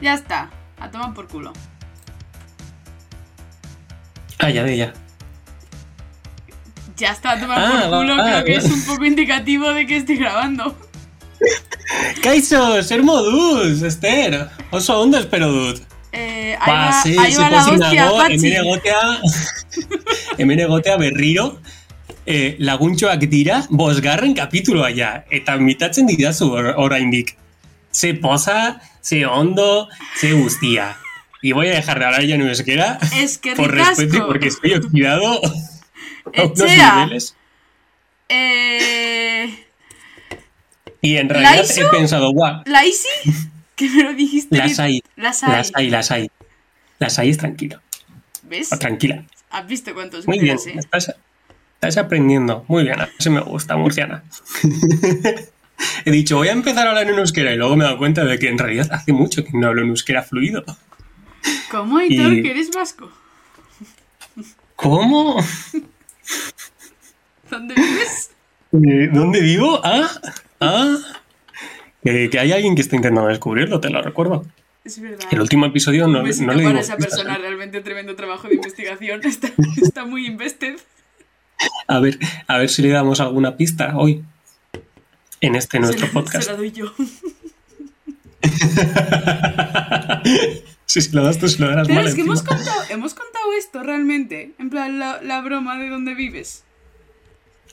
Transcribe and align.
Ya 0.00 0.14
está. 0.14 0.50
A 0.78 0.90
tomar 0.90 1.14
por 1.14 1.28
culo. 1.28 1.52
Ah, 4.38 4.50
ya 4.50 4.64
de 4.64 4.76
ya. 4.76 4.92
Ya 6.96 7.10
está, 7.12 7.32
a 7.32 7.40
tomar 7.40 7.58
Ah, 7.58 7.70
por 7.90 7.98
culo. 8.00 8.16
va- 8.16 8.24
Creo 8.24 8.36
ah, 8.38 8.44
que 8.44 8.52
va. 8.52 8.58
es 8.58 8.64
un 8.70 8.84
poco 8.84 9.04
indicativo 9.04 9.68
de 9.70 9.86
que 9.86 9.96
estoy 9.96 10.16
grabando. 10.16 10.76
Kaiso, 12.22 12.82
ser 12.82 13.02
modus, 13.02 13.82
Esther. 13.82 14.48
Oso 14.70 15.00
ondo 15.00 15.18
espero 15.18 15.48
dut. 15.50 15.80
Eh, 16.12 16.56
ahí 16.60 16.72
Ba, 16.72 16.86
va, 16.86 17.02
ze, 17.02 17.18
ahí 17.18 17.32
ze 17.32 17.42
va 17.42 17.50
pozik 17.50 17.78
nago, 17.78 18.22
hemen 18.24 18.52
egotea, 18.52 19.00
hemen 20.38 20.60
egotea 20.60 20.96
berriro, 20.96 21.58
eh, 22.24 22.54
laguntxoak 22.60 23.18
dira, 23.28 23.64
bosgarren 23.68 24.32
kapituloa 24.34 24.92
ja, 24.94 25.24
eta 25.30 25.56
mitatzen 25.58 26.06
didazu 26.06 26.52
or- 26.52 26.74
oraindik. 26.78 27.36
Ze 27.94 28.14
poza, 28.14 28.80
ze 29.00 29.24
ondo, 29.26 29.88
ze 30.16 30.32
guztia. 30.32 30.96
Y 31.42 31.52
voy 31.52 31.68
a 31.68 31.74
dejar 31.74 31.98
de 31.98 32.04
hablar 32.06 32.24
ya 32.24 32.34
en 32.34 32.40
euskera, 32.42 32.98
Es 33.16 33.38
que 33.38 33.54
por 33.54 33.70
respeto 33.72 34.16
y 34.16 34.20
porque 34.22 34.48
estoy 34.48 34.72
oxidado 34.74 35.40
a 36.36 36.42
unos 36.42 36.60
Echea. 36.60 37.04
niveles. 37.04 37.36
Eh, 38.28 39.64
Y 41.02 41.16
en 41.18 41.28
realidad 41.28 41.64
he 41.76 41.84
pensado, 41.96 42.30
guau, 42.32 42.62
¿La 42.66 42.84
Isi? 42.84 43.08
Que 43.76 43.88
me 43.90 44.04
lo 44.04 44.14
dijiste. 44.14 44.56
las 44.56 44.78
hay, 44.78 45.02
Las 45.16 45.42
hay. 45.42 45.50
las 45.52 45.70
hay, 45.74 45.90
las 45.90 46.10
hay. 46.12 46.30
Las 47.00 47.18
hay 47.18 47.30
es 47.30 47.38
tranquilo, 47.38 47.80
¿Ves? 48.44 48.72
o 48.72 48.78
tranquila. 48.78 49.24
¿Has 49.50 49.66
visto 49.66 49.92
cuántos 49.94 50.26
Muy 50.28 50.38
bien, 50.38 50.56
días, 50.56 50.66
eh? 50.68 50.78
estás, 50.78 51.12
estás 51.74 51.96
aprendiendo. 51.98 52.64
Muy 52.68 52.84
bien, 52.84 52.96
así 53.00 53.30
me 53.30 53.40
gusta, 53.40 53.76
murciana. 53.76 54.22
He 56.04 56.10
dicho, 56.10 56.36
voy 56.36 56.48
a 56.48 56.52
empezar 56.52 56.86
a 56.86 56.90
hablar 56.90 57.08
en 57.08 57.18
euskera 57.18 57.52
y 57.52 57.56
luego 57.56 57.76
me 57.76 57.84
he 57.84 57.86
dado 57.86 57.98
cuenta 57.98 58.24
de 58.24 58.38
que 58.38 58.48
en 58.48 58.58
realidad 58.58 58.88
hace 58.92 59.12
mucho 59.12 59.44
que 59.44 59.50
no 59.54 59.66
hablo 59.68 59.82
en 59.82 59.88
euskera 59.88 60.22
fluido. 60.22 60.64
¿Cómo, 61.70 62.00
Hitor, 62.00 62.32
Y- 62.32 62.42
que 62.42 62.50
eres 62.50 62.70
vasco? 62.70 63.10
¿Cómo? 64.76 65.42
¿Dónde 67.50 67.74
vives? 67.74 68.30
Eh, 68.72 69.08
¿Dónde 69.12 69.40
vivo? 69.40 69.80
Ah, 69.84 70.08
ah. 70.60 70.96
Que, 72.02 72.28
que 72.30 72.38
hay 72.38 72.52
alguien 72.52 72.74
que 72.74 72.82
está 72.82 72.96
intentando 72.96 73.28
descubrirlo, 73.28 73.80
te 73.80 73.88
lo 73.90 74.02
recuerdo. 74.02 74.44
Es 74.84 75.00
verdad. 75.00 75.26
El 75.30 75.40
último 75.40 75.64
episodio 75.66 76.06
no, 76.06 76.22
no 76.22 76.52
le 76.54 76.64
para 76.64 76.80
esa 76.80 76.96
persona, 76.96 77.36
¿eh? 77.36 77.38
realmente 77.38 77.80
tremendo 77.80 78.14
trabajo 78.16 78.48
de 78.48 78.56
investigación. 78.56 79.20
Está, 79.24 79.50
está 79.80 80.04
muy 80.04 80.26
invested. 80.26 80.76
A 81.86 82.00
ver, 82.00 82.18
a 82.46 82.58
ver 82.58 82.68
si 82.68 82.82
le 82.82 82.88
damos 82.88 83.20
alguna 83.20 83.56
pista 83.56 83.96
hoy 83.96 84.22
en 85.46 85.56
este 85.56 85.80
nuestro 85.80 86.06
se, 86.06 86.06
la, 86.06 86.12
podcast. 86.12 86.44
se 86.44 86.50
la 86.52 86.56
doy 86.56 86.70
yo. 86.72 86.92
si 90.86 91.00
se 91.00 91.12
lo 91.14 91.24
das 91.24 91.38
tú, 91.38 91.48
se 91.48 91.58
lo 91.60 91.68
darás 91.68 91.88
Pero 91.88 92.00
mal 92.00 92.08
es 92.08 92.14
que 92.14 92.20
hemos 92.20 92.42
contado, 92.42 92.82
hemos 92.90 93.14
contado 93.14 93.52
esto 93.58 93.82
realmente. 93.82 94.52
En 94.58 94.70
plan, 94.70 94.98
la, 94.98 95.20
la 95.22 95.40
broma 95.40 95.78
de 95.78 95.88
dónde 95.88 96.14
vives. 96.14 96.64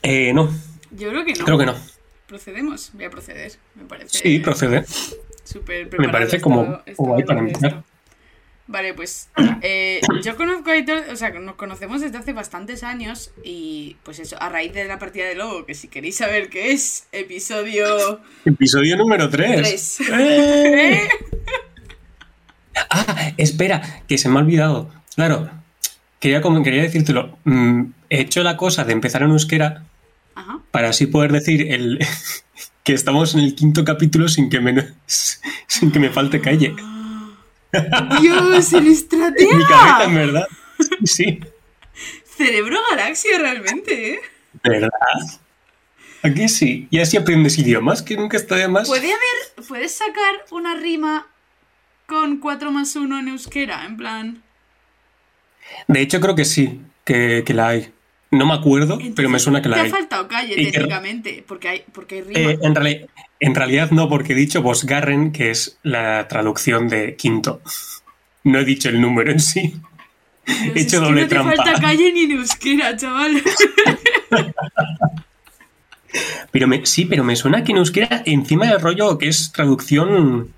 Eh, 0.02 0.32
no, 0.32 0.50
Yo 0.90 1.10
creo 1.10 1.24
que 1.24 1.34
no. 1.34 1.44
creo 1.44 1.58
que 1.58 1.66
no. 1.66 1.74
Procedemos. 2.26 2.90
Voy 2.94 3.04
a 3.04 3.10
proceder. 3.10 3.52
Me 3.74 3.84
parece. 3.84 4.18
Sí, 4.18 4.38
procede. 4.38 4.84
Súper 5.44 5.98
Me 5.98 6.08
parece 6.08 6.40
como 6.40 6.62
estaba 6.86 6.94
guay 6.96 7.24
para 7.24 7.40
empezar. 7.40 7.84
Vale, 8.66 8.94
pues 8.94 9.28
eh, 9.62 10.00
yo 10.22 10.36
conozco 10.36 10.70
a 10.70 10.74
Aitor, 10.74 11.04
o 11.10 11.16
sea, 11.16 11.30
nos 11.30 11.56
conocemos 11.56 12.00
desde 12.00 12.18
hace 12.18 12.32
bastantes 12.32 12.82
años 12.84 13.32
y 13.44 13.96
pues 14.02 14.18
eso, 14.18 14.40
a 14.40 14.48
raíz 14.48 14.72
de 14.72 14.84
la 14.84 14.98
partida 14.98 15.26
de 15.26 15.34
Lobo, 15.34 15.66
que 15.66 15.74
si 15.74 15.88
queréis 15.88 16.16
saber 16.16 16.48
qué 16.48 16.72
es, 16.72 17.06
episodio 17.12 18.20
Episodio 18.44 18.96
número 18.96 19.28
3. 19.28 19.96
3. 19.98 20.00
¡Eh! 20.10 21.08
Ah, 22.88 23.32
espera, 23.36 24.02
que 24.08 24.16
se 24.16 24.30
me 24.30 24.38
ha 24.38 24.42
olvidado. 24.42 24.90
Claro, 25.14 25.50
quería, 26.20 26.40
como, 26.40 26.62
quería 26.62 26.82
decírtelo. 26.82 27.38
Mm, 27.44 27.84
he 28.08 28.20
hecho 28.20 28.42
la 28.42 28.56
cosa 28.56 28.84
de 28.84 28.94
empezar 28.94 29.22
en 29.22 29.30
euskera 29.30 29.84
Ajá. 30.34 30.58
para 30.70 30.88
así 30.88 31.06
poder 31.06 31.32
decir 31.32 31.70
el, 31.70 31.98
que 32.82 32.94
estamos 32.94 33.34
en 33.34 33.40
el 33.40 33.54
quinto 33.54 33.84
capítulo 33.84 34.28
sin 34.28 34.48
que 34.48 34.60
me, 34.60 34.88
sin 35.06 35.90
que 35.92 35.98
me 35.98 36.10
falte 36.10 36.40
calle. 36.40 36.74
Dios, 38.20 38.72
el 38.72 38.86
En 38.86 38.88
mi 38.88 38.96
cabeza, 39.02 39.24
en 39.24 39.66
estratega. 39.66 40.08
verdad. 40.08 40.48
Sí, 41.04 41.40
Cerebro 42.36 42.78
galaxia 42.90 43.38
realmente, 43.38 44.14
¿eh? 44.14 44.20
¿verdad? 44.64 44.90
Aquí 46.22 46.48
sí. 46.48 46.86
Y 46.90 46.98
así 47.00 47.16
aprendes 47.16 47.58
idiomas, 47.58 48.02
que 48.02 48.16
nunca 48.16 48.36
está 48.36 48.56
de 48.56 48.68
más. 48.68 48.88
¿Puede 48.88 49.06
haber, 49.12 49.66
puedes 49.68 49.92
sacar 49.92 50.44
una 50.50 50.74
rima 50.76 51.26
con 52.06 52.38
4 52.38 52.70
más 52.70 52.94
1 52.96 53.18
en 53.20 53.28
euskera? 53.28 53.84
En 53.84 53.96
plan... 53.96 54.42
De 55.88 56.00
hecho, 56.00 56.20
creo 56.20 56.34
que 56.34 56.44
sí, 56.44 56.80
que, 57.04 57.42
que 57.46 57.54
la 57.54 57.68
hay. 57.68 57.92
No 58.30 58.46
me 58.46 58.54
acuerdo, 58.54 58.98
pero 59.14 59.28
me 59.28 59.38
suena 59.38 59.60
que 59.62 59.68
la 59.68 59.76
Te 59.76 59.82
hay. 59.82 59.88
ha 59.88 59.94
faltado 59.94 60.26
calle, 60.28 60.54
Y 60.56 60.66
que- 60.66 60.72
técnicamente, 60.72 61.44
porque 61.46 61.68
hay, 61.68 61.84
porque 61.92 62.16
hay 62.16 62.22
rima. 62.22 62.50
Eh, 62.52 62.58
en, 62.62 62.74
reali- 62.74 63.06
en 63.42 63.56
realidad 63.56 63.90
no, 63.90 64.08
porque 64.08 64.34
he 64.34 64.36
dicho 64.36 64.62
Bosgarren, 64.62 65.32
que 65.32 65.50
es 65.50 65.76
la 65.82 66.28
traducción 66.28 66.88
de 66.88 67.16
quinto. 67.16 67.60
No 68.44 68.60
he 68.60 68.64
dicho 68.64 68.88
el 68.88 69.00
número 69.00 69.32
en 69.32 69.40
sí. 69.40 69.74
Dios, 70.46 70.58
he 70.76 70.78
es 70.78 70.86
hecho 70.86 71.00
que 71.00 71.06
doble 71.06 71.22
no 71.22 71.28
te 71.28 71.34
trampa. 71.34 71.56
falta 71.56 71.80
calle 71.80 72.12
ni 72.12 72.32
euskera, 72.32 72.96
chaval. 72.96 73.42
Pero 76.52 76.68
me, 76.68 76.86
sí, 76.86 77.04
pero 77.04 77.24
me 77.24 77.34
suena 77.34 77.64
que 77.64 77.72
en 77.72 77.78
euskera 77.78 78.22
encima 78.26 78.66
del 78.66 78.78
rollo 78.80 79.18
que 79.18 79.26
es 79.26 79.50
traducción. 79.50 80.52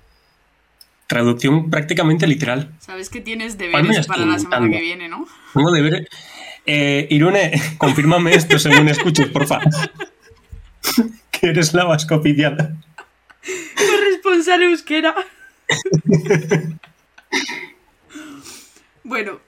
Traducción 1.07 1.71
prácticamente 1.71 2.27
literal. 2.27 2.71
Sabes 2.79 3.09
que 3.09 3.19
tienes 3.19 3.57
deberes 3.57 4.05
para 4.05 4.25
la 4.25 4.37
semana 4.37 4.69
que 4.69 4.81
viene, 4.81 5.09
¿no? 5.09 5.25
Tengo 5.55 5.71
de 5.71 5.81
ver. 5.81 6.09
Eh, 6.67 7.07
Irune, 7.09 7.51
confírmame 7.79 8.35
esto 8.35 8.59
según 8.59 8.89
escuches, 8.89 9.27
porfa. 9.29 9.59
que 11.39 11.47
eres 11.47 11.73
la 11.73 11.85
vasco 11.85 12.15
oficial. 12.15 12.77
Corresponsal 13.75 14.63
euskera. 14.63 15.15
bueno, 19.03 19.39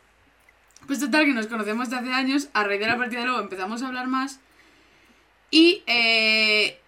pues 0.85 0.99
total 0.99 1.25
que 1.25 1.33
nos 1.33 1.47
conocemos 1.47 1.89
desde 1.89 2.03
hace 2.03 2.13
años. 2.13 2.49
A 2.53 2.63
raíz 2.63 2.79
de 2.79 2.87
la 2.87 2.97
partida 2.97 3.21
de 3.21 3.25
luego 3.27 3.41
empezamos 3.41 3.81
a 3.81 3.87
hablar 3.87 4.07
más. 4.07 4.39
Y, 5.49 5.83
eh, 5.87 6.79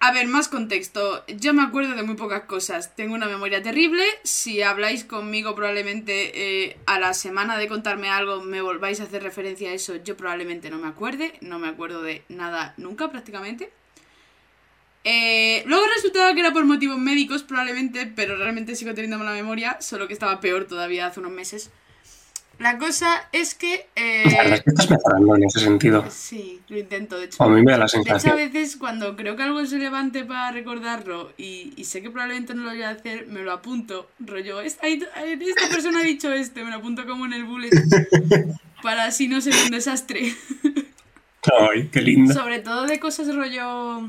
a 0.00 0.12
ver, 0.12 0.26
más 0.26 0.48
contexto. 0.48 1.24
Yo 1.26 1.52
me 1.54 1.62
acuerdo 1.62 1.94
de 1.94 2.02
muy 2.02 2.16
pocas 2.16 2.42
cosas. 2.42 2.94
Tengo 2.94 3.14
una 3.14 3.26
memoria 3.26 3.62
terrible. 3.62 4.04
Si 4.22 4.62
habláis 4.62 5.04
conmigo 5.04 5.54
probablemente 5.54 6.66
eh, 6.66 6.76
a 6.86 6.98
la 6.98 7.14
semana 7.14 7.58
de 7.58 7.68
contarme 7.68 8.08
algo 8.08 8.42
me 8.42 8.60
volváis 8.60 9.00
a 9.00 9.04
hacer 9.04 9.22
referencia 9.22 9.70
a 9.70 9.74
eso. 9.74 9.96
Yo 9.96 10.16
probablemente 10.16 10.70
no 10.70 10.78
me 10.78 10.88
acuerde. 10.88 11.34
No 11.40 11.58
me 11.58 11.68
acuerdo 11.68 12.02
de 12.02 12.22
nada 12.28 12.74
nunca 12.76 13.10
prácticamente. 13.10 13.70
Eh, 15.04 15.62
luego 15.66 15.84
resultaba 15.94 16.34
que 16.34 16.40
era 16.40 16.52
por 16.52 16.64
motivos 16.64 16.98
médicos, 16.98 17.42
probablemente, 17.42 18.06
pero 18.14 18.36
realmente 18.36 18.74
sigo 18.76 18.94
teniendo 18.94 19.18
mala 19.18 19.32
memoria, 19.32 19.78
solo 19.80 20.06
que 20.06 20.12
estaba 20.12 20.40
peor 20.40 20.66
todavía 20.66 21.06
hace 21.06 21.20
unos 21.20 21.32
meses. 21.32 21.70
La 22.58 22.76
cosa 22.76 23.28
es 23.32 23.54
que. 23.54 23.86
eh, 23.94 24.24
es 24.24 24.62
que 24.62 24.70
estás 24.70 24.90
mejorando 24.90 25.36
en 25.36 25.44
ese 25.44 25.60
sentido. 25.60 26.04
sí, 26.10 26.60
lo 26.68 26.76
intento, 26.76 27.16
de 27.16 27.26
hecho. 27.26 27.42
A 27.44 27.48
mí 27.48 27.62
me 27.62 27.70
da 27.70 27.78
la 27.78 27.84
De 27.84 28.00
hecho, 28.00 28.14
a 28.14 28.18
sensación. 28.18 28.36
veces 28.36 28.76
cuando 28.76 29.14
creo 29.14 29.36
que 29.36 29.44
algo 29.44 29.60
es 29.60 29.70
relevante 29.70 30.24
para 30.24 30.50
recordarlo 30.50 31.32
y, 31.38 31.72
y 31.76 31.84
sé 31.84 32.02
que 32.02 32.10
probablemente 32.10 32.54
no 32.54 32.64
lo 32.64 32.70
voy 32.70 32.82
a 32.82 32.90
hacer, 32.90 33.28
me 33.28 33.42
lo 33.44 33.52
apunto. 33.52 34.10
Rollo, 34.18 34.60
esta, 34.60 34.88
esta 34.88 35.68
persona 35.70 36.00
ha 36.00 36.02
dicho 36.02 36.32
este, 36.32 36.64
me 36.64 36.70
lo 36.70 36.76
apunto 36.78 37.06
como 37.06 37.26
en 37.26 37.32
el 37.34 37.44
bullet. 37.44 37.70
Para 38.82 39.04
así 39.04 39.28
no 39.28 39.40
ser 39.40 39.54
un 39.64 39.70
desastre. 39.70 40.34
Ay, 41.60 41.88
qué 41.92 42.00
linda. 42.00 42.34
Sobre 42.34 42.58
todo 42.58 42.86
de 42.86 42.98
cosas 42.98 43.32
rollo. 43.34 44.08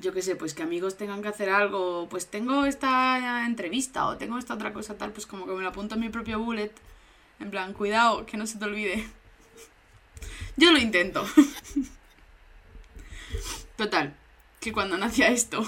Yo 0.00 0.12
qué 0.12 0.22
sé, 0.22 0.36
pues 0.36 0.54
que 0.54 0.62
amigos 0.62 0.96
tengan 0.96 1.22
que 1.22 1.28
hacer 1.28 1.50
algo. 1.50 2.08
Pues 2.08 2.26
tengo 2.26 2.64
esta 2.64 3.44
entrevista 3.46 4.06
o 4.06 4.16
tengo 4.16 4.38
esta 4.38 4.54
otra 4.54 4.72
cosa 4.72 4.96
tal, 4.96 5.12
pues 5.12 5.26
como 5.26 5.46
que 5.46 5.52
me 5.52 5.62
lo 5.62 5.68
apunto 5.68 5.94
en 5.94 6.00
mi 6.00 6.08
propio 6.08 6.38
bullet. 6.38 6.72
En 7.40 7.50
plan, 7.50 7.72
cuidado, 7.72 8.24
que 8.26 8.36
no 8.36 8.46
se 8.46 8.58
te 8.58 8.64
olvide. 8.64 9.06
Yo 10.56 10.72
lo 10.72 10.78
intento. 10.78 11.26
Total, 13.76 14.14
que 14.60 14.72
cuando 14.72 14.96
nacía 14.96 15.28
esto, 15.28 15.66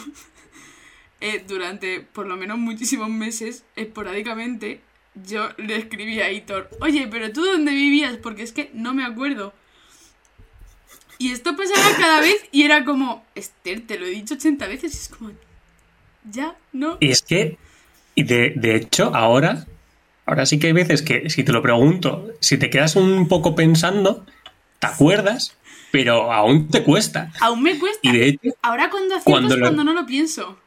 eh, 1.21 1.45
durante 1.47 2.01
por 2.01 2.27
lo 2.27 2.37
menos 2.37 2.59
muchísimos 2.59 3.09
meses, 3.09 3.65
esporádicamente, 3.77 4.83
yo 5.15 5.51
le 5.57 5.77
escribí 5.77 6.21
a 6.21 6.31
Hitor, 6.31 6.69
oye, 6.81 7.09
pero 7.09 7.33
tú 7.33 7.45
dónde 7.45 7.73
vivías, 7.73 8.17
porque 8.17 8.43
es 8.43 8.53
que 8.53 8.71
no 8.75 8.95
me 8.95 9.05
acuerdo. 9.05 9.55
Y 11.19 11.31
esto 11.33 11.57
pasaba 11.57 11.97
cada 11.99 12.21
vez 12.21 12.37
y 12.53 12.63
era 12.63 12.85
como, 12.85 13.25
Esther, 13.35 13.83
te 13.87 13.99
lo 13.99 14.07
he 14.07 14.11
dicho 14.11 14.35
80 14.35 14.67
veces, 14.67 14.95
y 14.95 14.97
es 14.99 15.09
como, 15.09 15.31
ya, 16.31 16.55
no. 16.73 16.97
Y 17.01 17.11
es 17.11 17.23
que, 17.23 17.57
y 18.15 18.23
de, 18.25 18.53
de 18.57 18.77
hecho, 18.77 19.15
ahora, 19.15 19.67
ahora 20.27 20.47
sí 20.47 20.59
que 20.59 20.69
hay 20.69 20.73
veces 20.73 21.03
que 21.03 21.31
si 21.31 21.45
te 21.45 21.53
lo 21.53 21.63
pregunto, 21.63 22.29
si 22.41 22.59
te 22.59 22.71
quedas 22.71 22.97
un 22.97 23.29
poco 23.29 23.55
pensando, 23.55 24.25
te 24.79 24.87
acuerdas, 24.87 25.57
pero 25.93 26.33
aún 26.33 26.69
te 26.69 26.83
cuesta. 26.83 27.33
Aún 27.41 27.63
me 27.63 27.79
cuesta. 27.79 28.01
Y 28.03 28.13
de 28.17 28.27
hecho, 28.29 28.51
Ahora 28.63 28.91
cuando 28.91 29.15
acierto 29.15 29.31
Cuando 29.31 29.55
es 29.55 29.61
lo- 29.61 29.65
cuando 29.67 29.85
no 29.85 29.93
lo 29.93 30.07
pienso. 30.07 30.59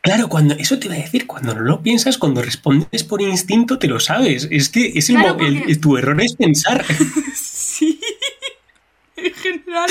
Claro, 0.00 0.28
cuando 0.28 0.54
eso 0.54 0.78
te 0.80 0.86
iba 0.86 0.96
a 0.96 0.98
decir, 0.98 1.28
cuando 1.28 1.54
no 1.54 1.60
lo 1.60 1.80
piensas, 1.80 2.18
cuando 2.18 2.42
respondes 2.42 3.04
por 3.04 3.22
instinto, 3.22 3.78
te 3.78 3.86
lo 3.86 4.00
sabes. 4.00 4.48
Es 4.50 4.68
que 4.68 4.92
es 4.96 5.08
el 5.10 5.16
Claro, 5.16 5.34
mo- 5.36 5.44
el- 5.46 5.58
porque- 5.60 5.76
tu 5.76 5.96
error 5.96 6.20
es 6.20 6.34
pensar. 6.34 6.84
En 9.22 9.34
general. 9.34 9.90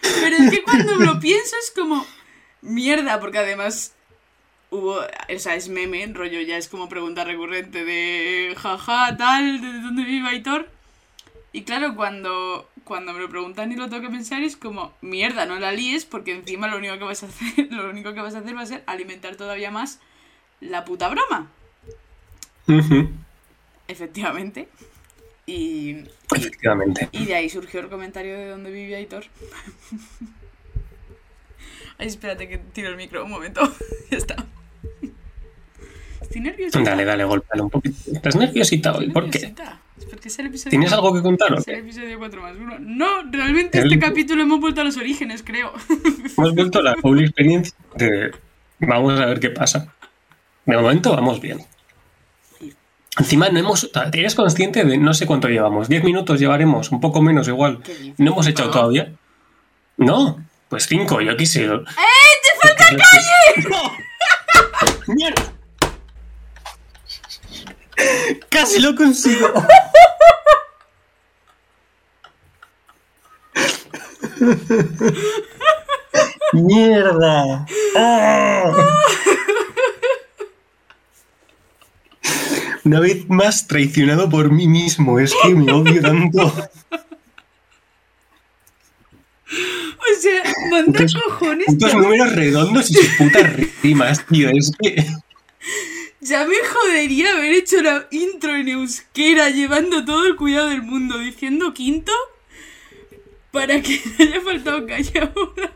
Pero 0.00 0.36
es 0.36 0.50
que 0.50 0.62
cuando 0.62 0.94
lo 0.96 1.20
pienso 1.20 1.56
es 1.62 1.70
como 1.70 2.06
mierda, 2.62 3.20
porque 3.20 3.38
además 3.38 3.94
hubo, 4.70 5.00
o 5.00 5.38
sea, 5.38 5.54
es 5.54 5.68
meme, 5.68 6.06
rollo, 6.12 6.40
ya 6.40 6.56
es 6.56 6.68
como 6.68 6.88
pregunta 6.88 7.24
recurrente 7.24 7.84
de 7.84 8.54
jaja, 8.56 9.16
tal, 9.16 9.60
de 9.60 9.80
dónde 9.80 10.04
vive 10.04 10.28
Aitor. 10.28 10.68
Y 11.52 11.62
claro, 11.62 11.96
cuando, 11.96 12.68
cuando 12.84 13.12
me 13.12 13.20
lo 13.20 13.28
preguntan 13.28 13.72
y 13.72 13.76
lo 13.76 13.88
tengo 13.88 14.02
que 14.02 14.10
pensar 14.10 14.42
es 14.42 14.56
como, 14.56 14.94
mierda, 15.00 15.46
no 15.46 15.58
la 15.58 15.72
líes, 15.72 16.04
porque 16.04 16.32
encima 16.32 16.68
lo 16.68 16.78
único 16.78 16.98
que 16.98 17.04
vas 17.04 17.22
a 17.24 17.26
hacer, 17.26 17.68
lo 17.70 17.90
único 17.90 18.14
que 18.14 18.20
vas 18.20 18.34
a 18.34 18.38
hacer 18.38 18.56
va 18.56 18.62
a 18.62 18.66
ser 18.66 18.84
alimentar 18.86 19.36
todavía 19.36 19.70
más 19.70 20.00
la 20.60 20.84
puta 20.84 21.08
broma. 21.08 21.50
Efectivamente. 23.88 24.68
Y, 25.50 26.04
Efectivamente. 26.34 27.08
Y 27.12 27.24
de 27.24 27.34
ahí 27.34 27.48
surgió 27.48 27.80
el 27.80 27.88
comentario 27.88 28.36
de 28.38 28.48
dónde 28.48 28.70
vive 28.70 28.96
Aitor. 28.96 29.24
Ay, 31.98 32.06
espérate 32.06 32.48
que 32.48 32.58
tiro 32.58 32.88
el 32.88 32.96
micro 32.96 33.24
un 33.24 33.30
momento. 33.30 33.60
ya 34.10 34.16
está. 34.16 34.36
Estoy 36.20 36.40
nerviosa. 36.40 36.80
Dale, 36.80 37.04
dale, 37.04 37.24
golpéalo 37.24 37.64
un 37.64 37.70
poquito. 37.70 37.96
¿Estás 38.12 38.36
nerviosita 38.36 38.96
hoy? 38.96 39.10
¿Por 39.10 39.28
qué? 39.28 39.54
Es 39.98 40.04
porque 40.06 40.28
es 40.28 40.38
el 40.38 40.46
episodio. 40.46 40.70
¿Tienes 40.70 40.92
algo 40.92 41.12
que 41.12 41.20
contar 41.20 41.52
Es 41.58 41.68
el 41.68 41.80
episodio 41.80 42.18
4 42.18 42.40
más 42.40 42.56
1. 42.56 42.78
No, 42.78 43.06
realmente 43.30 43.78
El- 43.78 43.92
este 43.92 43.98
capítulo 43.98 44.42
hemos 44.42 44.60
vuelto 44.60 44.80
a 44.80 44.84
los 44.84 44.96
orígenes, 44.96 45.42
creo. 45.42 45.72
Hemos 46.38 46.54
vuelto 46.54 46.78
a 46.78 46.82
la 46.82 46.94
doble 47.02 47.24
experiencia 47.24 47.74
de... 47.96 48.30
Vamos 48.78 49.20
a 49.20 49.26
ver 49.26 49.40
qué 49.40 49.50
pasa. 49.50 49.92
De 50.64 50.76
momento 50.76 51.14
vamos 51.14 51.40
bien. 51.40 51.58
Encima 53.18 53.48
no 53.48 53.58
hemos... 53.58 53.90
¿Eres 54.12 54.34
consciente 54.34 54.84
de 54.84 54.96
no 54.96 55.12
sé 55.14 55.26
cuánto 55.26 55.48
llevamos? 55.48 55.90
¿10 55.90 56.04
minutos 56.04 56.38
llevaremos? 56.38 56.92
Un 56.92 57.00
poco 57.00 57.20
menos 57.20 57.48
igual. 57.48 57.80
¿No 58.18 58.32
hemos 58.32 58.46
echado 58.46 58.70
todavía? 58.70 59.12
No. 59.96 60.44
Pues 60.68 60.86
5, 60.86 61.20
yo 61.20 61.36
quise. 61.36 61.64
¡Eh! 61.64 61.66
¡Te 61.66 62.68
falta 62.68 62.86
calle! 62.86 63.68
¡No! 65.06 65.14
¡Mierda! 65.14 65.52
Casi 68.48 68.80
lo 68.80 68.94
consigo. 68.94 69.52
¡Mierda! 76.52 77.66
¡Ah! 77.96 78.72
Una 82.84 83.00
vez 83.00 83.28
más 83.28 83.66
traicionado 83.66 84.28
por 84.28 84.50
mí 84.50 84.66
mismo. 84.66 85.18
Es 85.18 85.34
que 85.42 85.54
me 85.54 85.72
odio 85.72 86.00
tanto. 86.00 86.52
O 90.00 90.20
sea, 90.20 90.42
manda 90.70 91.04
cojones. 91.24 91.66
Putos 91.66 91.94
números 91.94 92.32
redondos 92.34 92.90
y 92.90 92.94
sus 92.94 93.08
putas 93.16 93.50
rimas, 93.82 94.24
tío. 94.26 94.48
Es 94.50 94.72
que. 94.78 95.04
ya 96.20 96.46
me 96.46 96.56
jodería 96.56 97.32
haber 97.32 97.52
hecho 97.54 97.82
la 97.82 98.06
intro 98.10 98.54
en 98.54 98.68
euskera, 98.68 99.50
llevando 99.50 100.04
todo 100.04 100.26
el 100.26 100.36
cuidado 100.36 100.68
del 100.68 100.82
mundo, 100.82 101.18
diciendo 101.18 101.74
quinto, 101.74 102.12
para 103.50 103.80
que 103.82 104.00
no 104.18 104.24
haya 104.24 104.40
faltado 104.40 104.86
calle 104.86 105.18
ahora. 105.18 105.72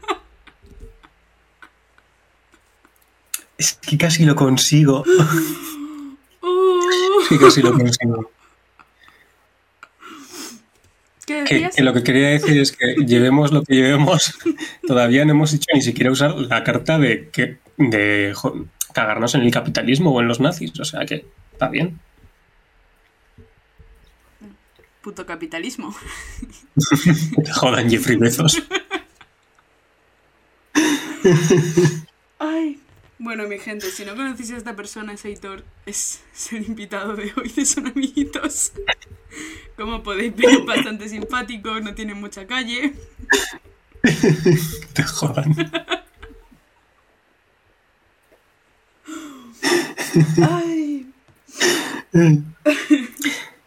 Es 3.58 3.72
que 3.74 3.98
casi 3.98 4.24
lo 4.24 4.36
consigo. 4.36 5.04
Que 7.28 7.38
casi 7.38 7.62
lo 7.62 7.72
consigo. 7.72 8.30
¿Qué 11.26 11.70
Que, 11.74 11.82
lo 11.82 11.94
que 11.94 12.02
quería 12.02 12.28
decir 12.28 12.58
es 12.60 12.72
que 12.72 12.96
llevemos 13.06 13.50
lo 13.52 13.62
que 13.62 13.74
llevemos, 13.76 14.34
todavía 14.86 15.24
no 15.24 15.30
hemos 15.32 15.52
dicho 15.52 15.66
ni 15.72 15.80
siquiera 15.80 16.10
usar 16.10 16.34
la 16.34 16.62
carta 16.64 16.98
de 16.98 17.30
que 17.30 17.58
de 17.78 18.32
jo- 18.34 18.66
cagarnos 18.92 19.34
en 19.34 19.40
el 19.42 19.50
capitalismo 19.50 20.12
o 20.12 20.20
en 20.20 20.28
los 20.28 20.40
nazis. 20.40 20.78
O 20.78 20.84
sea 20.84 21.06
que 21.06 21.24
está 21.52 21.68
bien. 21.68 21.98
Puto 25.02 25.24
capitalismo. 25.26 25.94
Jodan 27.54 27.88
Jeffrey 27.90 28.16
Bezos. 28.16 28.62
Ay. 32.38 32.78
Bueno, 33.18 33.46
mi 33.48 33.58
gente, 33.58 33.90
si 33.90 34.04
no 34.04 34.16
conocéis 34.16 34.50
a 34.52 34.56
esta 34.56 34.74
persona, 34.76 35.12
es 35.12 35.24
Aitor, 35.24 35.64
es, 35.86 36.22
es 36.34 36.52
el 36.52 36.66
invitado 36.66 37.14
de 37.16 37.32
hoy 37.36 37.48
de 37.48 37.64
Son 37.64 37.86
Amiguitos. 37.86 38.72
Como 39.76 40.02
podéis 40.02 40.34
ver, 40.36 40.50
es 40.50 40.64
bastante 40.64 41.08
simpático, 41.08 41.80
no 41.80 41.94
tiene 41.94 42.14
mucha 42.14 42.46
calle. 42.46 42.94
Te 44.92 45.02
jodan. 45.02 45.54
Ay. 50.42 51.06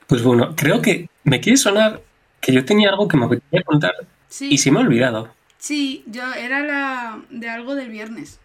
Pues 0.07 0.23
bueno, 0.23 0.55
creo 0.55 0.81
que 0.81 1.09
me 1.23 1.41
quiere 1.41 1.57
sonar 1.57 2.01
que 2.39 2.53
yo 2.53 2.63
tenía 2.63 2.89
algo 2.89 3.07
que 3.07 3.17
me 3.17 3.25
apetecía 3.25 3.63
contar 3.63 3.93
Sí, 4.29 4.49
y 4.51 4.57
se 4.57 4.71
me 4.71 4.79
ha 4.79 4.81
olvidado. 4.81 5.33
sí, 5.57 6.03
yo 6.05 6.33
era 6.33 6.59
la 6.65 7.21
de 7.29 7.49
algo 7.49 7.75
del 7.75 7.89
viernes. 7.89 8.39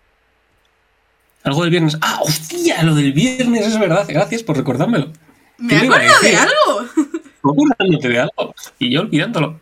Algo 1.44 1.62
del 1.62 1.70
viernes. 1.70 1.96
¡Ah, 2.00 2.20
hostia! 2.22 2.82
Lo 2.82 2.94
del 2.94 3.12
viernes 3.12 3.66
es 3.66 3.78
verdad. 3.78 4.06
Gracias 4.08 4.42
por 4.42 4.56
recordármelo. 4.56 5.12
¿Me 5.58 5.68
¿Qué 5.70 5.76
he 5.76 5.80
le 5.80 5.86
iba 5.86 5.96
a 5.96 5.98
acordado 5.98 6.22
de 6.22 6.36
algo? 6.36 7.12
Acordándote 7.52 8.08
de 8.08 8.18
algo 8.20 8.54
y 8.78 8.90
yo 8.90 9.00
olvidándolo. 9.00 9.60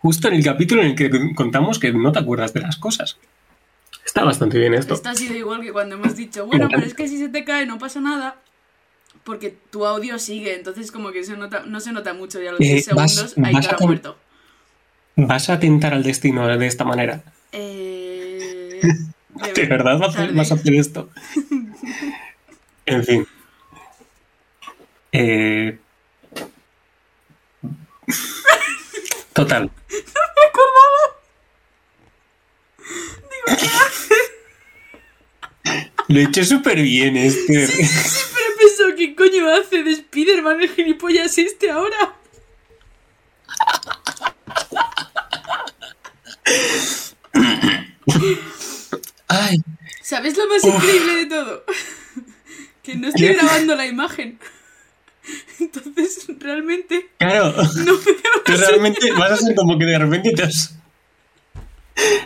Justo 0.00 0.28
en 0.28 0.34
el 0.34 0.44
capítulo 0.44 0.80
en 0.82 0.88
el 0.88 0.94
que 0.94 1.10
contamos 1.34 1.78
que 1.78 1.92
no 1.92 2.12
te 2.12 2.18
acuerdas 2.20 2.52
de 2.54 2.60
las 2.60 2.76
cosas. 2.76 3.18
Está 4.06 4.24
bastante 4.24 4.58
bien 4.58 4.72
esto. 4.74 4.94
Esto 4.94 5.10
ha 5.10 5.14
sido 5.14 5.34
igual 5.36 5.60
que 5.60 5.72
cuando 5.72 5.96
hemos 5.96 6.16
dicho, 6.16 6.46
bueno, 6.46 6.68
pero 6.70 6.86
es 6.86 6.94
que 6.94 7.08
si 7.08 7.18
se 7.18 7.28
te 7.28 7.44
cae 7.44 7.66
no 7.66 7.78
pasa 7.78 8.00
nada. 8.00 8.36
Porque 9.24 9.54
tu 9.70 9.84
audio 9.84 10.18
sigue, 10.18 10.54
entonces 10.54 10.90
como 10.90 11.10
que 11.12 11.24
se 11.24 11.36
nota, 11.36 11.64
no 11.66 11.80
se 11.80 11.92
nota 11.92 12.14
mucho 12.14 12.40
ya 12.40 12.52
los 12.52 12.60
Eh, 12.60 12.64
10 12.74 12.94
vas- 12.94 13.12
segundos, 13.14 13.34
vas 13.36 13.54
Aitor 13.54 13.70
a 13.70 13.74
ha 13.74 13.76
con- 13.76 13.86
muerto. 13.88 14.16
¿Vas 15.16 15.50
a 15.50 15.54
atentar 15.54 15.92
al 15.92 16.02
destino 16.04 16.46
de 16.56 16.66
esta 16.66 16.84
manera? 16.84 17.22
Eh, 17.52 18.80
¿De 19.54 19.66
verdad 19.66 19.98
vas 19.98 20.14
a, 20.14 20.18
tarde. 20.18 20.34
vas 20.34 20.50
a 20.50 20.54
hacer 20.54 20.74
esto? 20.74 21.10
En 22.86 23.04
fin. 23.04 23.26
Eh, 25.12 25.78
Total. 29.38 29.70
Lo 36.08 36.18
he 36.18 36.22
hecho 36.24 36.44
súper 36.44 36.80
bien, 36.80 37.16
este. 37.16 37.52
Pero 37.52 38.48
pensó, 38.58 38.96
¿qué 38.96 39.14
coño 39.14 39.48
hace 39.54 39.82
de 39.82 39.92
Spider-Man 39.92 40.62
el 40.62 40.70
gilipollas 40.70 41.36
este 41.38 41.70
ahora? 41.70 42.16
Ay, 49.28 49.58
¿Sabes 50.02 50.36
lo 50.36 50.48
más 50.48 50.64
increíble 50.64 51.14
de 51.16 51.26
todo? 51.26 51.64
que 52.82 52.94
no 52.96 53.08
estoy 53.08 53.34
grabando 53.34 53.74
la 53.76 53.86
imagen. 53.86 54.38
Entonces, 55.60 56.26
realmente, 56.38 57.10
claro. 57.18 57.54
no 57.84 57.92
me 57.94 58.12
Tú 58.44 58.52
realmente 58.56 59.12
vas 59.12 59.32
a 59.32 59.36
ser 59.36 59.54
como 59.54 59.78
que 59.78 59.84
de 59.84 59.98
repente 59.98 60.32
te 60.32 60.42
has... 60.44 60.74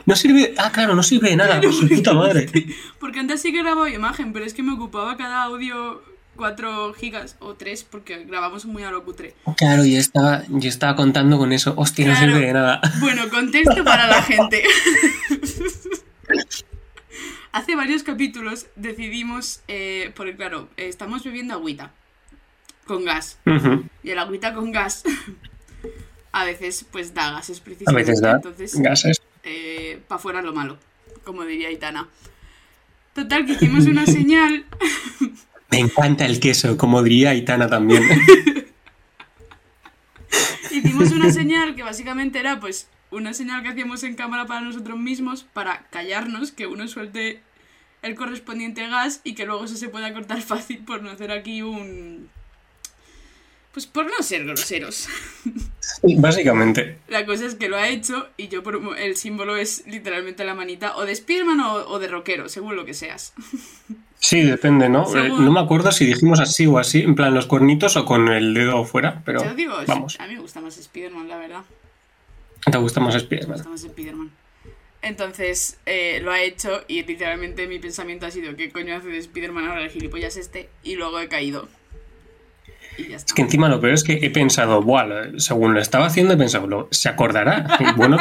No 0.07 0.15
sirve... 0.15 0.55
Ah, 0.59 0.71
claro, 0.71 0.95
no 0.95 1.03
sirve 1.03 1.31
de 1.31 1.37
nada. 1.37 1.61
Su 1.73 1.89
puta 1.89 2.13
madre. 2.13 2.47
Porque 3.01 3.19
antes 3.19 3.41
sí 3.41 3.53
que 3.53 3.63
grababa 3.63 3.91
imagen, 3.91 4.33
pero 4.33 4.45
es 4.45 4.55
que 4.55 4.63
me 4.63 4.75
ocupaba 4.75 5.17
cada 5.17 5.43
audio 5.45 6.03
4 6.37 6.95
gigas 6.95 7.37
o 7.41 7.55
3 7.55 7.85
porque 7.85 8.25
grabamos 8.25 8.65
muy 8.65 8.83
a 8.85 8.91
lo 8.91 9.05
cutre. 9.05 9.35
Claro, 9.57 9.85
yo 9.85 9.99
estaba, 9.99 10.45
yo 10.49 10.69
estaba 10.69 10.95
contando 10.95 11.37
con 11.39 11.53
eso. 11.53 11.75
Hostia, 11.77 12.07
no 12.07 12.13
Claro. 12.15 12.33
sirve 12.33 12.47
de 12.47 12.53
nada. 12.53 12.81
Bueno, 13.01 13.29
contexto 13.29 13.83
para 13.83 14.07
la 14.07 14.23
gente. 14.23 14.63
Hace 17.53 17.77
varios 17.77 18.03
capítulos 18.03 18.67
decidimos, 18.77 19.61
eh, 19.69 20.11
porque 20.17 20.35
claro, 20.35 20.69
eh, 20.77 20.89
estamos 20.89 21.23
bebiendo 21.23 21.55
agüita 21.55 21.93
con 22.87 23.05
gas. 23.05 23.39
Y 24.03 24.11
el 24.11 24.19
agüita 24.19 24.55
con 24.55 24.73
gas 24.73 25.05
a 26.33 26.45
veces 26.45 26.87
pues 26.91 27.13
da 27.15 27.31
gases 27.31 27.61
A 27.61 27.65
precisamente. 27.65 28.11
veces 28.11 28.21
da 28.23 28.33
Entonces, 28.37 28.75
gases. 28.81 29.23
para 30.09 30.19
fuera 30.19 30.43
lo 30.43 30.53
malo, 30.53 30.79
como 31.25 31.45
diría 31.45 31.71
Itana. 31.71 32.09
Total, 33.15 33.45
que 33.45 33.53
hicimos 33.53 33.87
una 33.87 34.07
señal. 34.19 34.65
Me 35.71 35.79
encanta 35.79 36.25
el 36.27 36.41
queso, 36.41 36.77
como 36.79 37.03
diría 37.03 37.31
Aitana 37.31 37.69
también. 37.69 38.03
Hicimos 40.71 41.11
una 41.13 41.31
señal 41.31 41.75
que 41.75 41.83
básicamente 41.83 42.39
era 42.39 42.59
pues 42.59 42.89
una 43.13 43.33
señal 43.35 43.63
que 43.63 43.69
hacíamos 43.69 44.03
en 44.03 44.15
cámara 44.17 44.47
para 44.47 44.61
nosotros 44.63 44.99
mismos 44.99 45.45
para 45.45 45.87
callarnos, 45.91 46.51
que 46.53 46.67
uno 46.67 46.89
suelte 46.89 47.41
el 48.03 48.15
correspondiente 48.17 48.87
gas 48.89 49.21
y 49.23 49.35
que 49.35 49.47
luego 49.47 49.65
eso 49.65 49.77
se 49.77 49.89
pueda 49.89 50.13
cortar 50.13 50.41
fácil 50.43 50.79
por 50.79 51.03
no 51.03 51.11
hacer 51.11 51.31
aquí 51.31 51.63
un... 51.63 52.29
Pues 53.73 53.87
por 53.87 54.05
no 54.05 54.13
ser 54.21 54.45
groseros. 54.45 55.09
Sí, 55.81 56.17
básicamente. 56.19 56.99
La 57.09 57.25
cosa 57.25 57.47
es 57.47 57.55
que 57.55 57.71
lo 57.71 57.79
ha 57.79 57.89
hecho 57.89 58.29
y 58.37 58.49
yo 58.49 58.63
por, 58.63 58.79
el 58.99 59.17
símbolo 59.17 59.57
es 59.57 59.87
literalmente 59.87 60.45
la 60.45 60.55
manita 60.55 60.95
o 60.97 61.07
de 61.07 61.15
Spiderman 61.17 61.59
o, 61.61 61.73
o 61.89 61.99
de 61.99 62.09
rockero, 62.09 62.51
según 62.51 62.77
lo 62.77 62.85
que 62.85 62.93
seas. 62.93 63.33
Sí, 64.19 64.43
depende, 64.43 64.91
¿no? 64.91 65.05
Eh, 65.05 65.23
Según- 65.23 65.45
no 65.47 65.53
me 65.53 65.61
acuerdo 65.61 65.91
si 65.91 66.05
dijimos 66.05 66.39
así 66.39 66.67
o 66.67 66.79
así, 66.79 67.01
en 67.01 67.15
plan 67.15 67.33
los 67.35 67.47
cuernitos 67.47 67.97
o 67.97 68.05
con 68.05 68.29
el 68.29 68.53
dedo 68.53 68.85
fuera, 68.85 69.23
pero 69.25 69.43
Yo 69.43 69.55
digo, 69.55 69.75
vamos, 69.87 70.21
a 70.21 70.27
mí 70.27 70.35
me 70.35 70.41
gusta 70.41 70.61
más 70.61 70.75
Spiderman, 70.75 71.29
la 71.29 71.39
verdad. 71.39 71.63
Te 72.71 72.79
gusta 72.79 73.01
más 73.01 73.15
Me 73.15 73.21
Spiderman. 73.21 73.57
gusta 73.57 73.71
más 73.71 73.81
Spiderman. 73.83 74.31
Entonces 75.03 75.79
eh, 75.87 76.21
lo 76.23 76.31
ha 76.31 76.41
hecho 76.43 76.83
y 76.87 77.03
literalmente 77.03 77.67
mi 77.67 77.79
pensamiento 77.81 78.27
ha 78.27 78.31
sido 78.31 78.55
¿qué 78.55 78.71
coño 78.71 78.95
hace 78.97 79.09
de 79.09 79.21
Spiderman 79.21 79.67
ahora 79.67 79.83
el 79.83 79.91
gilipollas 79.91 80.37
este? 80.37 80.69
Y 80.85 80.95
luego 80.95 81.19
he 81.19 81.29
caído. 81.29 81.69
Y 82.97 83.09
ya 83.09 83.17
está. 83.17 83.27
Es 83.31 83.33
que 83.35 83.43
encima 83.43 83.69
lo 83.69 83.81
peor 83.81 83.95
es 83.95 84.05
que 84.05 84.21
he 84.23 84.31
pensado, 84.31 84.81
buah, 84.83 85.07
según 85.39 85.75
lo 85.75 85.81
estaba 85.81 86.07
haciendo, 86.07 86.35
he 86.35 86.37
pensado, 86.37 86.67
lo- 86.67 86.89
¿se 86.93 87.09
acordará? 87.09 87.67
Bueno, 87.97 88.17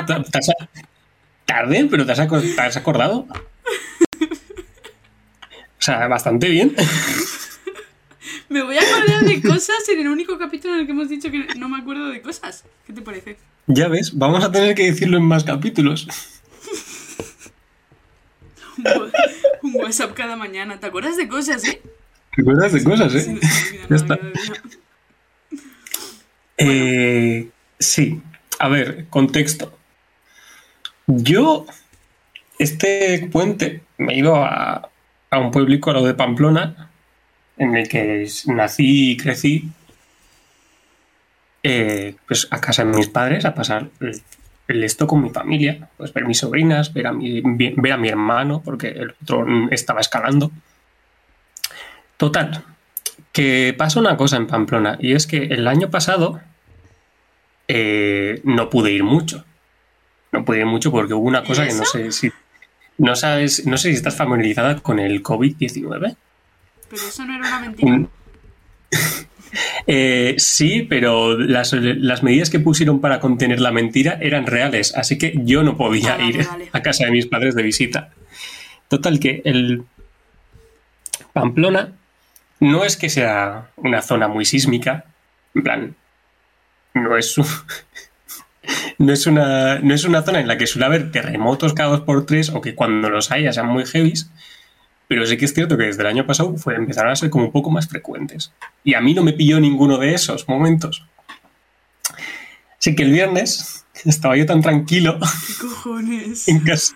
tarde, 1.45 1.87
pero 1.91 2.05
te 2.05 2.11
has, 2.13 2.27
te 2.55 2.61
has 2.61 2.77
acordado. 2.77 3.27
O 5.79 5.83
sea, 5.83 6.07
bastante 6.07 6.47
bien. 6.49 6.75
Me 8.51 8.61
voy 8.63 8.75
a 8.75 8.81
acordar 8.81 9.23
de 9.23 9.41
cosas 9.41 9.87
en 9.87 10.01
el 10.01 10.09
único 10.09 10.37
capítulo 10.37 10.73
en 10.73 10.81
el 10.81 10.85
que 10.85 10.91
hemos 10.91 11.07
dicho 11.07 11.31
que 11.31 11.47
no 11.57 11.69
me 11.69 11.77
acuerdo 11.77 12.09
de 12.09 12.21
cosas. 12.21 12.65
¿Qué 12.85 12.91
te 12.91 13.01
parece? 13.01 13.37
Ya 13.67 13.87
ves, 13.87 14.17
vamos 14.17 14.43
a 14.43 14.51
tener 14.51 14.75
que 14.75 14.91
decirlo 14.91 15.15
en 15.15 15.23
más 15.23 15.45
capítulos. 15.45 16.05
Un, 19.63 19.73
WhatsApp 19.75 20.13
cada 20.13 20.35
mañana. 20.35 20.77
¿Te 20.81 20.87
acuerdas 20.87 21.15
de 21.15 21.29
cosas, 21.29 21.63
eh? 21.63 21.81
Recuerdas 22.33 22.73
de 22.73 22.83
cosas, 22.83 23.15
¿eh? 23.15 23.39
Ya 23.89 23.95
está. 23.95 24.19
Eh, 26.57 27.49
sí, 27.79 28.21
a 28.59 28.67
ver, 28.67 29.05
contexto. 29.09 29.77
Yo, 31.07 31.65
este 32.59 33.29
puente, 33.31 33.81
me 33.97 34.13
he 34.13 34.17
ido 34.17 34.35
a, 34.35 34.89
a 35.29 35.39
un 35.39 35.51
pueblico 35.51 35.89
a 35.91 35.93
lo 35.93 36.03
de 36.03 36.15
Pamplona, 36.15 36.90
en 37.61 37.75
el 37.75 37.87
que 37.87 38.27
nací 38.47 39.11
y 39.11 39.17
crecí, 39.17 39.69
eh, 41.61 42.15
pues 42.27 42.47
a 42.49 42.59
casa 42.59 42.83
de 42.83 42.91
mis 42.91 43.07
padres, 43.07 43.45
a 43.45 43.53
pasar 43.53 43.87
el, 43.99 44.19
el 44.67 44.83
esto 44.83 45.05
con 45.05 45.21
mi 45.21 45.29
familia, 45.29 45.89
pues 45.95 46.11
ver 46.11 46.25
mis 46.25 46.39
sobrinas, 46.39 46.91
ver 46.91 47.05
a 47.05 47.13
mi, 47.13 47.39
ver 47.43 47.91
a 47.91 47.97
mi 47.97 48.09
hermano, 48.09 48.63
porque 48.65 48.87
el 48.87 49.13
otro 49.21 49.45
estaba 49.69 50.01
escalando. 50.01 50.51
Total, 52.17 52.63
que 53.31 53.75
pasa 53.77 53.99
una 53.99 54.17
cosa 54.17 54.37
en 54.37 54.47
Pamplona, 54.47 54.97
y 54.99 55.13
es 55.13 55.27
que 55.27 55.43
el 55.43 55.67
año 55.67 55.91
pasado 55.91 56.41
eh, 57.67 58.41
no 58.43 58.71
pude 58.71 58.91
ir 58.91 59.03
mucho. 59.03 59.45
No 60.31 60.43
pude 60.43 60.61
ir 60.61 60.65
mucho 60.65 60.89
porque 60.89 61.13
hubo 61.13 61.27
una 61.27 61.43
¿Y 61.43 61.47
cosa 61.47 61.67
que 61.67 61.75
no 61.75 61.85
sé 61.85 62.11
si. 62.11 62.31
No 62.97 63.15
sabes, 63.15 63.67
no 63.67 63.77
sé 63.77 63.89
si 63.89 63.95
estás 63.97 64.15
familiarizada 64.15 64.79
con 64.79 64.97
el 64.97 65.21
COVID-19. 65.21 66.15
Pero 66.91 67.01
eso 67.07 67.25
no 67.25 67.35
era 67.35 67.47
una 67.47 67.59
mentira. 67.59 67.91
Mm. 67.97 68.07
Eh, 69.85 70.35
sí, 70.37 70.83
pero 70.89 71.37
las, 71.37 71.73
las 71.73 72.23
medidas 72.23 72.49
que 72.49 72.59
pusieron 72.61 73.01
para 73.01 73.19
contener 73.19 73.59
la 73.59 73.71
mentira 73.71 74.17
eran 74.21 74.45
reales, 74.47 74.95
así 74.95 75.17
que 75.17 75.33
yo 75.43 75.61
no 75.63 75.75
podía 75.75 76.13
Ah, 76.13 76.17
vale, 76.19 76.29
ir 76.29 76.47
vale. 76.47 76.69
a 76.71 76.81
casa 76.81 77.03
de 77.03 77.11
mis 77.11 77.25
padres 77.25 77.53
de 77.53 77.61
visita. 77.63 78.11
Total, 78.87 79.19
que 79.19 79.41
el 79.43 79.83
Pamplona 81.33 81.93
no 82.61 82.85
es 82.85 82.95
que 82.95 83.09
sea 83.09 83.69
una 83.75 84.01
zona 84.01 84.29
muy 84.29 84.45
sísmica, 84.45 85.03
en 85.53 85.63
plan, 85.63 85.95
no 86.93 87.17
es, 87.17 87.37
un- 87.37 87.45
no 88.99 89.11
es, 89.11 89.27
una, 89.27 89.79
no 89.79 89.93
es 89.93 90.05
una 90.05 90.21
zona 90.21 90.39
en 90.39 90.47
la 90.47 90.57
que 90.57 90.67
suele 90.67 90.85
haber 90.85 91.11
terremotos 91.11 91.73
cada 91.73 91.89
dos 91.89 92.01
por 92.01 92.25
tres 92.25 92.49
o 92.51 92.61
que 92.61 92.73
cuando 92.75 93.09
los 93.09 93.31
haya 93.31 93.51
sean 93.51 93.67
muy 93.67 93.85
heavies, 93.85 94.29
pero 95.11 95.25
sí 95.25 95.35
que 95.35 95.43
es 95.43 95.53
cierto 95.53 95.75
que 95.77 95.83
desde 95.83 96.03
el 96.03 96.07
año 96.07 96.25
pasado 96.25 96.55
fue, 96.55 96.73
empezaron 96.73 97.11
a 97.11 97.15
ser 97.17 97.29
como 97.29 97.43
un 97.43 97.51
poco 97.51 97.69
más 97.69 97.85
frecuentes. 97.89 98.53
Y 98.85 98.93
a 98.93 99.01
mí 99.01 99.13
no 99.13 99.23
me 99.25 99.33
pilló 99.33 99.59
ninguno 99.59 99.97
de 99.97 100.13
esos 100.13 100.47
momentos. 100.47 101.05
Así 102.79 102.95
que 102.95 103.03
el 103.03 103.11
viernes 103.11 103.85
estaba 104.05 104.37
yo 104.37 104.45
tan 104.45 104.61
tranquilo 104.61 105.19
¿Qué 105.19 105.53
cojones? 105.67 106.47
en 106.47 106.61
casa. 106.61 106.95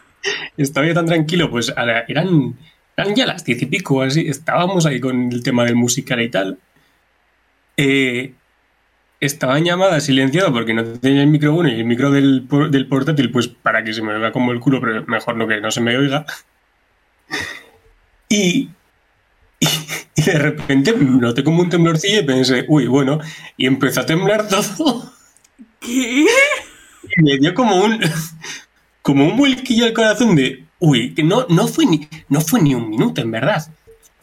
Estaba 0.56 0.88
yo 0.88 0.94
tan 0.94 1.08
tranquilo, 1.08 1.52
pues 1.52 1.74
la- 1.76 2.06
eran, 2.08 2.56
eran 2.96 3.16
ya 3.16 3.26
las 3.26 3.44
diez 3.44 3.62
y 3.62 3.66
pico, 3.66 4.02
así. 4.02 4.22
Estábamos 4.30 4.86
ahí 4.86 5.02
con 5.02 5.30
el 5.34 5.44
tema 5.44 5.66
del 5.66 5.76
musical 5.76 6.22
y 6.22 6.30
tal. 6.30 6.58
Eh, 7.76 8.34
estaba 9.20 9.58
en 9.58 9.66
llamada 9.66 10.00
silenciado 10.00 10.54
porque 10.54 10.74
no 10.74 10.86
tenía 10.86 11.20
el 11.22 11.28
micro 11.28 11.52
bueno 11.52 11.68
y 11.70 11.74
el 11.82 11.86
micro 11.86 12.12
del, 12.12 12.48
del 12.72 12.88
portátil, 12.88 13.30
pues 13.30 13.50
para 13.50 13.84
que 13.84 13.92
se 13.94 14.02
me 14.02 14.14
oiga 14.14 14.32
como 14.32 14.54
el 14.54 14.62
culo, 14.62 14.80
pero 14.80 15.04
mejor 15.06 15.36
no 15.36 15.50
que 15.50 15.60
no 15.60 15.70
se 15.70 15.82
me 15.82 15.98
oiga. 15.98 16.26
Y, 18.30 18.70
y, 19.60 19.68
y 20.16 20.22
de 20.22 20.38
repente 20.40 20.94
noté 20.98 21.44
como 21.44 21.62
un 21.62 21.70
temblorcillo 21.70 22.20
y 22.22 22.26
pensé, 22.26 22.66
uy, 22.68 22.88
bueno, 22.88 23.20
y 23.58 23.66
empezó 23.68 24.02
a 24.02 24.06
temblar 24.06 24.48
todo. 24.48 25.14
¿Qué? 25.80 26.26
Y 27.18 27.24
me 27.24 27.38
dio 27.38 27.54
como 27.54 27.84
un 27.84 28.00
como 29.02 29.28
un 29.28 29.38
vuelquillo 29.38 29.86
al 29.86 29.94
corazón 29.94 30.36
de 30.36 30.66
uy, 30.80 31.14
que 31.14 31.24
no, 31.24 31.46
no 31.50 31.68
fue 31.68 31.86
ni 31.86 32.08
no 32.28 32.42
fue 32.42 32.62
ni 32.62 32.74
un 32.76 32.90
minuto 32.90 33.22
en 33.22 33.32
verdad. 33.32 33.68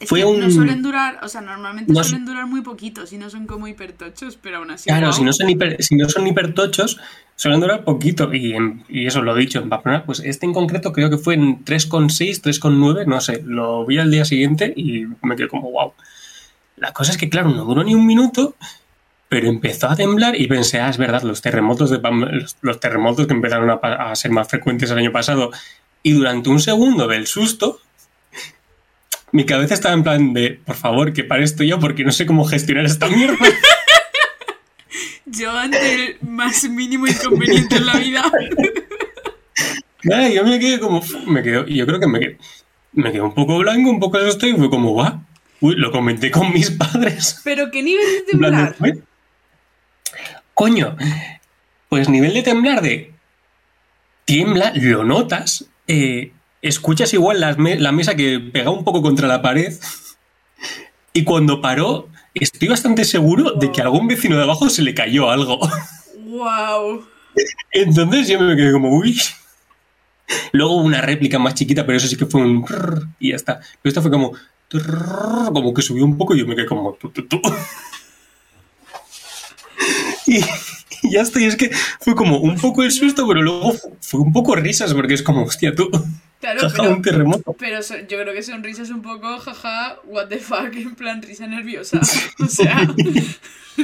Es 0.03 0.09
Fue 0.09 0.19
que 0.19 0.25
un- 0.25 0.39
no 0.39 0.49
suelen 0.51 0.81
durar, 0.81 1.19
o 1.23 1.27
sea, 1.27 1.41
normalmente 1.41 1.91
No 1.91 2.03
suelen 2.03 2.25
durar 2.25 2.45
muy 2.47 2.61
poquito, 2.61 3.05
si 3.07 3.17
no 3.17 3.29
son 3.29 3.45
como 3.47 3.67
hipertochos, 3.67 4.37
pero 4.41 4.57
aún 4.57 4.71
así. 4.71 4.85
Claro, 4.89 5.11
si 5.11 5.23
no 5.23 5.33
son 5.33 5.49
hiper, 5.49 5.81
si 5.83 5.95
no 5.95 6.07
son 6.09 6.25
hipertochos, 6.27 6.99
suelen 7.35 7.59
durar 7.61 7.83
poquito. 7.83 8.33
Y, 8.33 8.53
en- 8.53 8.83
y 8.89 9.05
eso 9.07 9.21
lo 9.21 9.35
he 9.35 9.39
dicho 9.39 9.59
en 9.59 9.69
Pamplona, 9.69 10.05
pues 10.05 10.19
este 10.19 10.45
en 10.45 10.53
concreto 10.53 10.93
creo 10.93 11.09
que 11.09 11.17
fue 11.17 11.33
en 11.33 11.63
3,6, 11.65 12.41
3,9, 12.41 13.05
no 13.05 13.19
sé. 13.21 13.41
Lo 13.45 13.85
vi 13.85 13.97
al 13.97 14.11
día 14.11 14.25
siguiente 14.25 14.73
y 14.75 15.05
me 15.21 15.35
quedé 15.35 15.47
como 15.47 15.71
wow. 15.71 15.93
La 16.77 16.91
cosa 16.93 17.11
es 17.11 17.17
que, 17.17 17.29
claro, 17.29 17.49
no 17.49 17.65
duró 17.65 17.83
ni 17.83 17.93
un 17.95 18.05
minuto, 18.05 18.55
pero 19.29 19.47
empezó 19.47 19.87
a 19.89 19.95
temblar 19.95 20.39
y 20.39 20.47
pensé, 20.47 20.79
ah, 20.79 20.89
es 20.89 20.97
verdad, 20.97 21.23
los 21.23 21.41
terremotos, 21.41 21.89
de 21.89 22.01
Pam- 22.01 22.29
los, 22.29 22.57
los 22.61 22.79
terremotos 22.79 23.25
que 23.27 23.33
empezaron 23.33 23.69
a, 23.69 23.75
a 23.75 24.15
ser 24.15 24.31
más 24.31 24.47
frecuentes 24.47 24.91
el 24.91 24.97
año 24.97 25.11
pasado. 25.11 25.51
Y 26.01 26.11
durante 26.11 26.49
un 26.49 26.59
segundo 26.59 27.07
del 27.07 27.25
susto, 27.27 27.79
mi 29.33 29.45
cabeza 29.45 29.73
estaba 29.73 29.95
en 29.95 30.03
plan 30.03 30.33
de, 30.33 30.61
por 30.63 30.75
favor, 30.75 31.11
que 31.11 31.23
pare 31.23 31.43
esto 31.43 31.63
ya 31.63 31.79
porque 31.79 32.03
no 32.03 32.11
sé 32.11 32.27
cómo 32.27 32.45
gestionar 32.45 32.85
esta 32.85 33.09
mierda. 33.09 33.35
Yo 35.25 35.51
ante 35.51 35.95
el 35.95 36.17
más 36.21 36.63
mínimo 36.69 37.07
inconveniente 37.07 37.77
en 37.77 37.85
la 37.87 37.97
vida. 37.97 38.31
Nada, 40.03 40.29
yo 40.29 40.43
me 40.43 40.59
quedé 40.59 40.79
como. 40.79 41.01
Me 41.25 41.41
quedo, 41.41 41.65
yo 41.65 41.85
creo 41.85 41.99
que 41.99 42.07
me 42.07 42.19
quedé, 42.19 42.37
me 42.91 43.11
quedé 43.11 43.21
un 43.21 43.33
poco 43.33 43.57
blanco, 43.57 43.89
un 43.89 44.01
poco 44.01 44.17
asustado 44.17 44.51
y 44.51 44.57
fue 44.57 44.69
como, 44.69 44.93
va. 44.93 45.21
Uy, 45.61 45.75
lo 45.77 45.91
comenté 45.91 46.29
con 46.29 46.51
mis 46.51 46.71
padres. 46.71 47.39
Pero 47.45 47.71
qué 47.71 47.81
nivel 47.81 48.05
de 48.05 48.21
temblar. 48.31 48.75
Coño, 50.53 50.97
pues 51.87 52.09
nivel 52.09 52.33
de 52.33 52.43
temblar 52.43 52.81
de. 52.81 53.13
Tiembla, 54.25 54.73
lo 54.75 55.05
notas, 55.05 55.65
eh, 55.87 56.33
escuchas 56.63 57.13
igual 57.13 57.55
me- 57.59 57.79
la 57.79 57.91
mesa 57.91 58.15
que 58.15 58.39
pega 58.39 58.71
un 58.71 58.83
poco 58.83 59.01
contra 59.03 59.27
la 59.27 59.41
pared. 59.43 59.73
Y 61.13 61.23
cuando 61.23 61.61
paró, 61.61 62.09
estoy 62.33 62.69
bastante 62.69 63.05
seguro 63.05 63.51
de 63.51 63.71
que 63.71 63.81
a 63.81 63.83
algún 63.83 64.07
vecino 64.07 64.35
de 64.35 64.43
abajo 64.43 64.69
se 64.69 64.81
le 64.81 64.95
cayó 64.95 65.29
algo. 65.29 65.59
Wow. 66.25 67.05
Entonces 67.71 68.27
yo 68.27 68.39
me 68.39 68.55
quedé 68.55 68.71
como, 68.71 68.97
uy. 68.97 69.19
Luego 70.53 70.77
una 70.77 71.01
réplica 71.01 71.37
más 71.37 71.53
chiquita, 71.53 71.85
pero 71.85 71.97
eso 71.97 72.07
sí 72.07 72.15
que 72.15 72.25
fue 72.25 72.41
un... 72.41 72.65
y 73.19 73.29
ya 73.29 73.35
está. 73.35 73.59
Pero 73.81 73.89
esta 73.89 74.01
fue 74.01 74.09
como... 74.09 74.31
como 75.53 75.73
que 75.73 75.81
subió 75.83 76.03
un 76.05 76.17
poco 76.17 76.33
y 76.33 76.39
yo 76.39 76.47
me 76.47 76.55
quedé 76.55 76.65
como... 76.65 76.97
Y, 80.25 80.37
y 80.37 81.11
ya 81.11 81.21
está. 81.21 81.39
Y 81.39 81.45
es 81.45 81.55
que 81.55 81.69
fue 81.99 82.15
como 82.15 82.37
un 82.39 82.55
poco 82.55 82.81
el 82.81 82.91
susto, 82.91 83.27
pero 83.27 83.41
luego 83.41 83.73
fu- 83.73 83.95
fue 83.99 84.21
un 84.21 84.33
poco 84.33 84.55
risas, 84.55 84.93
porque 84.93 85.13
es 85.13 85.21
como, 85.21 85.43
hostia, 85.43 85.75
tú... 85.75 85.91
Claro, 86.43 86.59
Jaja, 86.61 86.75
pero, 86.83 86.95
un 86.95 87.01
terremoto. 87.01 87.53
pero 87.57 87.81
so- 87.81 87.97
yo 87.99 88.19
creo 88.19 88.33
que 88.33 88.43
son 88.43 88.61
risas 88.63 88.89
un 88.89 89.01
poco, 89.01 89.37
jaja, 89.39 89.97
what 90.03 90.27
the 90.27 90.39
fuck, 90.39 90.73
en 90.75 90.93
plan 90.95 91.21
risa 91.21 91.47
nerviosa. 91.47 92.01
O 92.39 92.47
sea, 92.47 92.85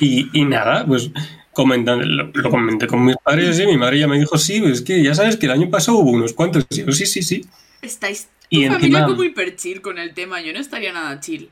Y, 0.00 0.28
y 0.32 0.44
nada, 0.44 0.84
pues 0.86 1.10
comentando, 1.52 2.04
lo, 2.04 2.30
lo 2.34 2.50
comenté 2.50 2.86
con 2.86 3.04
mis 3.04 3.16
padres 3.16 3.58
y 3.60 3.66
mi 3.66 3.76
madre 3.76 3.98
ya 4.00 4.08
me 4.08 4.18
dijo, 4.18 4.36
sí, 4.38 4.62
es 4.64 4.82
que 4.82 5.02
ya 5.02 5.14
sabes 5.14 5.36
que 5.36 5.46
el 5.46 5.52
año 5.52 5.70
pasado 5.70 5.98
hubo 5.98 6.10
unos 6.10 6.32
cuantos. 6.32 6.66
Y 6.70 6.84
yo, 6.84 6.92
sí, 6.92 7.06
sí, 7.06 7.22
sí. 7.22 7.44
estáis 7.82 8.24
tu 8.24 8.28
Y 8.50 8.66
familia 8.66 8.76
encima- 8.98 9.06
como 9.06 9.22
hiper 9.24 9.54
chill 9.56 9.80
con 9.80 9.98
el 9.98 10.14
tema. 10.14 10.40
Yo 10.42 10.52
no 10.52 10.58
estaría 10.58 10.92
nada 10.92 11.20
chill. 11.20 11.48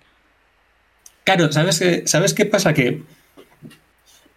Claro, 1.24 1.52
¿sabes 1.52 1.78
qué, 1.78 2.02
¿sabes 2.06 2.34
qué 2.34 2.44
pasa? 2.46 2.74
Que 2.74 3.02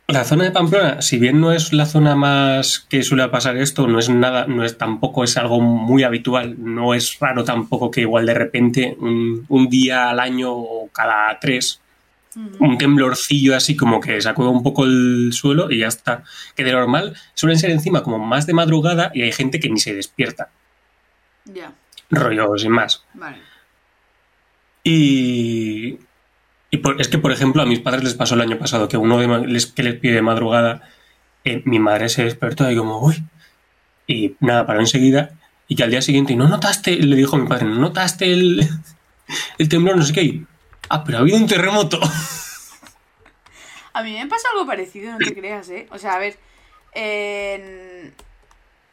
La 0.08 0.24
zona 0.24 0.46
de 0.46 0.52
Pamplona, 0.52 1.02
si 1.02 1.18
bien 1.18 1.42
no 1.42 1.52
es 1.52 1.74
la 1.74 1.86
zona 1.86 2.16
más 2.16 2.80
que 2.80 3.04
suele 3.04 3.28
pasar 3.28 3.58
esto, 3.58 3.88
no 3.88 4.00
es 4.00 4.08
nada, 4.08 4.48
no 4.48 4.64
es 4.64 4.78
tampoco 4.78 5.26
es 5.26 5.36
algo 5.36 5.60
muy 5.60 6.04
habitual, 6.04 6.56
no 6.58 6.94
es 6.94 7.20
raro 7.20 7.44
tampoco 7.44 7.92
que 7.92 8.02
igual 8.02 8.26
de 8.26 8.34
repente 8.34 8.96
un, 9.00 9.46
un 9.50 9.68
día 9.68 10.10
al 10.10 10.22
año 10.22 10.54
o 10.54 10.90
cada 10.94 11.38
tres 11.40 11.82
un 12.60 12.78
temblorcillo 12.78 13.56
así 13.56 13.76
como 13.76 14.00
que 14.00 14.22
sacuda 14.22 14.50
un 14.50 14.64
poco 14.64 14.86
el 14.86 15.32
suelo 15.34 15.72
y 15.72 15.80
ya 15.80 15.88
está. 15.88 16.24
Que 16.56 16.64
de 16.64 16.72
normal 16.72 17.16
suelen 17.34 17.58
ser 17.58 17.72
encima 17.72 18.04
como 18.04 18.20
más 18.20 18.46
de 18.46 18.54
madrugada 18.54 19.12
y 19.14 19.24
hay 19.24 19.32
gente 19.32 19.60
que 19.60 19.70
ni 19.70 19.80
se 19.80 19.96
despierta. 19.96 20.50
Ya. 21.46 21.74
Rollo, 22.10 22.58
sin 22.58 22.72
más. 22.72 23.04
Vale. 23.14 23.38
Y, 24.84 25.98
por- 26.78 27.00
es 27.02 27.08
que, 27.08 27.18
por 27.18 27.32
ejemplo, 27.32 27.62
a 27.62 27.66
mis 27.66 27.80
padres 27.80 28.04
les 28.04 28.14
pasó 28.14 28.36
el 28.36 28.42
año 28.42 28.58
pasado 28.58 28.88
que 28.88 28.98
uno 28.98 29.18
de 29.20 29.48
les, 29.48 29.66
que 29.68 29.84
les 29.84 29.96
pide 29.96 30.14
de 30.16 30.22
madrugada, 30.22 30.82
eh, 31.44 31.62
mi 31.66 31.80
madre 31.80 32.10
se 32.10 32.24
despertó 32.24 32.70
y 32.72 32.76
como, 32.76 33.00
uy, 33.00 33.24
y 34.08 34.36
nada, 34.40 34.66
paró 34.66 34.80
enseguida 34.80 35.32
y 35.68 35.76
que 35.76 35.84
al 35.84 35.92
día 35.92 36.02
siguiente, 36.02 36.36
¿no 36.36 36.48
notaste? 36.48 36.96
Le 36.96 37.16
dijo 37.16 37.36
a 37.36 37.40
mi 37.40 37.48
padre, 37.48 37.66
¿no 37.66 37.76
notaste 37.76 38.32
el, 38.32 38.68
el 39.58 39.70
temblor? 39.70 39.98
No 39.98 40.04
sé 40.04 40.14
qué. 40.14 40.44
Ah, 40.90 41.04
pero 41.04 41.18
ha 41.18 41.22
habido 41.22 41.38
un 41.38 41.48
terremoto. 41.48 42.00
A 43.94 44.04
mí 44.04 44.14
me 44.14 44.28
pasa 44.28 44.48
algo 44.54 44.68
parecido, 44.68 45.12
no 45.12 45.18
te 45.18 45.34
creas, 45.34 45.70
¿eh? 45.70 45.88
O 45.90 45.98
sea, 45.98 46.14
a 46.14 46.20
ver, 46.20 46.38
en- 46.94 48.14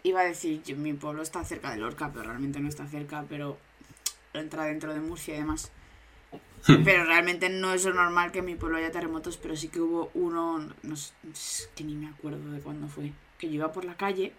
iba 0.03 0.21
a 0.21 0.25
decir, 0.25 0.63
mi 0.77 0.95
pueblo 0.95 1.23
está 1.23 1.45
cerca 1.45 1.71
de 1.73 1.77
Lorca, 1.79 2.11
pero 2.13 2.25
realmente 2.25 2.59
no 2.61 2.69
está 2.71 2.87
cerca, 2.87 3.25
pero 3.29 3.59
entra 4.33 4.65
dentro 4.65 4.95
de 4.95 5.01
Murcia 5.01 5.35
y 5.35 5.39
demás. 5.39 5.71
Pero 6.67 7.05
realmente 7.05 7.49
no 7.49 7.75
es 7.75 7.85
lo 7.85 7.93
normal 7.93 8.33
que 8.33 8.39
en 8.39 8.47
mi 8.47 8.55
pueblo 8.55 8.79
haya 8.79 8.91
terremotos, 8.91 9.37
pero 9.37 9.55
sí 9.55 9.69
que 9.69 9.81
hubo 9.81 10.11
uno, 10.15 10.67
no 10.83 10.97
sé, 10.97 11.13
es 11.31 11.69
que 11.75 11.85
ni 11.85 11.95
me 11.95 12.09
acuerdo 12.09 12.51
de 12.53 12.61
cuándo 12.61 12.89
fue, 12.89 13.13
que 13.39 13.49
yo 13.49 13.55
iba 13.55 13.73
por 13.73 13.85
la 13.85 13.97
calle 13.97 14.33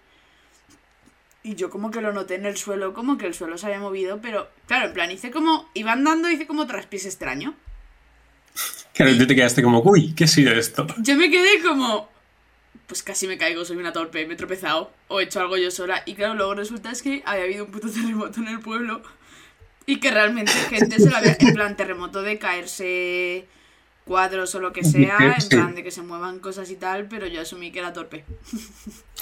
y 1.45 1.53
yo 1.53 1.69
como 1.69 1.91
que 1.91 2.01
lo 2.01 2.11
noté 2.11 2.35
en 2.35 2.45
el 2.47 2.57
suelo, 2.57 2.95
como 2.95 3.19
que 3.19 3.27
el 3.27 3.35
suelo 3.35 3.59
se 3.59 3.67
había 3.67 3.79
movido, 3.79 4.19
pero 4.19 4.49
claro, 4.65 4.87
en 4.87 4.93
plan, 4.93 5.11
hice 5.11 5.29
como, 5.29 5.69
iba 5.75 5.91
andando, 5.91 6.29
hice 6.29 6.47
como 6.47 6.65
traspiés 6.65 7.05
extraño. 7.05 7.53
Claro, 8.95 9.11
y 9.11 9.17
tú 9.19 9.27
te 9.27 9.35
quedaste 9.35 9.61
como, 9.61 9.81
uy, 9.81 10.13
¿qué 10.15 10.23
ha 10.23 10.27
sido 10.27 10.51
esto? 10.53 10.87
Yo 10.97 11.15
me 11.15 11.29
quedé 11.29 11.61
como. 11.61 12.09
Pues 12.87 13.03
casi 13.03 13.27
me 13.27 13.37
caigo, 13.37 13.63
soy 13.63 13.77
una 13.77 13.93
torpe, 13.93 14.25
me 14.25 14.33
he 14.33 14.37
tropezado 14.37 14.91
o 15.07 15.19
he 15.19 15.25
hecho 15.25 15.39
algo 15.39 15.57
yo 15.57 15.69
sola. 15.69 16.01
Y 16.05 16.15
claro, 16.15 16.33
luego 16.33 16.55
resulta 16.55 16.91
es 16.91 17.03
que 17.03 17.21
había 17.25 17.43
habido 17.43 17.65
un 17.65 17.71
puto 17.71 17.89
terremoto 17.93 18.39
en 18.39 18.47
el 18.47 18.59
pueblo 18.59 19.03
y 19.85 19.99
que 19.99 20.11
realmente 20.11 20.51
gente 20.69 20.99
se 20.99 21.09
lo 21.09 21.17
había. 21.17 21.35
En 21.39 21.53
plan, 21.53 21.75
terremoto 21.77 22.21
de 22.21 22.37
caerse 22.39 23.47
cuadros 24.05 24.53
o 24.55 24.59
lo 24.59 24.71
que 24.71 24.83
sea, 24.83 25.17
en 25.35 25.41
Sí. 25.41 25.49
plan 25.49 25.73
de 25.75 25.83
que 25.83 25.89
se 25.91 26.01
muevan 26.03 26.39
cosas 26.39 26.69
y 26.69 26.75
tal, 26.75 27.07
pero 27.07 27.25
yo 27.27 27.41
asumí 27.41 27.71
que 27.71 27.79
era 27.79 27.93
torpe. 27.93 28.23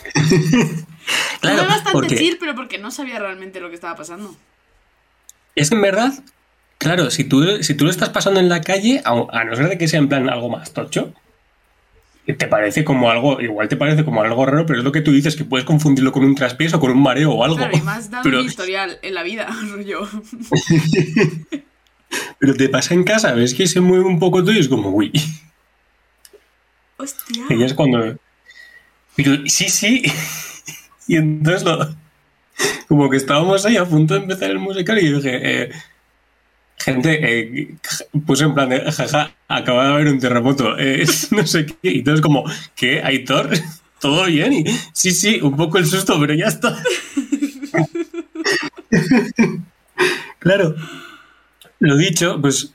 Claro, 1.42 1.58
Fue 1.60 1.68
bastante 1.68 1.92
porque 1.92 2.16
chill, 2.18 2.38
pero 2.40 2.56
porque 2.56 2.78
no 2.78 2.90
sabía 2.92 3.20
realmente 3.20 3.60
lo 3.60 3.70
que 3.70 3.76
estaba 3.76 3.96
pasando. 3.96 4.36
es 5.56 5.70
que 5.70 5.76
en 5.76 5.82
verdad, 5.82 6.14
claro, 6.78 7.12
si 7.12 7.24
tú, 7.26 7.62
si 7.64 7.74
tú 7.76 7.86
lo 7.86 7.92
estás 7.92 8.10
pasando 8.10 8.40
en 8.40 8.50
la 8.50 8.62
calle, 8.62 9.02
a, 9.06 9.12
a 9.12 9.44
no 9.44 9.56
ser 9.56 9.68
de 9.70 9.78
que 9.78 9.88
sea 9.88 10.00
en 10.00 10.08
plan 10.10 10.30
algo 10.30 10.50
más 10.50 10.72
tocho, 10.74 11.14
te 12.26 12.48
parece 12.48 12.86
como 12.86 13.12
algo, 13.12 13.42
igual 13.42 13.68
te 13.68 13.76
parece 13.76 14.06
como 14.06 14.22
algo 14.22 14.46
raro, 14.46 14.66
pero 14.66 14.80
es 14.80 14.86
lo 14.86 14.94
que 14.94 15.02
tú 15.02 15.12
dices, 15.12 15.36
que 15.36 15.44
puedes 15.44 15.66
confundirlo 15.66 16.14
con 16.14 16.24
un 16.24 16.36
traspiés 16.36 16.74
o 16.74 16.80
con 16.80 16.92
un 16.92 17.04
mareo 17.04 17.32
o 17.34 17.44
algo. 17.44 17.58
Claro, 17.58 17.76
y 17.78 17.82
más 17.82 18.10
dado 18.10 18.24
pero, 18.24 18.40
mi 18.40 18.46
historial 18.46 18.98
en 19.02 19.14
la 19.14 19.24
vida, 19.24 19.48
rollo. 19.72 20.08
pero 22.40 22.54
te 22.56 22.70
pasa 22.70 22.94
en 22.94 23.04
casa, 23.04 23.34
ves 23.34 23.54
que 23.54 23.68
se 23.68 23.82
mueve 23.82 24.06
un 24.06 24.20
poco 24.20 24.42
todo 24.42 24.54
y 24.54 24.60
es 24.60 24.70
como, 24.70 24.90
uy. 24.90 25.12
Hostia. 26.98 27.44
Y 27.50 27.64
es 27.64 27.74
cuando. 27.74 28.18
Pero 29.16 29.38
sí, 29.48 29.70
sí. 29.70 30.04
Y 31.08 31.18
entonces 31.18 31.64
lo- 31.64 31.96
como 32.88 33.10
que 33.10 33.18
estábamos 33.18 33.66
ahí 33.66 33.78
a 33.78 33.86
punto 33.86 34.14
de 34.14 34.22
empezar 34.22 34.52
el 34.52 34.60
musical 34.60 35.00
y 35.00 35.10
yo 35.10 35.18
dije, 35.18 35.64
eh, 35.64 35.72
gente, 36.84 37.20
eh, 37.22 37.76
puse 38.26 38.44
en 38.44 38.54
plan 38.54 38.70
de 38.70 38.92
jaja, 38.92 39.32
acaba 39.48 39.88
de 39.88 39.94
haber 39.94 40.08
un 40.08 40.20
terremoto, 40.20 40.78
eh, 40.78 41.06
no 41.32 41.48
sé 41.48 41.66
qué. 41.66 41.92
Y 41.92 42.00
entonces 42.00 42.22
como, 42.22 42.44
¿qué? 42.76 43.02
¿Aitor? 43.02 43.50
¿Todo 44.00 44.26
bien? 44.26 44.52
Y 44.52 44.66
sí, 44.92 45.12
sí, 45.12 45.40
un 45.42 45.56
poco 45.56 45.78
el 45.78 45.86
susto, 45.86 46.20
pero 46.20 46.34
ya 46.34 46.48
está. 46.48 46.78
claro. 50.40 50.76
Lo 51.80 51.96
dicho, 51.96 52.40
pues 52.42 52.70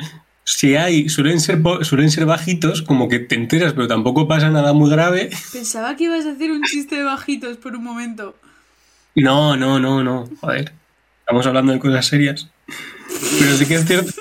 si 0.44 0.74
hay, 0.76 1.10
suelen 1.10 1.40
ser, 1.40 1.60
suelen 1.82 2.10
ser 2.10 2.24
bajitos, 2.24 2.80
como 2.80 3.08
que 3.10 3.18
te 3.18 3.34
enteras, 3.34 3.74
pero 3.74 3.88
tampoco 3.88 4.26
pasa 4.26 4.48
nada 4.48 4.72
muy 4.72 4.90
grave. 4.90 5.28
Pensaba 5.52 5.96
que 5.96 6.04
ibas 6.04 6.24
a 6.24 6.32
hacer 6.32 6.50
un 6.50 6.62
chiste 6.62 6.96
de 6.96 7.02
bajitos 7.02 7.58
por 7.58 7.76
un 7.76 7.84
momento. 7.84 8.34
No, 9.14 9.56
no, 9.56 9.78
no, 9.78 10.02
no. 10.02 10.30
Joder. 10.40 10.72
Estamos 11.20 11.46
hablando 11.46 11.74
de 11.74 11.78
cosas 11.78 12.06
serias. 12.06 12.48
Pero 13.08 13.56
sí 13.56 13.66
que 13.66 13.74
es 13.74 13.86
cierto. 13.86 14.12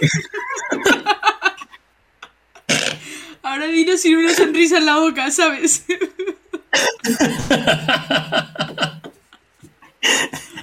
Ahora 3.43 3.67
dinos 3.67 4.01
sin 4.01 4.17
una 4.17 4.33
sonrisa 4.33 4.77
en 4.77 4.85
la 4.85 4.97
boca, 4.97 5.31
¿sabes? 5.31 5.85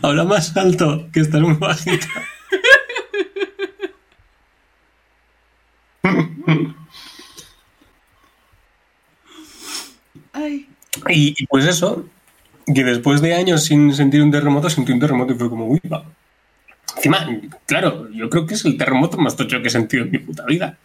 Habla 0.02 0.24
más 0.24 0.56
alto, 0.56 1.08
que 1.12 1.20
estás 1.20 1.40
muy 1.40 1.54
bajita. 1.54 2.06
Ay. 10.32 10.68
Y, 11.08 11.34
y 11.42 11.46
pues 11.46 11.64
eso, 11.64 12.06
que 12.66 12.84
después 12.84 13.20
de 13.20 13.34
años 13.34 13.64
sin 13.64 13.94
sentir 13.94 14.22
un 14.22 14.30
terremoto, 14.30 14.68
sentí 14.68 14.92
un 14.92 15.00
terremoto 15.00 15.32
y 15.32 15.37
fue 15.37 15.48
como, 15.48 15.66
uy, 15.66 15.80
va. 15.90 16.04
Encima, 17.05 17.29
claro, 17.67 18.09
yo 18.12 18.31
creo 18.31 18.47
que 18.47 18.55
es 18.55 18.64
el 18.64 18.79
terremoto 18.79 19.19
más 19.19 19.37
tocho 19.37 19.61
que 19.61 19.69
he 19.69 19.71
sentido 19.71 20.05
en 20.05 20.11
mi 20.11 20.19
puta 20.19 20.45
vida. 20.47 20.79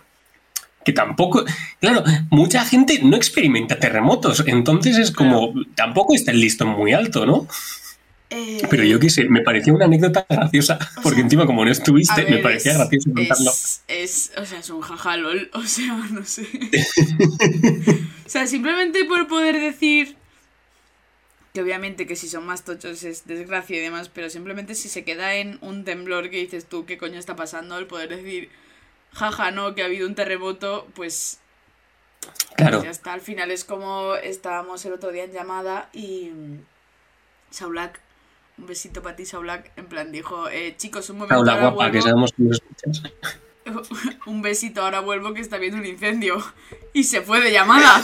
Que 0.84 0.92
tampoco, 0.92 1.46
claro, 1.80 2.04
mucha 2.30 2.66
gente 2.66 3.00
no 3.04 3.16
experimenta 3.16 3.80
terremotos, 3.80 4.44
entonces 4.46 4.98
es 4.98 5.12
como, 5.12 5.54
tampoco 5.76 6.14
está 6.16 6.32
el 6.32 6.42
listón 6.42 6.70
muy 6.70 6.92
alto, 6.94 7.26
¿no? 7.26 7.48
Eh, 8.32 8.62
Pero 8.70 8.84
yo 8.84 9.00
qué 9.00 9.10
sé, 9.10 9.30
me 9.30 9.42
parecía 9.42 9.74
una 9.74 9.86
anécdota 9.86 10.26
graciosa, 10.30 10.78
porque 11.02 11.16
sea, 11.18 11.24
encima 11.24 11.46
como 11.46 11.64
no 11.66 11.72
estuviste, 11.72 12.26
me 12.30 12.38
parecía 12.40 12.74
es- 12.74 12.78
gracioso 12.78 13.12
contarlo. 13.14 13.50
Es, 13.52 13.82
es- 13.88 14.32
o 14.38 14.46
sea, 14.46 14.60
es 14.60 14.70
un 14.70 14.82
jaja 14.82 15.18
lol, 15.18 15.50
o 15.54 15.64
sea, 15.64 15.94
no 16.12 16.24
sé. 16.26 16.46
o 18.26 18.30
sea, 18.30 18.46
simplemente 18.48 19.06
por 19.06 19.28
poder 19.28 19.60
decir 19.60 20.16
que 21.54 21.62
obviamente 21.62 22.06
que 22.06 22.16
si 22.16 22.28
son 22.30 22.46
más 22.46 22.64
tochos 22.64 23.04
es 23.04 23.26
desgracia 23.26 23.78
y 23.78 23.80
demás, 23.80 24.10
pero 24.10 24.30
simplemente 24.30 24.76
si 24.76 24.90
se 24.90 25.04
queda 25.04 25.36
en 25.36 25.58
un 25.62 25.84
temblor 25.84 26.30
que 26.30 26.38
dices 26.38 26.66
tú, 26.66 26.86
¿qué 26.86 26.98
coño 26.98 27.18
está 27.20 27.36
pasando? 27.36 27.78
El 27.78 27.88
poder 27.88 28.10
decir, 28.10 28.50
jaja, 29.14 29.52
no, 29.52 29.74
que 29.74 29.82
ha 29.82 29.86
habido 29.86 30.08
un 30.08 30.16
terremoto, 30.16 30.88
pues 30.94 31.40
Claro, 32.56 32.84
ya 32.84 32.90
está. 32.90 33.14
Al 33.14 33.22
final 33.22 33.52
es 33.52 33.64
como 33.64 34.16
estábamos 34.16 34.84
el 34.86 34.94
otro 34.94 35.12
día 35.12 35.24
en 35.24 35.32
llamada 35.32 35.90
y 35.94 36.32
Saulak, 37.50 38.02
un 38.58 38.66
besito 38.66 39.02
para 39.02 39.16
ti, 39.16 39.26
Saulak, 39.26 39.72
en 39.78 39.88
plan 39.88 40.12
dijo, 40.12 40.50
eh, 40.50 40.76
chicos, 40.78 41.10
un 41.10 41.20
momento, 41.20 41.36
ahora 41.36 41.70
guapa, 41.70 41.86
que 41.86 42.00
vuelvo". 42.00 42.02
sabemos 42.02 42.34
que 42.34 42.44
nos 42.44 42.58
escuchas. 42.58 43.12
un 44.26 44.42
besito, 44.42 44.82
ahora 44.82 45.00
vuelvo 45.00 45.34
que 45.34 45.42
está 45.42 45.58
viendo 45.58 45.78
un 45.78 45.86
incendio. 45.86 46.44
Y 46.94 47.04
se 47.04 47.22
fue 47.22 47.42
de 47.42 47.52
llamada. 47.52 48.04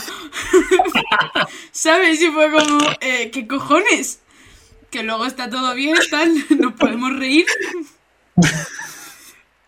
¿Sabes? 1.72 2.20
Y 2.20 2.26
fue 2.28 2.50
como, 2.50 2.78
eh, 3.00 3.30
¿qué 3.30 3.46
cojones? 3.46 4.20
Que 4.90 5.02
luego 5.02 5.26
está 5.26 5.50
todo 5.50 5.74
bien, 5.74 5.96
tal, 6.10 6.32
nos 6.58 6.72
podemos 6.74 7.16
reír. 7.16 7.46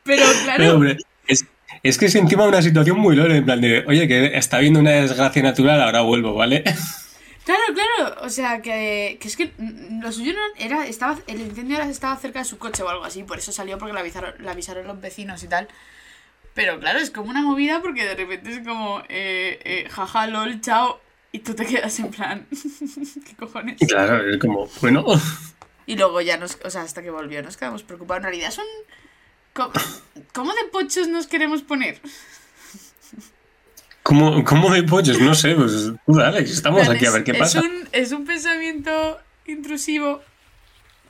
Pero 0.05 0.25
claro, 0.45 0.83
es, 1.27 1.45
es 1.83 1.99
que 1.99 2.07
es 2.07 2.15
encima 2.15 2.47
una 2.47 2.63
situación 2.63 2.99
muy 2.99 3.17
lore, 3.17 3.37
en 3.37 3.45
plan 3.45 3.61
de, 3.61 3.85
oye, 3.87 4.09
que 4.09 4.37
está 4.39 4.59
viendo 4.59 4.81
una 4.81 4.93
desgracia 4.93 5.43
natural, 5.43 5.83
ahora 5.83 6.01
vuelvo, 6.03 6.35
¿vale? 6.35 6.65
Claro, 7.49 7.63
claro. 7.75 8.27
O 8.27 8.31
sea, 8.31 8.61
que, 8.63 9.19
que 9.21 9.29
es 9.29 9.37
que 9.37 9.53
mm, 9.57 10.03
lo 10.03 10.13
suyo 10.13 10.33
no 10.33 10.41
era, 10.57 10.87
estaba, 10.87 11.19
el 11.27 11.41
incendio 11.41 11.77
era- 11.77 11.89
estaba 11.89 12.17
cerca 12.17 12.39
de 12.41 12.45
su 12.45 12.59
coche 12.59 12.83
o 12.83 12.89
algo 12.89 13.05
así, 13.05 13.23
por 13.25 13.39
eso 13.39 13.53
salió 13.53 13.79
porque 13.79 13.95
le 13.95 14.01
avisaron, 14.01 14.35
le 14.39 14.51
avisaron 14.51 14.87
los 14.87 15.01
vecinos 15.01 15.43
y 15.43 15.49
tal. 15.49 15.69
Pero 16.55 16.79
claro, 16.81 16.99
es 16.99 17.11
como 17.11 17.31
una 17.31 17.43
movida 17.43 17.81
porque 17.83 18.05
de 18.05 18.15
repente 18.15 18.51
es 18.51 18.67
como, 18.67 19.01
eh, 19.09 19.61
eh, 19.65 19.89
jaja, 19.91 20.27
lol, 20.27 20.61
chao. 20.61 21.01
Y 21.31 21.41
tú 21.41 21.55
te 21.55 21.67
quedas 21.67 21.99
en 22.01 22.11
plan, 22.11 22.47
¿qué 23.27 23.37
cojones? 23.37 23.77
Claro, 23.87 24.29
es 24.29 24.39
como, 24.39 24.67
bueno, 24.81 25.05
Y 25.87 25.97
luego 25.97 26.21
ya 26.21 26.37
nos, 26.39 26.59
o 26.65 26.71
sea, 26.71 26.83
hasta 26.83 27.03
que 27.03 27.11
volvió 27.11 27.43
nos 27.43 27.57
quedamos 27.57 27.83
preocupados. 27.83 28.21
En 28.21 28.25
realidad 28.31 28.51
son... 28.51 28.65
¿Cómo, 29.55 29.73
cómo 30.33 30.53
de 30.53 30.65
pochos 30.71 31.09
nos 31.09 31.27
queremos 31.27 31.63
poner? 31.63 32.01
¿Cómo, 34.09 34.43
cómo 34.43 34.73
de 34.73 34.83
pollos? 34.85 35.21
No 35.21 35.35
sé, 35.35 35.55
pues 35.55 35.93
tú 36.07 36.15
dale, 36.15 36.41
estamos 36.41 36.81
Plan, 36.81 36.97
aquí 36.97 37.05
a 37.05 37.11
ver 37.11 37.25
qué 37.25 37.33
es 37.33 37.39
pasa. 37.39 37.61
Un, 37.61 37.89
es 37.93 38.11
un 38.13 38.25
pensamiento 38.25 39.21
intrusivo, 39.47 40.23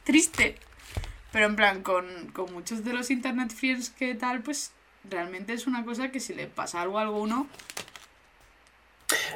triste, 0.02 0.56
pero 1.30 1.46
en 1.46 1.54
plan, 1.54 1.82
con, 1.82 2.04
con 2.32 2.52
muchos 2.52 2.82
de 2.84 2.92
los 2.92 3.10
internet 3.12 3.52
friends 3.54 3.90
que 3.90 4.16
tal, 4.16 4.40
pues 4.40 4.72
realmente 5.08 5.52
es 5.52 5.68
una 5.68 5.84
cosa 5.84 6.10
que 6.10 6.18
si 6.18 6.34
le 6.34 6.48
pasa 6.48 6.82
algo 6.82 6.98
a 6.98 7.02
alguno, 7.02 7.46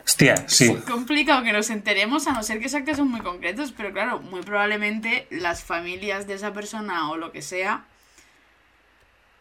Hostia, 0.05 0.49
sí. 0.49 0.71
Es 0.71 0.85
complicado 0.85 1.45
que 1.45 1.53
nos 1.53 1.71
enteremos, 1.71 2.27
a 2.27 2.33
no 2.33 2.43
ser 2.43 2.59
que 2.59 2.67
esos 2.67 2.83
casos 2.83 3.07
muy 3.07 3.21
concretos, 3.21 3.73
pero 3.73 3.93
claro, 3.93 4.19
muy 4.19 4.43
probablemente 4.43 5.27
las 5.31 5.63
familias 5.63 6.27
de 6.27 6.35
esa 6.35 6.53
persona 6.53 7.11
o 7.11 7.17
lo 7.17 7.31
que 7.33 7.41
sea, 7.41 7.85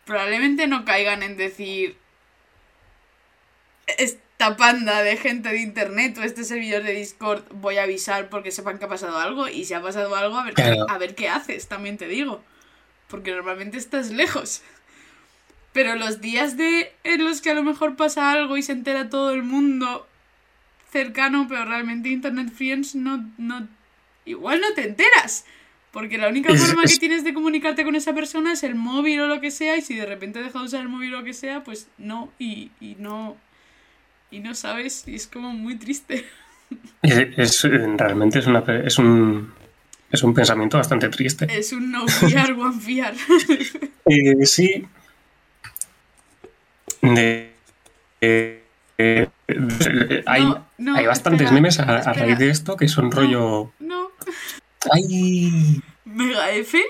probablemente 0.06 0.68
no 0.68 0.86
caigan 0.86 1.24
en 1.24 1.36
decir 1.36 1.98
esta 3.98 4.58
panda 4.58 5.04
de 5.04 5.18
gente 5.18 5.50
de 5.50 5.60
internet 5.62 6.18
o 6.18 6.24
este 6.24 6.44
servidor 6.44 6.84
de 6.84 6.94
Discord 6.94 7.44
voy 7.54 7.78
a 7.78 7.84
avisar 7.84 8.30
porque 8.30 8.52
sepan 8.52 8.80
que 8.80 8.86
ha 8.86 8.90
pasado 8.90 9.18
algo 9.20 9.48
y 9.48 9.66
si 9.66 9.74
ha 9.74 9.82
pasado 9.82 10.16
algo 10.16 10.38
a 10.38 10.44
ver, 10.46 10.54
Claro. 10.54 10.86
a 10.90 10.98
ver 10.98 11.16
qué 11.16 11.30
haces, 11.30 11.68
también 11.68 11.98
te 11.98 12.08
digo. 12.08 12.44
Porque 13.08 13.32
normalmente 13.32 13.78
estás 13.78 14.10
lejos. 14.12 14.62
Pero 15.74 15.96
los 15.96 16.22
días 16.22 16.58
de 16.58 16.94
en 17.04 17.24
los 17.24 17.42
que 17.42 17.52
a 17.52 17.54
lo 17.54 17.64
mejor 17.64 17.96
pasa 17.96 18.32
algo 18.32 18.58
y 18.58 18.62
se 18.64 18.72
entera 18.72 19.10
todo 19.10 19.32
el 19.32 19.44
mundo 19.44 20.08
cercano, 20.92 21.46
pero 21.48 21.66
realmente 21.66 22.10
Internet 22.10 22.52
Friends 22.54 22.96
no, 22.96 23.26
no 23.38 23.68
igual 24.26 24.60
no 24.62 24.74
te 24.74 24.84
enteras. 24.88 25.46
Porque 25.92 26.18
la 26.18 26.30
única 26.30 26.54
forma 26.56 26.84
que 26.84 26.96
tienes 26.98 27.26
de 27.26 27.34
comunicarte 27.34 27.84
con 27.84 27.96
esa 27.96 28.14
persona 28.14 28.54
es 28.54 28.64
el 28.64 28.76
móvil 28.76 29.20
o 29.22 29.28
lo 29.28 29.42
que 29.42 29.52
sea, 29.52 29.76
y 29.76 29.82
si 29.82 29.96
de 29.96 30.06
repente 30.06 30.42
deja 30.42 30.60
de 30.60 30.66
usar 30.66 30.80
el 30.82 30.88
móvil 30.90 31.14
o 31.14 31.20
lo 31.20 31.26
que 31.26 31.34
sea, 31.34 31.64
pues 31.64 31.88
no, 31.98 32.32
y, 32.40 32.72
y 32.80 32.96
no. 32.98 33.36
Y 34.32 34.40
no 34.40 34.56
sabes, 34.56 35.04
y 35.08 35.16
es 35.16 35.28
como 35.28 35.52
muy 35.52 35.76
triste. 35.78 36.26
Es, 37.02 37.18
es- 37.38 37.64
realmente 37.98 38.40
es, 38.40 38.48
una, 38.48 38.64
es, 38.86 38.98
un, 38.98 39.52
es 40.10 40.24
un 40.24 40.34
pensamiento 40.34 40.78
bastante 40.78 41.10
triste. 41.10 41.46
Es 41.50 41.74
un 41.74 41.92
no 41.92 42.08
fiar, 42.08 42.54
one 42.54 42.80
fiar. 42.80 43.14
Eh, 44.06 44.46
sí. 44.46 44.88
De, 47.02 47.54
eh, 48.22 48.64
eh, 48.98 49.30
hay, 50.26 50.54
No, 50.78 50.96
hay 50.96 51.06
bastantes 51.06 51.42
espera, 51.42 51.54
memes 51.54 51.80
a, 51.80 52.14
raíz 52.14 52.40
de 52.40 52.50
esto 52.50 52.78
que 52.78 52.88
son 52.88 53.12
rollo. 53.12 53.72
No. 53.80 54.10
¡Ay! 54.92 55.82
Mega 56.06 56.52
F. 56.52 56.82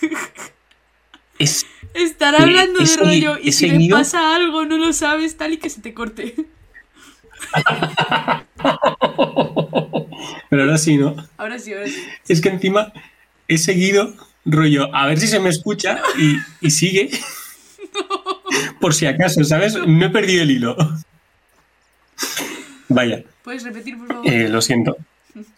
Es, 1.38 1.66
Estar 1.94 2.34
hablando 2.40 2.80
de 2.80 2.96
rollo 2.96 3.36
y 3.42 3.52
si 3.52 3.68
le 3.68 3.88
pasa 3.90 4.34
algo 4.36 4.64
no 4.64 4.78
lo 4.78 4.92
sabes 4.92 5.36
tal 5.36 5.52
y 5.54 5.58
que 5.58 5.70
se 5.70 5.80
te 5.80 5.94
corte. 5.94 6.34
Pero 10.48 10.62
ahora 10.62 10.78
sí, 10.78 10.96
¿no? 10.96 11.16
Ahora 11.36 11.58
sí, 11.58 11.72
ahora 11.72 11.86
sí. 11.86 12.02
Es 12.28 12.40
que 12.40 12.48
encima 12.50 12.92
he 13.48 13.58
seguido 13.58 14.14
rollo, 14.44 14.94
a 14.94 15.06
ver 15.06 15.18
si 15.18 15.26
se 15.26 15.40
me 15.40 15.48
escucha 15.48 16.00
y, 16.18 16.36
y 16.66 16.70
sigue. 16.70 17.10
Por 18.80 18.94
si 18.94 19.06
acaso, 19.06 19.44
¿sabes? 19.44 19.74
No 19.86 20.06
he 20.06 20.10
perdido 20.10 20.42
el 20.42 20.50
hilo. 20.50 20.76
Vaya. 22.88 23.22
¿Puedes 23.42 23.64
repetir, 23.64 23.98
por 23.98 24.08
favor? 24.08 24.26
Eh, 24.30 24.48
lo 24.48 24.60
siento. 24.60 24.96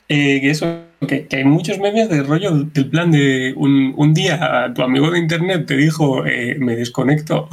Eh, 0.08 0.40
que 0.40 0.50
eso, 0.50 0.84
que, 1.06 1.26
que 1.26 1.36
hay 1.36 1.44
muchos 1.44 1.78
memes 1.78 2.08
de 2.08 2.22
rollo 2.22 2.52
del 2.52 2.88
plan 2.88 3.10
de 3.10 3.52
un, 3.56 3.92
un 3.96 4.14
día 4.14 4.72
tu 4.74 4.82
amigo 4.82 5.10
de 5.10 5.18
internet 5.18 5.66
te 5.66 5.76
dijo 5.76 6.24
eh, 6.26 6.56
me 6.58 6.76
desconecto. 6.76 7.48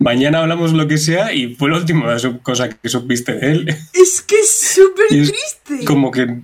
Mañana 0.00 0.38
hablamos 0.40 0.72
lo 0.72 0.86
que 0.86 0.96
sea 0.98 1.32
y 1.32 1.54
fue 1.56 1.70
la 1.70 1.78
última 1.78 2.14
cosa 2.42 2.68
que 2.68 2.88
supiste 2.88 3.32
de 3.34 3.50
él. 3.52 3.68
Es 3.92 4.22
que 4.22 4.38
es 4.40 4.74
súper 4.74 5.06
triste. 5.08 5.84
Como 5.84 6.10
que 6.10 6.38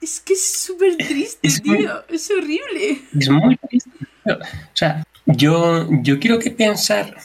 Es 0.00 0.20
que 0.20 0.32
es 0.32 0.44
súper 0.52 0.96
triste, 0.96 1.38
Es 1.46 1.64
muy- 1.64 1.78
tío. 1.78 1.92
Es 2.08 2.30
horrible. 2.30 3.02
es 3.18 3.28
muy 3.28 3.56
triste. 3.68 3.90
tío. 4.24 4.34
O 4.36 4.46
sea, 4.74 5.04
yo, 5.26 5.88
yo 6.02 6.18
quiero 6.18 6.38
que 6.40 6.50
pensar 6.50 7.16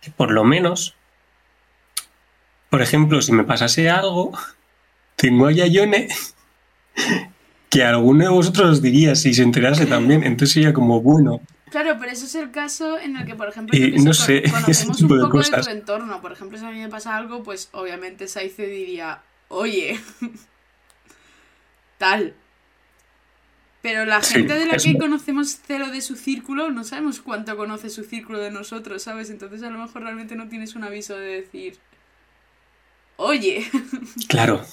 que 0.00 0.10
por 0.10 0.32
lo 0.32 0.42
menos, 0.42 0.96
por 2.70 2.82
ejemplo, 2.82 3.22
si 3.22 3.30
me 3.32 3.44
pasase 3.44 3.88
algo, 3.88 4.32
tengo 5.14 5.46
a 5.46 5.52
Yayone 5.52 6.08
que 7.70 7.84
a 7.84 7.90
alguno 7.90 8.24
de 8.24 8.30
vosotros 8.30 8.68
os 8.70 8.82
diría 8.82 9.14
si 9.14 9.32
se 9.32 9.42
enterase 9.44 9.86
también. 9.86 10.24
Entonces 10.24 10.54
sería 10.54 10.72
como, 10.72 11.00
bueno, 11.00 11.40
Claro, 11.72 11.96
pero 11.98 12.12
eso 12.12 12.26
es 12.26 12.34
el 12.36 12.50
caso 12.50 12.98
en 12.98 13.16
el 13.16 13.24
que, 13.26 13.34
por 13.34 13.48
ejemplo, 13.48 13.76
no 14.04 14.12
sé, 14.12 14.42
conocemos 14.50 15.00
un 15.00 15.08
de 15.08 15.14
poco 15.24 15.38
de 15.38 15.44
cosas. 15.44 15.64
tu 15.66 15.72
entorno. 15.72 16.20
Por 16.20 16.32
ejemplo, 16.32 16.58
si 16.58 16.64
a 16.64 16.70
mí 16.70 16.78
me 16.78 16.88
pasa 16.90 17.16
algo, 17.16 17.42
pues 17.42 17.70
obviamente 17.72 18.28
Saice 18.28 18.66
diría, 18.66 19.22
oye, 19.48 19.98
tal. 21.98 22.34
Pero 23.80 24.04
la 24.04 24.22
Sí, 24.22 24.34
gente 24.34 24.54
de 24.54 24.66
la 24.66 24.76
que 24.76 24.96
conocemos 24.96 25.58
cero 25.66 25.88
de 25.90 26.02
su 26.02 26.14
círculo, 26.14 26.70
no 26.70 26.84
sabemos 26.84 27.20
cuánto 27.20 27.56
conoce 27.56 27.90
su 27.90 28.04
círculo 28.04 28.38
de 28.38 28.50
nosotros, 28.52 29.02
¿sabes? 29.02 29.28
Entonces 29.30 29.62
a 29.64 29.70
lo 29.70 29.78
mejor 29.78 30.02
realmente 30.02 30.36
no 30.36 30.48
tienes 30.48 30.76
un 30.76 30.84
aviso 30.84 31.16
de 31.16 31.40
decir, 31.40 31.78
oye, 33.16 33.66
claro. 34.28 34.64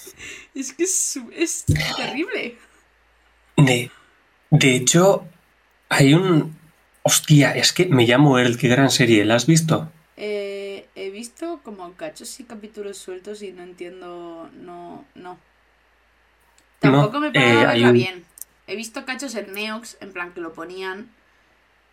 es 0.53 0.73
que 0.73 0.83
es, 0.83 1.19
es 1.35 1.65
terrible. 1.95 2.57
De, 3.57 3.89
de 4.51 4.75
hecho, 4.75 5.25
hay 5.89 6.13
un... 6.13 6.58
Hostia, 7.03 7.51
es 7.55 7.71
que 7.73 7.85
me 7.87 8.05
llamo 8.05 8.37
Earl, 8.39 8.57
qué 8.57 8.67
gran 8.67 8.89
serie, 8.89 9.25
¿la 9.25 9.35
has 9.35 9.45
visto? 9.47 9.91
Eh, 10.17 10.87
he 10.95 11.09
visto 11.11 11.61
como 11.63 11.93
cachos 11.93 12.39
y 12.39 12.43
capítulos 12.43 12.97
sueltos 12.97 13.41
y 13.41 13.51
no 13.51 13.63
entiendo, 13.63 14.49
no, 14.53 15.05
no. 15.15 15.37
Tampoco 16.79 17.19
me 17.19 17.27
eh, 17.29 17.31
paraba 17.33 17.59
hay 17.61 17.65
verla 17.67 17.87
un- 17.87 17.93
bien. 17.93 18.25
He 18.67 18.75
visto 18.75 19.05
cachos 19.05 19.33
en 19.35 19.53
Neox, 19.53 19.97
en 20.01 20.13
plan 20.13 20.31
que 20.33 20.41
lo 20.41 20.53
ponían 20.53 21.09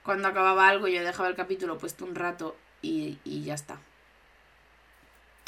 cuando 0.03 0.29
acababa 0.29 0.69
algo, 0.69 0.89
yo 0.89 1.03
dejaba 1.03 1.29
el 1.29 1.35
capítulo 1.35 1.79
puesto 1.79 2.05
un 2.05 2.15
rato 2.15 2.57
y, 2.83 3.19
y 3.25 3.43
ya 3.45 3.55
está. 3.55 3.79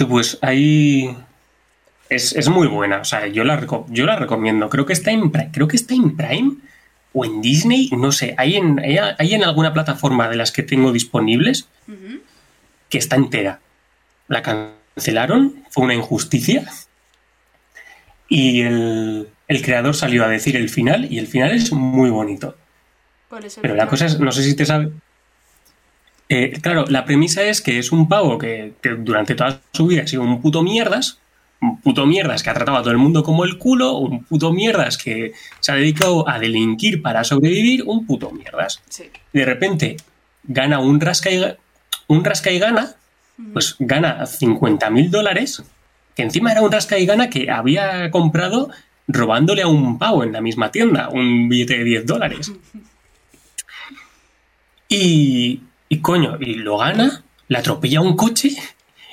Pues 0.09 0.39
ahí... 0.43 1.17
Es, 2.09 2.35
es 2.35 2.49
muy 2.49 2.67
buena, 2.69 3.01
o 3.03 3.05
sea, 3.05 3.27
yo 3.27 3.45
la, 3.45 3.67
yo 3.91 4.07
la 4.07 4.17
recomiendo. 4.17 4.71
Creo 4.71 4.87
que 4.87 4.95
está 4.95 5.11
en 5.11 5.31
Prime, 5.31 5.51
creo 5.53 5.69
que 5.69 5.77
está 5.77 5.93
en 5.93 6.17
Prime 6.17 6.57
o 7.19 7.25
en 7.25 7.41
Disney, 7.41 7.91
no 7.93 8.13
sé. 8.13 8.35
Hay 8.39 8.57
en, 8.57 8.79
hay, 8.79 9.35
en 9.35 9.43
alguna 9.43 9.73
plataforma 9.73 10.29
de 10.29 10.37
las 10.37 10.53
que 10.53 10.63
tengo 10.63 10.93
disponibles 10.93 11.69
que 12.89 12.99
está 12.99 13.17
entera. 13.17 13.61
La 14.29 14.43
cancelaron, 14.43 15.65
fue 15.71 15.85
una 15.85 15.95
injusticia. 15.95 16.71
Y 18.29 18.61
el, 18.63 19.29
el 19.49 19.63
creador 19.63 19.97
salió 19.97 20.25
a 20.25 20.29
decir 20.29 20.55
el 20.57 20.69
final, 20.69 21.11
y 21.11 21.19
el 21.19 21.27
final 21.27 21.51
es 21.51 21.73
muy 21.73 22.11
bonito. 22.11 22.57
¿Cuál 23.29 23.45
es 23.45 23.57
el 23.57 23.63
Pero 23.63 23.75
la 23.75 23.89
cosa 23.89 24.07
es, 24.07 24.21
no 24.21 24.31
sé 24.31 24.45
si 24.45 24.55
te 24.55 24.65
sabe. 24.65 24.91
Eh, 26.29 26.61
claro, 26.61 26.85
la 26.89 27.05
premisa 27.05 27.43
es 27.43 27.61
que 27.61 27.79
es 27.79 27.91
un 27.91 28.09
pavo 28.09 28.39
que, 28.39 28.75
que 28.81 28.91
durante 28.91 29.35
toda 29.35 29.61
su 29.73 29.87
vida 29.87 30.03
ha 30.03 30.07
sido 30.07 30.23
un 30.23 30.41
puto 30.41 30.63
mierdas, 30.63 31.19
un 31.61 31.81
puto 31.81 32.07
mierdas 32.07 32.43
que 32.43 32.51
ha 32.51 32.55
tratado 32.55 32.79
a 32.79 32.83
todo 32.83 32.93
el 32.93 32.99
mundo 32.99 33.23
como 33.23 33.45
el 33.45 33.59
culo, 33.59 33.97
un 33.99 34.25
puto 34.25 34.53
mierdas 34.53 34.97
que 34.97 35.33
se 35.61 35.73
ha 35.73 35.75
dedicado 35.75 36.29
a 36.29 36.39
delinquir 36.39 37.03
para 37.03 37.25
sobrevivir, 37.25 37.83
un 37.85 38.07
puto 38.07 38.31
mierdas. 38.31 38.81
Sí. 38.89 39.11
De 39.33 39.45
repente 39.45 39.97
gana 40.45 40.79
un 40.79 41.01
rasca 41.01 41.31
y, 41.31 41.43
un 42.07 42.25
rasca 42.25 42.51
y 42.51 42.59
gana, 42.59 42.95
pues 43.53 43.77
gana 43.79 44.25
50 44.27 44.91
mil 44.91 45.11
dólares, 45.11 45.63
que 46.15 46.23
encima 46.23 46.53
era 46.53 46.63
un 46.63 46.73
rasca 46.73 46.99
y 46.99 47.07
gana 47.07 47.29
que 47.29 47.51
había 47.51 48.11
comprado 48.11 48.71
robándole 49.09 49.63
a 49.63 49.69
un 49.69 49.99
pavo 49.99 50.23
en 50.23 50.33
la 50.33 50.41
misma 50.41 50.71
tienda, 50.71 51.09
un 51.09 51.49
billete 51.49 51.79
de 51.79 51.85
10 51.85 52.07
dólares. 52.07 52.53
Y, 54.89 55.63
y 55.89 55.99
coño, 55.99 56.39
y 56.41 56.55
lo 56.55 56.79
gana, 56.79 57.25
le 57.49 57.59
atropella 57.59 58.01
un 58.01 58.17
coche 58.17 58.57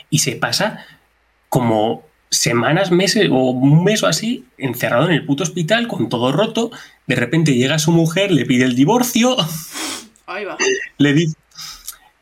y 0.09 0.19
se 0.19 0.35
pasa 0.35 0.85
como 1.49 2.03
semanas, 2.37 2.91
meses 2.91 3.29
o 3.31 3.51
un 3.51 3.83
mes 3.83 4.03
o 4.03 4.07
así 4.07 4.45
encerrado 4.57 5.05
en 5.05 5.13
el 5.13 5.25
puto 5.25 5.43
hospital 5.43 5.87
con 5.87 6.09
todo 6.09 6.31
roto. 6.31 6.71
De 7.07 7.15
repente 7.15 7.53
llega 7.53 7.79
su 7.79 7.91
mujer, 7.91 8.31
le 8.31 8.45
pide 8.45 8.65
el 8.65 8.75
divorcio, 8.75 9.35
Ahí 10.27 10.45
va. 10.45 10.57
le 10.97 11.13
dice, 11.13 11.35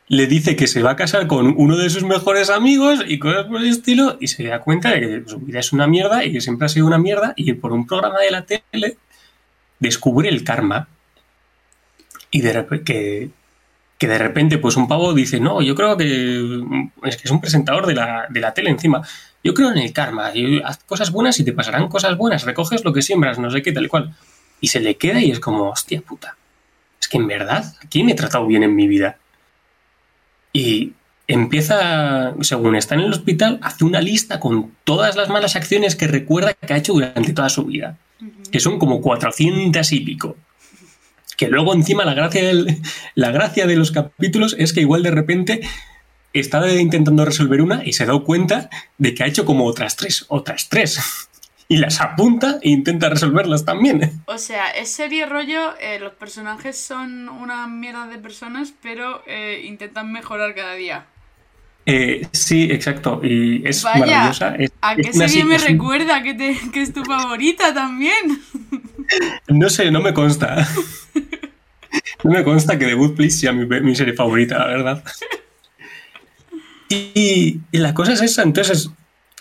le 0.07 0.27
dice 0.27 0.55
que 0.55 0.67
se 0.67 0.83
va 0.83 0.91
a 0.91 0.95
casar 0.95 1.27
con 1.27 1.55
uno 1.57 1.77
de 1.77 1.89
sus 1.89 2.03
mejores 2.03 2.49
amigos 2.49 3.03
y 3.07 3.19
cosas 3.19 3.45
por 3.45 3.61
el 3.61 3.67
estilo 3.67 4.17
y 4.19 4.27
se 4.27 4.43
da 4.43 4.59
cuenta 4.59 4.91
de 4.91 4.99
que 4.99 5.29
su 5.29 5.39
vida 5.39 5.59
es 5.59 5.73
una 5.73 5.87
mierda 5.87 6.25
y 6.25 6.31
que 6.33 6.41
siempre 6.41 6.65
ha 6.65 6.69
sido 6.69 6.85
una 6.85 6.97
mierda 6.97 7.33
y 7.35 7.53
por 7.53 7.71
un 7.71 7.87
programa 7.87 8.19
de 8.19 8.31
la 8.31 8.45
tele 8.45 8.97
descubre 9.79 10.29
el 10.29 10.43
karma 10.43 10.87
y 12.31 12.41
de 12.41 12.53
repente 12.53 12.83
que, 12.83 13.29
que 14.03 14.09
de 14.09 14.17
repente 14.17 14.57
pues 14.57 14.75
un 14.75 14.89
pavo 14.89 15.13
dice 15.13 15.39
no 15.39 15.61
yo 15.61 15.75
creo 15.75 15.95
que 15.95 16.61
es 17.03 17.15
que 17.15 17.23
es 17.23 17.31
un 17.31 17.39
presentador 17.39 17.87
de 17.87 17.93
la, 17.93 18.27
de 18.29 18.41
la 18.41 18.53
tele 18.53 18.69
encima 18.69 19.01
yo 19.41 19.53
creo 19.53 19.71
en 19.71 19.77
el 19.77 19.93
karma 19.93 20.31
y 20.33 20.61
haz 20.61 20.83
cosas 20.83 21.09
buenas 21.09 21.39
y 21.39 21.45
te 21.45 21.53
pasarán 21.53 21.87
cosas 21.87 22.17
buenas 22.17 22.43
recoges 22.43 22.83
lo 22.83 22.91
que 22.91 23.01
siembras 23.01 23.39
no 23.39 23.49
sé 23.49 23.61
qué 23.61 23.71
tal 23.71 23.85
y 23.85 23.87
cual 23.87 24.13
y 24.59 24.67
se 24.67 24.81
le 24.81 24.97
queda 24.97 25.21
y 25.21 25.31
es 25.31 25.39
como 25.39 25.69
hostia 25.69 26.01
puta 26.01 26.35
es 26.99 27.07
que 27.07 27.17
en 27.17 27.27
verdad 27.27 27.63
¿a 27.81 27.87
quién 27.87 28.09
he 28.09 28.13
tratado 28.13 28.45
bien 28.45 28.63
en 28.63 28.75
mi 28.75 28.89
vida? 28.89 29.17
Y 30.51 30.93
empieza, 31.27 32.33
según 32.41 32.75
está 32.75 32.95
en 32.95 33.01
el 33.01 33.11
hospital, 33.11 33.59
hace 33.61 33.85
una 33.85 34.01
lista 34.01 34.39
con 34.39 34.71
todas 34.83 35.15
las 35.15 35.29
malas 35.29 35.55
acciones 35.55 35.95
que 35.95 36.07
recuerda 36.07 36.53
que 36.53 36.73
ha 36.73 36.77
hecho 36.77 36.93
durante 36.93 37.33
toda 37.33 37.49
su 37.49 37.65
vida, 37.65 37.97
que 38.51 38.59
son 38.59 38.77
como 38.77 39.01
400 39.01 39.91
y 39.93 39.99
pico. 40.01 40.35
Luego 41.49 41.73
encima 41.73 42.05
la 42.05 42.13
gracia, 42.13 42.43
del- 42.43 42.77
la 43.15 43.31
gracia 43.31 43.65
de 43.67 43.75
los 43.75 43.91
capítulos 43.91 44.55
es 44.57 44.73
que 44.73 44.81
igual 44.81 45.03
de 45.03 45.11
repente 45.11 45.61
está 46.33 46.67
intentando 46.73 47.25
resolver 47.25 47.61
una 47.61 47.83
y 47.85 47.93
se 47.93 48.05
da 48.05 48.17
cuenta 48.19 48.69
de 48.97 49.13
que 49.13 49.23
ha 49.23 49.27
hecho 49.27 49.45
como 49.45 49.65
otras 49.65 49.95
tres, 49.95 50.25
otras 50.29 50.67
tres. 50.69 50.99
Y 51.69 51.77
las 51.77 52.01
apunta 52.01 52.59
e 52.61 52.69
intenta 52.69 53.09
resolverlas 53.09 53.65
también. 53.65 54.21
O 54.25 54.37
sea, 54.37 54.69
es 54.71 54.89
serie 54.89 55.25
rollo, 55.25 55.73
eh, 55.79 55.97
los 55.99 56.13
personajes 56.13 56.77
son 56.77 57.29
una 57.29 57.67
mierda 57.67 58.07
de 58.07 58.17
personas, 58.17 58.73
pero 58.81 59.23
eh, 59.27 59.61
intentan 59.65 60.11
mejorar 60.11 60.53
cada 60.55 60.73
día. 60.73 61.05
Eh, 61.85 62.27
sí, 62.31 62.69
exacto. 62.71 63.19
Y 63.23 63.67
es 63.67 63.83
maravillosa. 63.83 64.55
¿A 64.81 64.95
qué 64.95 65.13
serie 65.13 65.43
me 65.43 65.57
recuerda 65.57 66.23
que, 66.23 66.33
te, 66.33 66.57
que 66.71 66.81
es 66.81 66.93
tu 66.93 67.03
favorita 67.03 67.73
también? 67.73 68.41
No 69.49 69.69
sé, 69.69 69.91
no 69.91 70.01
me 70.01 70.13
consta. 70.13 70.65
No 72.23 72.31
me 72.31 72.43
consta 72.43 72.79
que 72.79 72.85
The 72.85 72.93
Good 72.93 73.15
Place 73.15 73.31
sea 73.31 73.51
mi, 73.51 73.95
serie 73.95 74.13
favorita, 74.13 74.57
la 74.57 74.67
verdad. 74.67 75.03
Y, 76.89 77.59
la 77.71 77.93
cosa 77.93 78.13
es 78.13 78.21
esa, 78.21 78.43
entonces 78.43 78.89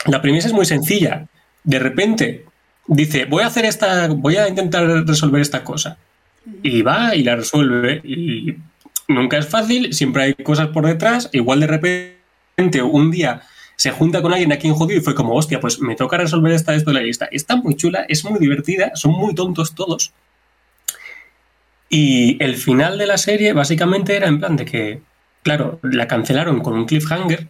la 0.07 0.21
premisa 0.21 0.49
es 0.49 0.53
muy 0.53 0.67
sencilla. 0.67 1.29
De 1.63 1.79
repente 1.79 2.45
dice, 2.89 3.25
voy 3.27 3.45
a 3.45 3.47
hacer 3.47 3.65
esta, 3.65 4.09
voy 4.09 4.37
a 4.37 4.49
intentar 4.49 4.85
resolver 5.07 5.41
esta 5.41 5.63
cosa. 5.63 5.97
Y 6.63 6.83
va 6.83 7.15
y 7.15 7.23
la 7.23 7.37
resuelve. 7.37 8.01
Y 8.05 8.57
nunca 9.07 9.39
es 9.39 9.47
fácil, 9.47 9.95
siempre 9.95 10.25
hay 10.25 10.35
cosas 10.35 10.69
por 10.69 10.87
detrás. 10.87 11.31
Igual 11.33 11.61
de 11.61 11.67
repente 11.69 12.22
un 12.57 13.11
día 13.11 13.43
se 13.77 13.91
junta 13.91 14.23
con 14.23 14.33
alguien 14.33 14.53
aquí 14.53 14.69
en 14.69 14.75
jodido 14.75 15.01
y 15.01 15.03
fue 15.03 15.15
como, 15.15 15.35
hostia, 15.35 15.59
pues 15.59 15.81
me 15.81 15.97
toca 15.97 16.17
resolver 16.17 16.53
esta, 16.53 16.75
esto 16.75 16.91
de 16.91 16.95
la 16.95 17.03
lista. 17.03 17.29
Está 17.33 17.57
muy 17.57 17.75
chula, 17.75 18.05
es 18.09 18.25
muy 18.25 18.39
divertida, 18.39 18.93
son 18.95 19.13
muy 19.13 19.35
tontos 19.35 19.75
todos. 19.75 20.13
Y 21.89 22.43
el 22.43 22.57
final 22.57 22.97
de 22.97 23.07
la 23.07 23.19
serie 23.19 23.53
básicamente 23.53 24.17
era 24.17 24.29
en 24.29 24.39
plan 24.39 24.57
de 24.57 24.65
que, 24.65 25.03
claro, 25.43 25.81
la 25.83 26.07
cancelaron 26.07 26.61
con 26.61 26.75
un 26.75 26.87
cliffhanger 26.87 27.49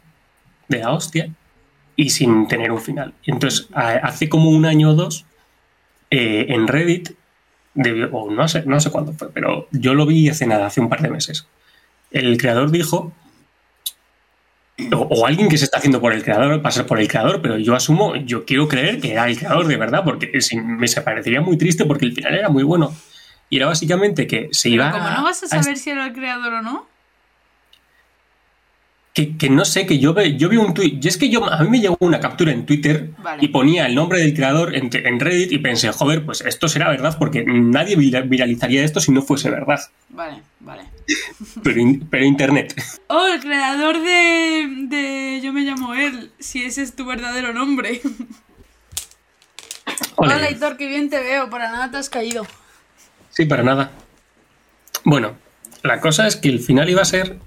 de 0.68 0.78
la 0.78 0.92
hostia 0.92 1.30
y 1.96 2.10
sin 2.10 2.48
tener 2.48 2.72
un 2.72 2.80
final. 2.80 3.14
Entonces, 3.24 3.68
hace 3.74 4.28
como 4.28 4.50
un 4.50 4.64
año 4.64 4.90
o 4.90 4.94
dos, 4.94 5.26
eh, 6.10 6.46
en 6.48 6.66
Reddit, 6.66 7.10
o 8.10 8.30
no 8.30 8.48
sé, 8.48 8.64
no 8.66 8.80
sé 8.80 8.90
cuándo 8.90 9.12
fue, 9.12 9.30
pero 9.30 9.68
yo 9.70 9.94
lo 9.94 10.06
vi 10.06 10.28
hace 10.28 10.46
nada, 10.46 10.66
hace 10.66 10.80
un 10.80 10.88
par 10.88 11.02
de 11.02 11.10
meses. 11.10 11.46
El 12.10 12.36
creador 12.36 12.70
dijo, 12.70 13.12
o, 14.92 15.26
alguien 15.26 15.48
que 15.48 15.58
se 15.58 15.64
está 15.64 15.78
haciendo 15.78 16.00
por 16.00 16.12
el 16.12 16.22
creador, 16.22 16.60
pasar 16.62 16.86
por 16.86 17.00
el 17.00 17.08
creador, 17.08 17.40
pero 17.42 17.58
yo 17.58 17.74
asumo, 17.74 18.16
yo 18.16 18.44
quiero 18.44 18.68
creer 18.68 19.00
que 19.00 19.12
era 19.12 19.26
el 19.26 19.38
creador 19.38 19.66
de 19.66 19.76
verdad, 19.76 20.02
porque 20.04 20.30
me 20.64 20.88
se 20.88 21.02
parecería 21.02 21.40
muy 21.40 21.56
triste 21.56 21.84
porque 21.84 22.06
el 22.06 22.14
final 22.14 22.34
era 22.34 22.48
muy 22.48 22.62
bueno. 22.62 22.94
Y 23.50 23.58
era 23.58 23.66
básicamente 23.66 24.26
que 24.26 24.48
se 24.52 24.70
iba 24.70 24.90
como 24.90 25.10
no 25.10 25.24
vas 25.24 25.42
a 25.42 25.46
saber 25.46 25.76
si 25.76 25.90
era 25.90 26.06
el 26.06 26.12
creador 26.14 26.54
o 26.54 26.62
no. 26.62 26.86
Que, 29.14 29.50
no 29.50 29.66
sé, 29.66 29.84
que 29.84 29.98
yo, 29.98 30.18
yo 30.22 30.48
vi 30.48 30.56
un 30.56 30.72
tweet. 30.72 30.98
Y 31.02 31.06
es 31.06 31.18
que 31.18 31.28
yo, 31.28 31.44
a 31.44 31.62
mí 31.62 31.68
me 31.68 31.80
llegó 31.80 31.98
una 32.00 32.18
captura 32.18 32.50
en 32.50 32.64
Twitter 32.64 33.10
y 33.40 33.48
ponía 33.48 33.84
el 33.86 33.94
nombre 33.94 34.20
del 34.20 34.32
creador 34.32 34.74
en, 34.74 35.20
Reddit 35.20 35.52
y 35.52 35.58
pensé, 35.58 35.92
joder, 35.92 36.24
pues 36.24 36.40
esto 36.40 36.66
será 36.66 36.88
verdad 36.88 37.18
porque 37.18 37.44
nadie 37.44 37.94
viralizaría 37.96 38.82
esto 38.82 39.00
si 39.00 39.12
no 39.12 39.20
fuese 39.20 39.50
verdad. 39.50 39.80
Vale, 40.08 40.40
vale. 40.60 40.84
Pero, 41.62 42.24
internet. 42.24 42.74
Oh, 43.08 43.26
el 43.26 43.40
creador 43.40 44.00
de, 44.00 44.86
de 44.88 45.40
Yo 45.42 45.52
me 45.52 45.60
llamo 45.60 45.92
él, 45.92 46.30
si 46.38 46.64
ese 46.64 46.82
es 46.82 46.96
tu 46.96 47.04
verdadero 47.04 47.52
nombre. 47.52 48.00
Hola, 50.16 50.36
Hola 50.36 50.76
qué 50.78 50.88
bien 50.88 51.10
te 51.10 51.20
veo, 51.20 51.50
para 51.50 51.70
nada 51.70 51.90
te 51.90 51.98
has 51.98 52.08
caído. 52.08 52.46
Sí, 53.30 53.44
para 53.44 53.62
nada. 53.62 53.90
Bueno, 55.04 55.36
la 55.82 56.00
cosa 56.00 56.26
es 56.26 56.36
que 56.36 56.48
el 56.48 56.60
final 56.60 56.88
iba 56.88 57.02
a 57.02 57.06
ser, 57.06 57.38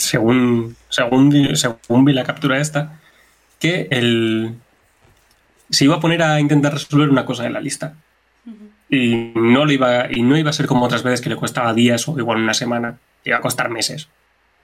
según, 0.00 0.76
según, 0.88 1.56
según 1.56 2.04
vi 2.04 2.12
la 2.12 2.24
captura 2.24 2.58
esta, 2.58 3.00
que 3.58 3.88
el, 3.90 4.54
se 5.70 5.84
iba 5.84 5.96
a 5.96 6.00
poner 6.00 6.22
a 6.22 6.40
intentar 6.40 6.72
resolver 6.72 7.08
una 7.08 7.24
cosa 7.24 7.44
de 7.44 7.50
la 7.50 7.60
lista. 7.60 7.94
Y 8.88 9.32
no, 9.34 9.64
lo 9.64 9.72
iba, 9.72 10.10
y 10.10 10.22
no 10.22 10.36
iba 10.36 10.50
a 10.50 10.52
ser 10.52 10.66
como 10.66 10.84
otras 10.84 11.04
veces 11.04 11.20
que 11.20 11.28
le 11.28 11.36
costaba 11.36 11.72
días 11.74 12.08
o 12.08 12.18
igual 12.18 12.38
una 12.38 12.54
semana. 12.54 12.98
Iba 13.24 13.36
a 13.36 13.40
costar 13.40 13.70
meses. 13.70 14.08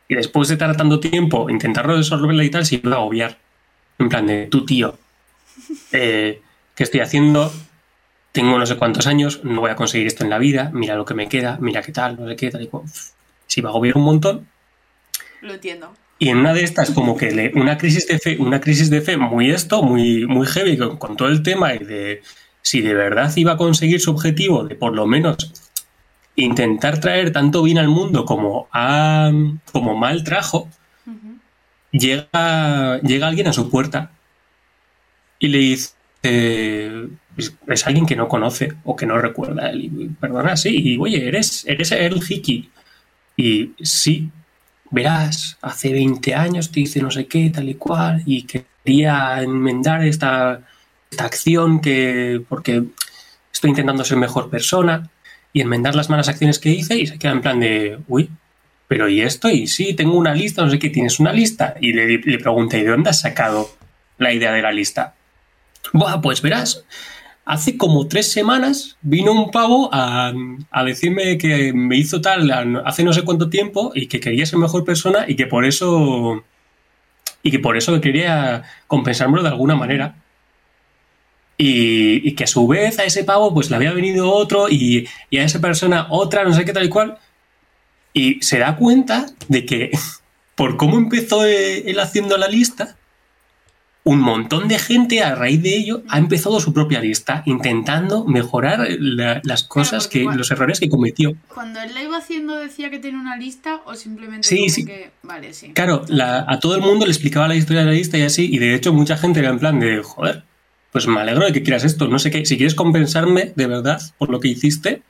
Y 0.09 0.15
después 0.15 0.49
de 0.49 0.55
estar 0.55 0.77
tanto 0.77 0.99
tiempo 0.99 1.51
intentar 1.51 1.87
resolverla 1.87 2.43
y 2.43 2.51
tal, 2.51 2.67
se 2.67 2.77
iba 2.77 2.93
a 2.93 2.97
agobiar. 2.97 3.39
En 3.99 4.09
plan 4.09 4.27
de, 4.27 4.47
tu 4.47 4.65
tío, 4.65 4.99
eh, 5.93 6.41
¿qué 6.75 6.83
estoy 6.83 7.01
haciendo? 7.01 7.53
tengo 8.37 8.59
no 8.59 8.67
sé 8.67 8.77
cuántos 8.77 9.07
años, 9.07 9.41
no 9.45 9.63
voy 9.63 9.71
a 9.71 9.77
conseguir 9.77 10.07
esto 10.07 10.23
en 10.23 10.29
la 10.29 10.37
vida, 10.37 10.71
mira 10.75 10.95
lo 10.95 11.07
que 11.07 11.15
me 11.15 11.27
queda, 11.27 11.57
mira 11.59 11.81
qué 11.81 11.91
tal, 11.91 12.21
no 12.21 12.29
sé 12.29 12.37
qué, 12.37 12.51
tal 12.51 12.61
y 12.61 12.67
cual. 12.67 12.85
Si 13.47 13.63
va 13.63 13.71
a 13.71 13.73
agobiar 13.73 13.97
un 13.97 14.05
montón. 14.05 14.47
Lo 15.43 15.55
entiendo. 15.55 15.93
Y 16.19 16.31
en 16.31 16.39
una 16.39 16.55
de 16.55 16.65
estas, 16.65 16.91
como 16.91 17.17
que 17.17 17.31
le, 17.31 17.53
una 17.55 17.77
crisis 17.77 18.07
de 18.09 18.19
fe, 18.19 18.37
una 18.39 18.61
crisis 18.61 18.89
de 18.89 19.03
fe 19.03 19.17
muy 19.17 19.51
esto, 19.51 19.83
muy, 19.83 20.27
muy 20.27 20.47
heavy, 20.47 20.79
con, 20.79 21.17
todo 21.17 21.29
el 21.29 21.43
tema 21.43 21.73
de 21.73 22.23
si 22.63 22.81
de 22.81 22.95
verdad 22.95 23.33
iba 23.37 23.53
a 23.53 23.57
conseguir 23.57 24.01
su 24.01 24.11
objetivo 24.11 24.65
de 24.65 24.75
por 24.75 24.95
lo 24.95 25.07
menos 25.07 25.53
intentar 26.37 27.01
traer 27.01 27.33
tanto 27.33 27.63
bien 27.63 27.79
al 27.79 27.89
mundo 27.89 28.25
como, 28.25 28.69
a, 28.73 29.31
como 29.73 29.95
mal 29.97 30.25
trajo, 30.25 30.69
llega, 31.93 33.01
llega 33.03 33.27
alguien 33.27 33.49
a 33.49 33.53
su 33.53 33.71
puerta 33.71 34.11
y 35.39 35.49
le 35.49 35.59
dice, 35.59 35.95
es, 36.23 37.87
alguien 37.87 38.07
que 38.07 38.17
no 38.17 38.29
conoce 38.29 38.73
o 38.85 38.97
que 38.97 39.07
no 39.07 39.19
recuerda. 39.19 39.73
Y, 39.75 39.89
perdona, 40.21 40.57
sí, 40.57 40.77
y 40.77 40.99
oye, 40.99 41.27
eres, 41.27 41.65
eres 41.67 41.93
el 41.93 42.21
Hiki. 42.23 42.71
Y 43.37 43.73
sí, 43.83 44.31
verás, 44.97 45.59
hace 45.61 45.93
20 45.93 46.35
años 46.35 46.73
te 46.73 46.81
hice 46.81 47.03
no 47.03 47.11
sé 47.11 47.27
qué, 47.27 47.51
tal 47.51 47.69
y 47.69 47.75
cual, 47.75 48.23
y 48.25 48.45
quería 48.45 49.43
enmendar 49.43 50.03
esta, 50.03 50.63
esta 51.11 51.25
acción 51.27 51.83
que, 51.83 52.41
porque 52.49 52.83
estoy 53.53 53.71
intentando 53.71 54.05
ser 54.05 54.17
mejor 54.17 54.49
persona 54.49 55.11
y 55.53 55.61
enmendar 55.61 55.95
las 55.95 56.09
malas 56.09 56.29
acciones 56.29 56.59
que 56.59 56.71
hice 56.71 56.97
y 56.97 57.07
se 57.07 57.19
queda 57.19 57.33
en 57.33 57.43
plan 57.43 57.61
de, 57.61 57.99
uy, 58.09 58.31
pero 58.89 59.07
¿y 59.07 59.21
esto? 59.21 59.51
Y 59.51 59.67
sí, 59.67 59.93
tengo 59.93 60.17
una 60.17 60.35
lista, 60.35 60.63
no 60.63 60.71
sé 60.71 60.79
qué, 60.79 60.89
¿tienes 60.89 61.21
una 61.21 61.33
lista? 61.33 61.75
Y 61.79 61.93
le, 61.93 62.17
le 62.17 62.39
pregunté, 62.39 62.79
¿de 62.83 62.89
dónde 62.89 63.11
has 63.11 63.21
sacado 63.21 63.69
la 64.17 64.33
idea 64.33 64.53
de 64.53 64.63
la 64.63 64.73
lista? 64.73 65.15
Buah, 65.93 66.23
pues 66.23 66.41
verás, 66.41 66.85
hace 67.47 67.79
como 67.79 68.09
tres 68.09 68.31
semanas 68.31 68.99
vino 69.03 69.33
un 69.33 69.53
pavo 69.53 69.89
a, 69.93 70.33
decirme 70.85 71.39
que 71.39 71.73
me 71.73 71.97
hizo 71.97 72.21
tal 72.21 72.51
hace 72.85 73.05
no 73.05 73.13
sé 73.13 73.23
cuánto 73.23 73.49
tiempo 73.49 73.93
y 73.95 74.09
que 74.09 74.19
quería 74.21 74.45
ser 74.45 74.59
mejor 74.59 74.85
persona 74.85 75.25
y 75.29 75.37
que 75.37 75.47
por 75.47 75.65
eso 75.65 76.45
y 77.43 77.53
que 77.53 77.61
por 77.61 77.77
eso 77.77 77.99
quería 78.01 78.65
compensármelo 78.89 79.45
de 79.45 79.51
alguna 79.51 79.77
manera. 79.77 80.17
Y, 81.59 82.35
que 82.35 82.45
a 82.45 82.49
su 82.49 82.67
vez 82.67 82.99
a 82.99 83.05
ese 83.05 83.25
pavo 83.25 83.55
pues 83.55 83.71
le 83.71 83.77
había 83.77 83.93
venido 83.93 84.31
otro 84.31 84.69
y, 84.69 85.09
y 85.31 85.39
a 85.39 85.45
esa 85.45 85.61
persona 85.61 86.09
otra, 86.11 86.45
no 86.45 86.53
sé 86.53 86.65
qué 86.65 86.73
tal 86.73 86.85
y 86.85 86.89
cual. 86.89 87.17
Y 88.13 88.43
se 88.43 88.59
da 88.59 88.77
cuenta 88.77 89.27
de 89.49 89.65
que 89.65 89.93
por 90.57 90.77
cómo 90.77 90.99
empezó 90.99 91.45
él 91.45 91.99
haciendo 92.01 92.37
la 92.37 92.49
lista, 92.49 92.97
un 94.07 94.21
montón 94.21 94.69
de 94.69 94.79
gente 94.79 95.21
a 95.21 95.35
raíz 95.35 95.61
de 95.61 95.77
ello 95.77 96.05
ha 96.09 96.19
empezado 96.19 96.61
su 96.61 96.73
propia 96.73 97.01
lista, 97.01 97.43
intentando 97.45 98.25
mejorar 98.25 98.87
las 99.01 99.65
cosas 99.65 100.07
que, 100.07 100.23
los 100.23 100.49
errores 100.53 100.79
que 100.79 100.89
cometió. 100.89 101.37
Cuando 101.53 101.81
él 101.81 101.93
la 101.93 102.05
iba 102.05 102.17
haciendo 102.17 102.57
decía 102.57 102.89
que 102.89 103.01
tenía 103.01 103.19
una 103.19 103.37
lista 103.37 103.81
o 103.85 103.97
simplemente 103.97 104.47
sí, 104.47 104.69
sí. 104.69 104.85
que. 104.85 105.11
Vale, 105.25 105.53
sí. 105.53 105.73
Claro, 105.73 106.05
a 106.21 106.61
todo 106.61 106.77
el 106.77 106.83
mundo 106.83 107.05
le 107.05 107.11
explicaba 107.11 107.49
la 107.49 107.57
historia 107.57 107.81
de 107.81 107.87
la 107.87 107.93
lista 107.95 108.17
y 108.17 108.23
así, 108.23 108.49
y 108.49 108.59
de 108.59 108.77
hecho 108.77 108.93
mucha 108.93 109.17
gente 109.17 109.41
era 109.41 109.49
en 109.49 109.59
plan 109.59 109.81
de, 109.81 110.01
joder, 110.05 110.45
pues 110.93 111.09
me 111.09 111.21
alegro 111.21 111.45
de 111.45 111.53
que 111.53 111.65
quieras 111.65 111.83
esto, 111.83 112.07
no 112.07 112.21
sé 112.21 112.31
qué, 112.31 112.47
si 112.47 112.57
quieres 112.57 112.77
compensarme 112.77 113.53
de 113.57 113.67
verdad 113.67 114.01
por 114.19 114.31
lo 114.31 114.39
que 114.39 114.47
hiciste, 114.47 115.03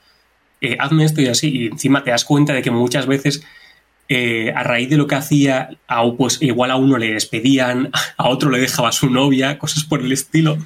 eh, 0.59 0.75
hazme 0.79 1.05
esto 1.05 1.21
y 1.21 1.27
así, 1.27 1.55
y 1.55 1.67
encima 1.67 2.03
te 2.03 2.09
das 2.09 2.25
cuenta 2.25 2.51
de 2.51 2.63
que 2.63 2.71
muchas 2.71 3.05
veces 3.05 3.43
eh, 4.09 4.53
a 4.55 4.63
raíz 4.63 4.89
de 4.89 4.97
lo 4.97 5.07
que 5.07 5.15
hacía, 5.15 5.77
a, 5.87 6.03
pues 6.17 6.41
igual 6.41 6.71
a 6.71 6.77
uno 6.77 6.97
le 6.97 7.13
despedían, 7.13 7.91
a 8.17 8.29
otro 8.29 8.49
le 8.49 8.59
dejaba 8.59 8.91
su 8.91 9.09
novia, 9.09 9.59
cosas 9.59 9.83
por 9.83 10.01
el 10.01 10.11
estilo. 10.11 10.57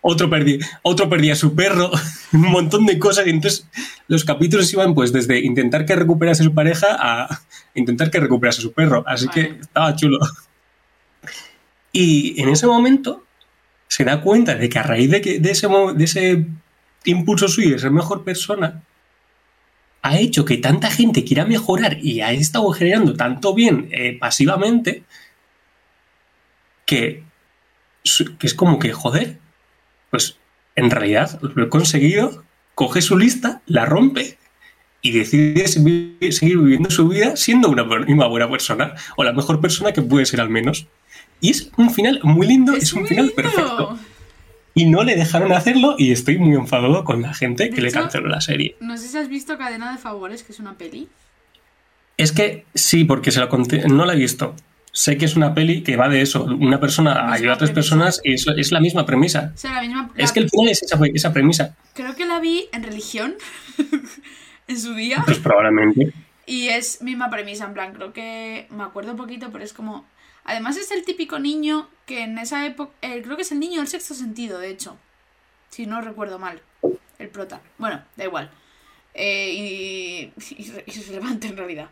Otro 0.00 0.30
perdía, 0.30 0.58
otro 0.82 1.08
perdía 1.08 1.34
su 1.34 1.56
perro, 1.56 1.90
un 2.32 2.42
montón 2.42 2.86
de 2.86 2.98
cosas. 2.98 3.26
Y 3.26 3.30
entonces 3.30 3.68
los 4.06 4.24
capítulos 4.24 4.72
iban 4.72 4.94
pues 4.94 5.12
desde 5.12 5.40
intentar 5.40 5.84
que 5.84 5.96
recuperase 5.96 6.44
su 6.44 6.54
pareja 6.54 6.96
a 6.98 7.40
intentar 7.74 8.10
que 8.10 8.20
recuperase 8.20 8.62
su 8.62 8.72
perro. 8.72 9.02
Así 9.06 9.28
que 9.28 9.58
estaba 9.60 9.96
chulo. 9.96 10.18
Y 11.90 12.40
en 12.40 12.50
ese 12.50 12.66
momento 12.66 13.24
se 13.88 14.04
da 14.04 14.20
cuenta 14.20 14.54
de 14.54 14.68
que 14.68 14.78
a 14.78 14.82
raíz 14.82 15.10
de, 15.10 15.20
que, 15.20 15.40
de, 15.40 15.50
ese, 15.50 15.66
de 15.68 16.04
ese 16.04 16.46
impulso 17.04 17.48
suyo 17.48 17.70
de 17.70 17.78
ser 17.78 17.90
mejor 17.90 18.22
persona, 18.22 18.82
ha 20.06 20.18
hecho 20.18 20.44
que 20.44 20.56
tanta 20.56 20.90
gente 20.90 21.24
quiera 21.24 21.44
mejorar 21.44 21.98
y 22.00 22.20
ha 22.20 22.30
estado 22.30 22.70
generando 22.70 23.14
tanto 23.14 23.54
bien 23.54 23.88
eh, 23.90 24.16
pasivamente 24.18 25.02
que, 26.84 27.24
que 28.38 28.46
es 28.46 28.54
como 28.54 28.78
que, 28.78 28.92
joder, 28.92 29.38
pues 30.10 30.38
en 30.76 30.90
realidad 30.92 31.40
lo 31.42 31.64
he 31.64 31.68
conseguido, 31.68 32.44
coge 32.76 33.02
su 33.02 33.18
lista, 33.18 33.62
la 33.66 33.84
rompe 33.84 34.38
y 35.02 35.10
decide 35.10 35.66
seguir 35.66 36.58
viviendo 36.58 36.88
su 36.90 37.08
vida 37.08 37.34
siendo 37.34 37.68
una, 37.68 37.82
una 37.82 38.26
buena 38.28 38.48
persona, 38.48 38.94
o 39.16 39.24
la 39.24 39.32
mejor 39.32 39.60
persona 39.60 39.92
que 39.92 40.02
puede 40.02 40.26
ser 40.26 40.40
al 40.40 40.50
menos. 40.50 40.86
Y 41.40 41.50
es 41.50 41.70
un 41.76 41.90
final 41.90 42.20
muy 42.22 42.46
lindo, 42.46 42.76
es, 42.76 42.92
un 42.92 43.06
final 43.08 43.32
perfecto. 43.34 43.98
Y 44.76 44.84
no 44.84 45.02
le 45.02 45.16
dejaron 45.16 45.52
hacerlo 45.52 45.94
y 45.98 46.12
estoy 46.12 46.36
muy 46.38 46.54
enfadado 46.54 47.02
con 47.02 47.22
la 47.22 47.32
gente 47.34 47.70
que 47.70 47.80
le 47.80 47.90
canceló 47.90 48.28
la 48.28 48.40
serie. 48.42 48.76
No 48.78 48.96
sé 48.98 49.08
si 49.08 49.16
has 49.16 49.28
visto 49.28 49.56
Cadena 49.56 49.90
de 49.90 49.98
Favores, 49.98 50.42
que 50.44 50.52
es 50.52 50.60
una 50.60 50.74
peli. 50.74 51.08
Es 52.18 52.30
que 52.30 52.66
sí, 52.74 53.04
porque 53.04 53.30
se 53.30 53.46
conté, 53.48 53.88
no 53.88 54.04
la 54.04 54.12
he 54.12 54.16
visto. 54.16 54.54
Sé 54.92 55.16
que 55.16 55.24
es 55.24 55.34
una 55.34 55.54
peli 55.54 55.82
que 55.82 55.96
va 55.96 56.08
de 56.10 56.20
eso. 56.20 56.44
Una 56.44 56.78
persona 56.78 57.32
ayuda 57.32 57.54
a 57.54 57.58
tres 57.58 57.70
premisa. 57.70 57.74
personas 57.96 58.20
y 58.22 58.34
es, 58.34 58.46
es 58.56 58.70
la 58.70 58.80
misma 58.80 59.04
premisa. 59.06 59.52
O 59.54 59.58
sea, 59.58 59.72
la 59.72 59.80
misma. 59.82 60.10
Es 60.14 60.28
la- 60.30 60.34
que 60.34 60.40
el 60.40 60.50
final 60.50 60.68
es 60.68 60.82
esa, 60.82 60.98
esa 61.14 61.32
premisa. 61.32 61.74
Creo 61.94 62.14
que 62.14 62.26
la 62.26 62.38
vi 62.40 62.68
en 62.72 62.82
religión 62.82 63.34
en 64.68 64.78
su 64.80 64.94
día. 64.94 65.22
Pues 65.24 65.38
probablemente. 65.38 66.12
Y 66.46 66.68
es 66.68 67.02
misma 67.02 67.28
premisa, 67.30 67.64
en 67.64 67.74
plan, 67.74 67.92
creo 67.92 68.12
que 68.12 68.66
me 68.70 68.84
acuerdo 68.84 69.12
un 69.12 69.16
poquito, 69.16 69.48
pero 69.50 69.64
es 69.64 69.72
como... 69.72 70.06
Además 70.46 70.76
es 70.76 70.90
el 70.92 71.04
típico 71.04 71.38
niño 71.38 71.90
que 72.06 72.22
en 72.22 72.38
esa 72.38 72.64
época... 72.64 72.92
eh, 73.02 73.20
creo 73.22 73.36
que 73.36 73.42
es 73.42 73.52
el 73.52 73.60
niño 73.60 73.80
del 73.80 73.88
sexto 73.88 74.14
sentido, 74.14 74.58
de 74.58 74.70
hecho. 74.70 74.96
Si 75.70 75.86
no 75.86 76.00
recuerdo 76.00 76.38
mal. 76.38 76.62
El 77.18 77.28
prota. 77.28 77.60
Bueno, 77.78 78.02
da 78.16 78.24
igual. 78.24 78.50
Eh, 79.12 79.52
y, 79.52 80.32
y, 80.56 80.72
y 80.86 80.90
es 80.90 81.08
relevante 81.08 81.48
en 81.48 81.56
realidad. 81.56 81.90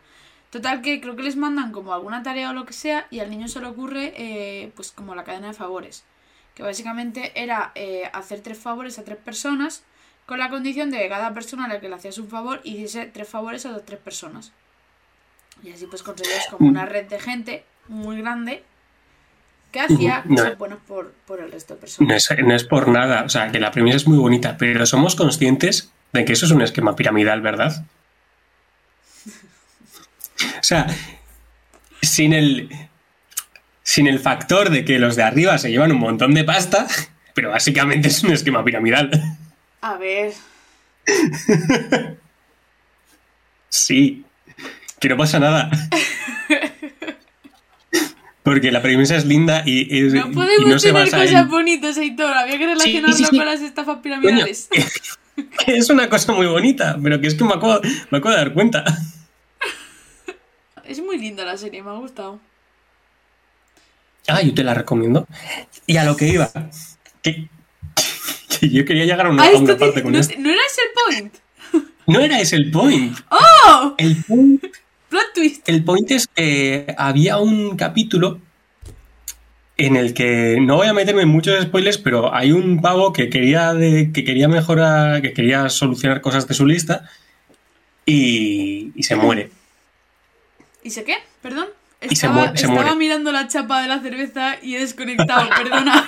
Total 0.51 0.81
que 0.81 1.01
creo 1.01 1.17
que 1.17 1.23
les 1.23 1.35
mandan 1.35 1.73
como 1.73 1.93
alguna 1.93 2.23
tarea 2.23 2.51
o 2.51 2.53
lo 2.53 2.65
que 2.65 2.71
sea 2.71 3.07
y 3.11 3.19
al 3.19 3.29
niño 3.29 3.49
se 3.49 3.59
le 3.59 3.67
ocurre 3.67 4.13
eh, 4.15 4.71
pues 4.73 4.93
como 4.93 5.13
la 5.13 5.25
cadena 5.25 5.47
de 5.47 5.53
favores. 5.53 6.05
Que 6.53 6.63
básicamente 6.63 7.33
era 7.35 7.73
eh, 7.75 8.09
hacer 8.13 8.39
tres 8.39 8.57
favores 8.57 8.97
a 8.97 9.03
tres 9.03 9.17
personas 9.17 9.83
con 10.25 10.39
la 10.39 10.49
condición 10.49 10.91
de 10.91 10.99
que 10.99 11.09
cada 11.09 11.33
persona 11.33 11.65
a 11.65 11.67
la 11.67 11.81
que 11.81 11.89
le 11.89 11.95
hacías 11.95 12.17
un 12.19 12.29
favor 12.29 12.61
hiciese 12.63 13.05
tres 13.07 13.27
favores 13.27 13.65
a 13.65 13.71
las 13.71 13.83
tres 13.83 13.99
personas. 13.99 14.53
Y 15.61 15.71
así 15.71 15.87
pues 15.87 16.03
conseguías 16.03 16.47
como 16.49 16.69
una 16.69 16.85
red 16.85 17.05
de 17.07 17.19
gente 17.19 17.65
muy 17.87 18.17
grande 18.21 18.63
que 19.71 19.79
hacía 19.81 20.21
No. 20.25 20.35
cosas 20.37 20.57
buenas 20.57 20.79
por, 20.87 21.11
por 21.27 21.39
el 21.41 21.51
resto 21.51 21.75
de 21.75 21.81
personas. 21.81 22.09
No 22.09 22.15
es, 22.15 22.43
no 22.45 22.55
es 22.55 22.63
por 22.63 22.87
nada. 22.87 23.23
O 23.23 23.29
sea, 23.29 23.51
que 23.51 23.59
la 23.59 23.71
premisa 23.71 23.97
es 23.97 24.07
muy 24.07 24.17
bonita, 24.17 24.57
pero 24.57 24.85
somos 24.85 25.15
conscientes 25.15 25.91
de 26.13 26.23
que 26.25 26.33
eso 26.33 26.45
es 26.45 26.51
un 26.51 26.61
esquema 26.61 26.95
piramidal, 26.95 27.41
¿verdad? 27.41 27.85
O 30.37 30.63
sea, 30.67 30.87
sin 32.01 32.33
el, 32.33 32.69
sin 33.83 34.07
el 34.07 34.19
factor 34.19 34.69
de 34.69 34.85
que 34.85 34.97
los 34.99 35.15
de 35.15 35.23
arriba 35.23 35.57
se 35.57 35.69
llevan 35.71 35.91
un 35.91 35.99
montón 35.99 36.33
de 36.33 36.43
pasta, 36.45 36.87
pero 37.33 37.49
básicamente 37.51 38.07
es 38.07 38.23
un 38.23 38.31
esquema 38.31 38.63
piramidal. 38.63 39.11
A 39.81 39.97
ver, 39.97 40.33
Sí, 43.69 44.25
que 44.99 45.09
no 45.09 45.17
pasa 45.17 45.39
nada. 45.39 45.69
Porque 48.45 48.71
la 48.71 48.81
premisa 48.81 49.15
es 49.17 49.25
linda 49.25 49.63
y, 49.65 50.05
es- 50.05 50.13
no 50.13 50.27
y 50.29 50.33
podemos 50.33 50.69
no 50.69 50.79
se 50.79 50.87
tener 50.89 51.03
basa 51.05 51.17
cosas 51.17 51.41
en... 51.41 51.49
bonitas, 51.49 51.97
Heitor. 51.97 52.31
Había 52.33 52.57
que 52.57 52.65
relacionarlo 52.67 53.15
sí, 53.17 53.25
sí. 53.25 53.35
con 53.37 53.45
las 53.45 53.59
estafas 53.61 53.95
Coño, 53.97 54.01
piramidales. 54.03 54.69
que 55.65 55.75
es 55.77 55.89
una 55.89 56.07
cosa 56.09 56.31
muy 56.31 56.45
bonita, 56.45 56.97
pero 57.03 57.19
que 57.19 57.27
es 57.27 57.33
que 57.35 57.43
me 57.43 57.53
acabo, 57.55 57.81
me 58.11 58.17
acabo 58.19 58.29
de 58.29 58.37
dar 58.37 58.53
cuenta. 58.53 58.85
Es 60.85 61.01
muy 61.01 61.17
linda 61.17 61.43
la 61.43 61.57
serie, 61.57 61.81
me 61.81 61.89
ha 61.89 61.93
gustado. 61.93 62.39
Ah, 64.27 64.41
yo 64.41 64.53
te 64.53 64.63
la 64.63 64.73
recomiendo. 64.73 65.27
Y 65.87 65.97
a 65.97 66.03
lo 66.03 66.15
que 66.15 66.27
iba, 66.27 66.49
que, 67.21 67.47
que 68.59 68.69
yo 68.69 68.85
quería 68.85 69.05
llegar 69.05 69.25
a 69.25 69.29
una, 69.29 69.43
Ah, 69.43 69.49
a 69.53 69.57
una 69.57 69.73
te- 69.73 69.79
parte 69.79 70.03
con 70.03 70.11
no, 70.13 70.19
esto. 70.19 70.35
no 70.37 70.49
era 70.49 70.61
ese 70.67 70.81
el 70.81 70.91
point. 70.93 71.33
No 72.07 72.19
era 72.19 72.39
ese 72.39 72.55
el 72.55 72.69
point. 72.71 73.17
¡Oh! 73.31 73.95
El 73.97 74.23
point, 74.23 74.63
Plot 75.15 75.33
twist. 75.33 75.69
el 75.69 75.83
point 75.83 76.11
es 76.11 76.27
que 76.27 76.93
había 76.97 77.37
un 77.37 77.77
capítulo 77.77 78.39
en 79.77 79.95
el 79.95 80.13
que 80.13 80.57
no 80.61 80.75
voy 80.77 80.87
a 80.87 80.93
meterme 80.93 81.21
en 81.23 81.29
muchos 81.29 81.61
spoilers, 81.63 81.97
pero 81.97 82.33
hay 82.33 82.51
un 82.51 82.81
pavo 82.81 83.11
que 83.13 83.29
quería 83.29 83.73
de, 83.73 84.11
que 84.13 84.23
quería 84.23 84.47
mejorar, 84.47 85.21
que 85.21 85.33
quería 85.33 85.69
solucionar 85.69 86.21
cosas 86.21 86.47
de 86.47 86.53
su 86.53 86.65
lista 86.65 87.09
y, 88.05 88.91
y 88.95 89.03
se 89.03 89.15
muere. 89.15 89.51
¿Y 90.83 90.89
sé 90.91 91.03
qué? 91.03 91.15
Perdón. 91.41 91.67
Y 92.01 92.07
se 92.09 92.13
Estaba, 92.27 92.35
muere- 92.35 92.57
se 92.57 92.65
estaba 92.67 92.81
muere. 92.83 92.95
mirando 92.97 93.31
la 93.31 93.47
chapa 93.47 93.81
de 93.81 93.87
la 93.87 93.99
cerveza 94.01 94.57
y 94.61 94.75
he 94.75 94.79
desconectado, 94.79 95.49
perdona. 95.57 96.07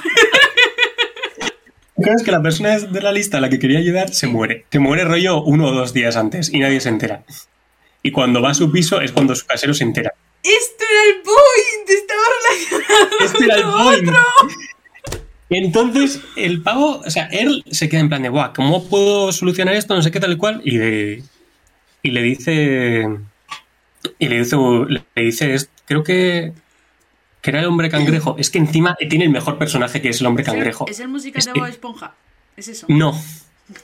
Claro, 1.96 2.14
es 2.18 2.24
que 2.24 2.32
la 2.32 2.42
persona 2.44 2.78
de 2.78 3.02
la 3.02 3.12
lista 3.12 3.38
a 3.40 3.42
la 3.42 3.50
que 3.50 3.58
quería 3.58 3.80
ayudar 3.80 4.14
se 4.14 4.28
muere. 4.28 4.66
Se 4.72 4.78
muere 4.80 5.04
rollo 5.04 5.42
uno 5.44 5.66
o 5.66 5.72
dos 5.72 5.94
días 5.94 6.16
antes 6.16 6.54
y 6.54 6.60
nadie 6.60 6.80
se 6.80 6.90
entera. 6.90 7.24
Y 8.04 8.12
cuando 8.12 8.42
va 8.42 8.52
a 8.52 8.54
su 8.54 8.72
piso 8.72 9.02
es 9.02 9.12
cuando 9.12 9.36
su 9.36 9.46
casero 9.46 9.74
se 9.74 9.84
entera. 9.84 10.14
Esto 10.44 10.84
era 10.90 11.04
el 11.16 11.22
point. 11.24 11.90
Estaba 11.90 12.22
relacionado 12.42 13.18
Este 13.26 13.44
era 13.46 13.56
el 13.56 13.64
point. 13.64 14.10
otro. 14.10 15.24
Entonces, 15.50 16.20
el 16.36 16.62
pavo, 16.62 17.02
o 17.06 17.10
sea, 17.10 17.26
él 17.28 17.64
se 17.72 17.88
queda 17.88 18.02
en 18.02 18.10
plan 18.10 18.22
de, 18.22 18.30
guau, 18.30 18.52
¿cómo 18.54 18.88
puedo 18.90 19.32
solucionar 19.32 19.76
esto? 19.76 19.96
No 19.96 20.02
sé 20.02 20.12
qué 20.12 20.20
tal 20.20 20.34
y 20.34 20.38
cual. 20.38 20.62
Y, 20.66 20.78
de- 20.78 21.24
y 22.04 22.12
le 22.12 22.22
dice. 22.22 23.08
Y 24.20 24.28
le 24.28 24.40
dice, 24.40 24.58
le 25.16 25.22
dice, 25.22 25.58
creo 25.86 26.04
que. 26.04 26.54
Que 27.42 27.52
era 27.52 27.60
el 27.62 27.66
hombre 27.68 27.90
cangrejo. 27.90 28.36
Es 28.38 28.50
que 28.50 28.58
encima 28.58 28.96
tiene 29.10 29.24
el 29.26 29.32
mejor 29.32 29.58
personaje 29.58 30.02
que 30.02 30.10
es 30.10 30.20
el 30.20 30.28
hombre 30.28 30.42
Es 30.44 30.48
el- 30.50 30.54
cangrejo. 30.56 30.86
Es 30.88 31.00
el 31.00 31.08
musical 31.08 31.40
Es 31.40 31.46
de 31.46 31.54
Bob 31.54 31.66
Esponja. 31.68 32.14
Es 32.58 32.68
eso. 32.68 32.86
No. 32.90 33.18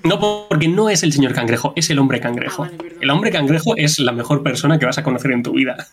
No, 0.03 0.47
porque 0.47 0.67
no 0.67 0.89
es 0.89 1.03
el 1.03 1.11
señor 1.11 1.33
cangrejo, 1.33 1.73
es 1.75 1.89
el 1.89 1.99
hombre 1.99 2.19
cangrejo. 2.19 2.63
Ah, 2.63 2.71
vale, 2.77 2.95
el 3.01 3.09
hombre 3.09 3.31
cangrejo 3.31 3.75
es 3.75 3.99
la 3.99 4.11
mejor 4.11 4.43
persona 4.43 4.79
que 4.79 4.85
vas 4.85 4.97
a 4.97 5.03
conocer 5.03 5.31
en 5.31 5.43
tu 5.43 5.53
vida. 5.53 5.87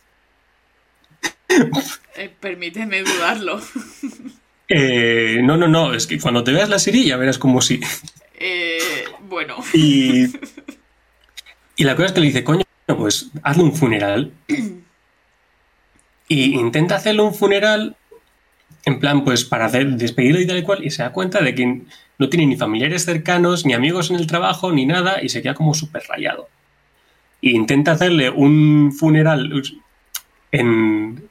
Eh, 2.16 2.30
permíteme 2.40 3.02
dudarlo. 3.02 3.60
Eh, 4.72 5.40
no, 5.42 5.56
no, 5.56 5.66
no, 5.66 5.94
es 5.94 6.06
que 6.06 6.20
cuando 6.20 6.44
te 6.44 6.52
veas 6.52 6.68
la 6.68 6.78
serie 6.78 7.04
ya 7.04 7.16
verás 7.16 7.38
como 7.38 7.60
si. 7.60 7.80
Eh, 8.38 8.78
bueno. 9.22 9.56
Y, 9.72 10.26
y 11.76 11.82
la 11.82 11.96
cosa 11.96 12.06
es 12.06 12.12
que 12.12 12.20
le 12.20 12.26
dice, 12.26 12.44
coño, 12.44 12.62
pues 12.86 13.32
hazle 13.42 13.64
un 13.64 13.74
funeral. 13.74 14.32
Y 16.28 16.54
intenta 16.54 16.94
hacerle 16.94 17.22
un 17.22 17.34
funeral 17.34 17.96
en 18.84 18.98
plan, 18.98 19.24
pues 19.24 19.44
para 19.44 19.66
hacer, 19.66 19.86
despedirlo 19.88 20.40
y 20.40 20.46
tal 20.46 20.58
y 20.58 20.62
cual, 20.62 20.84
y 20.84 20.90
se 20.90 21.02
da 21.02 21.12
cuenta 21.12 21.42
de 21.42 21.54
que 21.54 21.82
no 22.20 22.28
tiene 22.28 22.44
ni 22.44 22.54
familiares 22.54 23.06
cercanos, 23.06 23.64
ni 23.64 23.72
amigos 23.72 24.10
en 24.10 24.16
el 24.16 24.26
trabajo, 24.26 24.70
ni 24.72 24.84
nada, 24.84 25.22
y 25.22 25.30
se 25.30 25.40
queda 25.40 25.54
como 25.54 25.72
súper 25.72 26.02
rayado. 26.06 26.50
Y 27.40 27.56
intenta 27.56 27.92
hacerle 27.92 28.28
un 28.28 28.92
funeral 28.92 29.50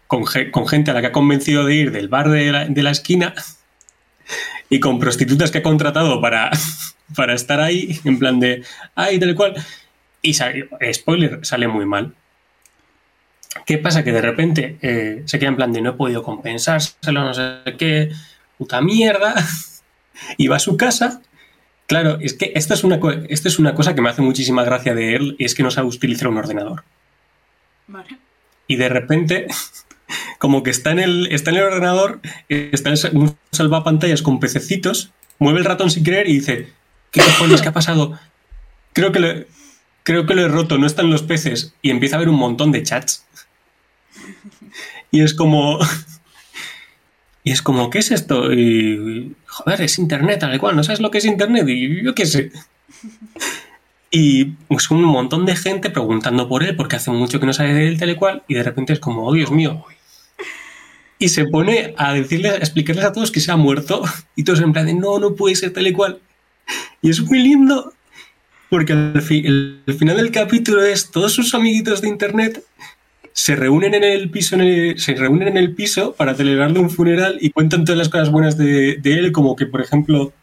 con, 0.08 0.25
ge- 0.25 0.49
con 0.49 0.67
gente 0.67 0.89
a 0.89 0.95
la 0.95 1.02
que 1.02 1.08
ha 1.08 1.12
convencido 1.12 1.63
de 1.63 1.75
ir 1.75 1.91
del 1.91 2.08
bar 2.08 2.30
de 2.30 2.82
la, 2.82 2.89
esquina 2.89 3.36
y 4.67 4.80
con 4.80 4.97
prostitutas 4.97 5.52
que 5.52 5.60
ha 5.60 5.63
contratado 5.63 6.19
para, 6.21 6.49
estar 7.36 7.62
ahí, 7.62 7.99
en 8.04 8.17
plan 8.17 8.39
de, 8.39 8.63
ay, 8.95 9.19
tal 9.19 9.36
cual. 9.36 9.54
Y 10.23 10.34
sale- 10.34 10.69
spoiler, 10.91 11.45
sale 11.45 11.67
muy 11.67 11.86
mal. 11.86 12.15
¿Qué 13.67 13.78
pasa? 13.78 14.04
Que 14.04 14.12
de 14.12 14.21
repente 14.21 14.80
eh, 14.82 15.21
se 15.25 15.38
queda 15.38 15.49
en 15.49 15.56
plan 15.56 15.71
de 15.71 15.82
no 15.82 15.91
he 15.91 15.93
podido 15.93 16.23
compensárselo, 16.23 17.21
no 17.23 17.34
sé 17.36 17.60
qué, 17.78 18.10
puta 18.58 18.82
mierda. 18.82 19.36
Y 20.38 20.47
va 20.47 20.58
a 20.58 20.60
su 20.60 20.77
casa. 20.77 21.21
Claro, 21.88 22.17
es 22.21 22.34
que 22.34 22.51
esta 22.55 22.73
es, 22.75 22.84
una, 22.84 22.99
esta 23.29 23.47
es 23.47 23.58
una 23.60 23.73
cosa 23.73 23.95
que 23.95 24.01
me 24.01 24.10
hace 24.10 24.21
muchísima 24.21 24.63
gracia 24.63 24.93
de 24.93 25.15
él, 25.15 25.36
y 25.39 25.45
es 25.45 25.55
que 25.55 25.63
no 25.63 25.71
sabe 25.71 25.88
utilizar 25.88 26.27
un 26.27 26.38
ordenador. 26.38 26.84
Vale. 27.88 28.17
Y 28.67 28.75
de 28.75 28.89
repente, 28.89 29.47
como 30.39 30.62
que 30.62 30.69
está 30.69 30.91
en 30.91 30.99
el, 30.99 31.27
está 31.32 31.49
en 31.49 31.58
el 31.58 31.63
ordenador, 31.63 32.19
está 32.47 32.89
en 32.89 33.17
un 33.17 33.38
salvapantallas 33.51 34.21
con 34.21 34.39
pececitos, 34.39 35.12
mueve 35.39 35.60
el 35.60 35.65
ratón 35.65 35.89
sin 35.89 36.03
querer 36.03 36.29
y 36.29 36.34
dice, 36.34 36.69
¿qué 37.12 37.21
cojones? 37.21 37.62
¿Qué 37.62 37.69
ha 37.69 37.73
pasado? 37.73 38.19
Creo 38.93 39.12
que 39.12 39.19
lo, 39.19 39.45
creo 40.03 40.25
que 40.25 40.36
lo 40.36 40.43
he 40.43 40.47
roto, 40.47 40.77
no 40.77 40.86
están 40.86 41.10
los 41.10 41.23
peces. 41.23 41.73
Y 41.82 41.89
empieza 41.89 42.15
a 42.15 42.17
haber 42.17 42.29
un 42.29 42.36
montón 42.38 42.71
de 42.71 42.84
chats. 42.84 43.25
Y 45.12 45.21
es 45.21 45.34
como... 45.34 45.79
Y 47.44 47.52
es 47.52 47.62
como, 47.62 47.90
¿qué 47.90 48.00
es 48.00 48.12
esto? 48.12 48.52
Y, 48.54 49.33
joder, 49.48 49.81
es 49.81 49.98
internet, 50.00 50.40
tal 50.40 50.54
y 50.54 50.60
cual, 50.60 50.75
¿no 50.75 50.83
sabes 50.83 51.00
lo 51.00 51.10
que 51.10 51.19
es 51.19 51.25
internet? 51.25 51.67
Y 51.67 52.04
yo 52.04 52.13
qué 52.15 52.25
sé. 52.25 52.52
Y 54.12 54.46
pues 54.67 54.90
un 54.90 55.04
montón 55.04 55.46
de 55.46 55.56
gente 55.56 55.92
preguntando 55.92 56.50
por 56.50 56.63
él, 56.63 56.75
porque 56.75 56.96
hace 56.96 57.12
mucho 57.12 57.40
que 57.40 57.46
no 57.46 57.54
sabe 57.54 57.75
de 57.75 57.87
él, 57.87 58.00
tal 58.00 58.10
y 58.10 58.15
cual, 58.15 58.42
y 58.48 58.56
de 58.56 58.63
repente 58.63 58.92
es 58.94 59.00
como, 59.00 59.27
oh 59.27 59.33
Dios 59.33 59.52
mío. 59.52 59.85
Y 61.19 61.29
se 61.29 61.46
pone 61.46 61.94
a 61.98 62.13
decirles, 62.13 62.54
a 62.54 62.58
explicarles 62.58 63.06
a 63.06 63.12
todos 63.12 63.29
que 63.31 63.40
se 63.40 63.52
ha 63.52 63.56
muerto, 63.56 64.02
y 64.35 64.44
todos 64.44 64.62
en 64.62 64.73
plan 64.73 64.87
de, 64.87 64.96
no, 64.96 65.19
no 65.19 65.35
puede 65.35 65.56
ser 65.56 65.71
tal 65.73 65.85
y 65.85 65.94
cual. 65.94 66.19
Y 67.04 67.12
es 67.12 67.21
muy 67.21 67.37
lindo, 67.37 67.94
porque 68.71 68.94
al 68.94 69.21
fi- 69.21 69.46
el 69.46 69.83
final 69.98 70.17
del 70.17 70.31
capítulo 70.31 70.83
es 70.83 71.12
todos 71.12 71.33
sus 71.33 71.54
amiguitos 71.54 72.02
de 72.02 72.08
internet 72.10 72.63
se 73.46 73.56
reúnen 73.56 73.94
en 73.94 74.04
el 74.04 74.29
piso 74.29 74.56
en 74.56 74.62
el- 74.62 75.00
se 75.00 75.13
reúnen 75.15 75.48
en 75.48 75.58
el 75.58 75.73
piso 75.73 76.13
para 76.13 76.35
celebrarle 76.35 76.79
un 76.79 76.90
funeral 76.90 77.37
y 77.40 77.52
cuentan 77.52 77.85
todas 77.85 77.98
las 77.98 78.10
cosas 78.10 78.31
buenas 78.31 78.58
de, 78.58 78.98
de 78.98 79.13
él 79.19 79.31
como 79.31 79.56
que 79.56 79.65
por 79.65 79.81
ejemplo 79.81 80.33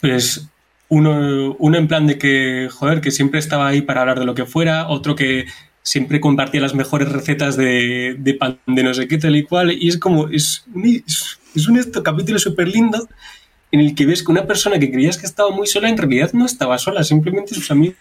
pues 0.00 0.48
uno, 0.88 1.54
uno 1.58 1.76
en 1.76 1.88
plan 1.88 2.06
de 2.06 2.16
que, 2.16 2.68
joder, 2.72 3.00
que 3.00 3.10
siempre 3.10 3.40
estaba 3.40 3.66
ahí 3.66 3.82
para 3.82 4.00
hablar 4.02 4.18
de 4.20 4.24
lo 4.24 4.34
que 4.34 4.46
fuera, 4.46 4.88
otro 4.88 5.14
que 5.16 5.46
siempre 5.82 6.20
compartía 6.20 6.60
las 6.60 6.74
mejores 6.74 7.10
recetas 7.10 7.56
de, 7.56 8.16
de 8.18 8.34
pan 8.34 8.58
de 8.66 8.82
no 8.82 8.94
sé 8.94 9.06
qué 9.08 9.18
tal 9.18 9.36
y 9.36 9.42
cual, 9.42 9.72
y 9.72 9.88
es 9.88 9.98
como, 9.98 10.28
es 10.28 10.64
un, 10.72 11.02
es, 11.06 11.68
un 11.68 11.76
esto, 11.78 12.02
capítulo 12.02 12.38
súper 12.38 12.68
lindo 12.68 13.08
en 13.72 13.80
el 13.80 13.94
que 13.94 14.06
ves 14.06 14.22
que 14.22 14.32
una 14.32 14.46
persona 14.46 14.78
que 14.78 14.90
creías 14.90 15.18
que 15.18 15.26
estaba 15.26 15.50
muy 15.50 15.66
sola 15.66 15.88
en 15.88 15.96
realidad 15.98 16.32
no 16.32 16.46
estaba 16.46 16.78
sola, 16.78 17.04
simplemente 17.04 17.54
sus 17.54 17.70
amigos 17.70 17.96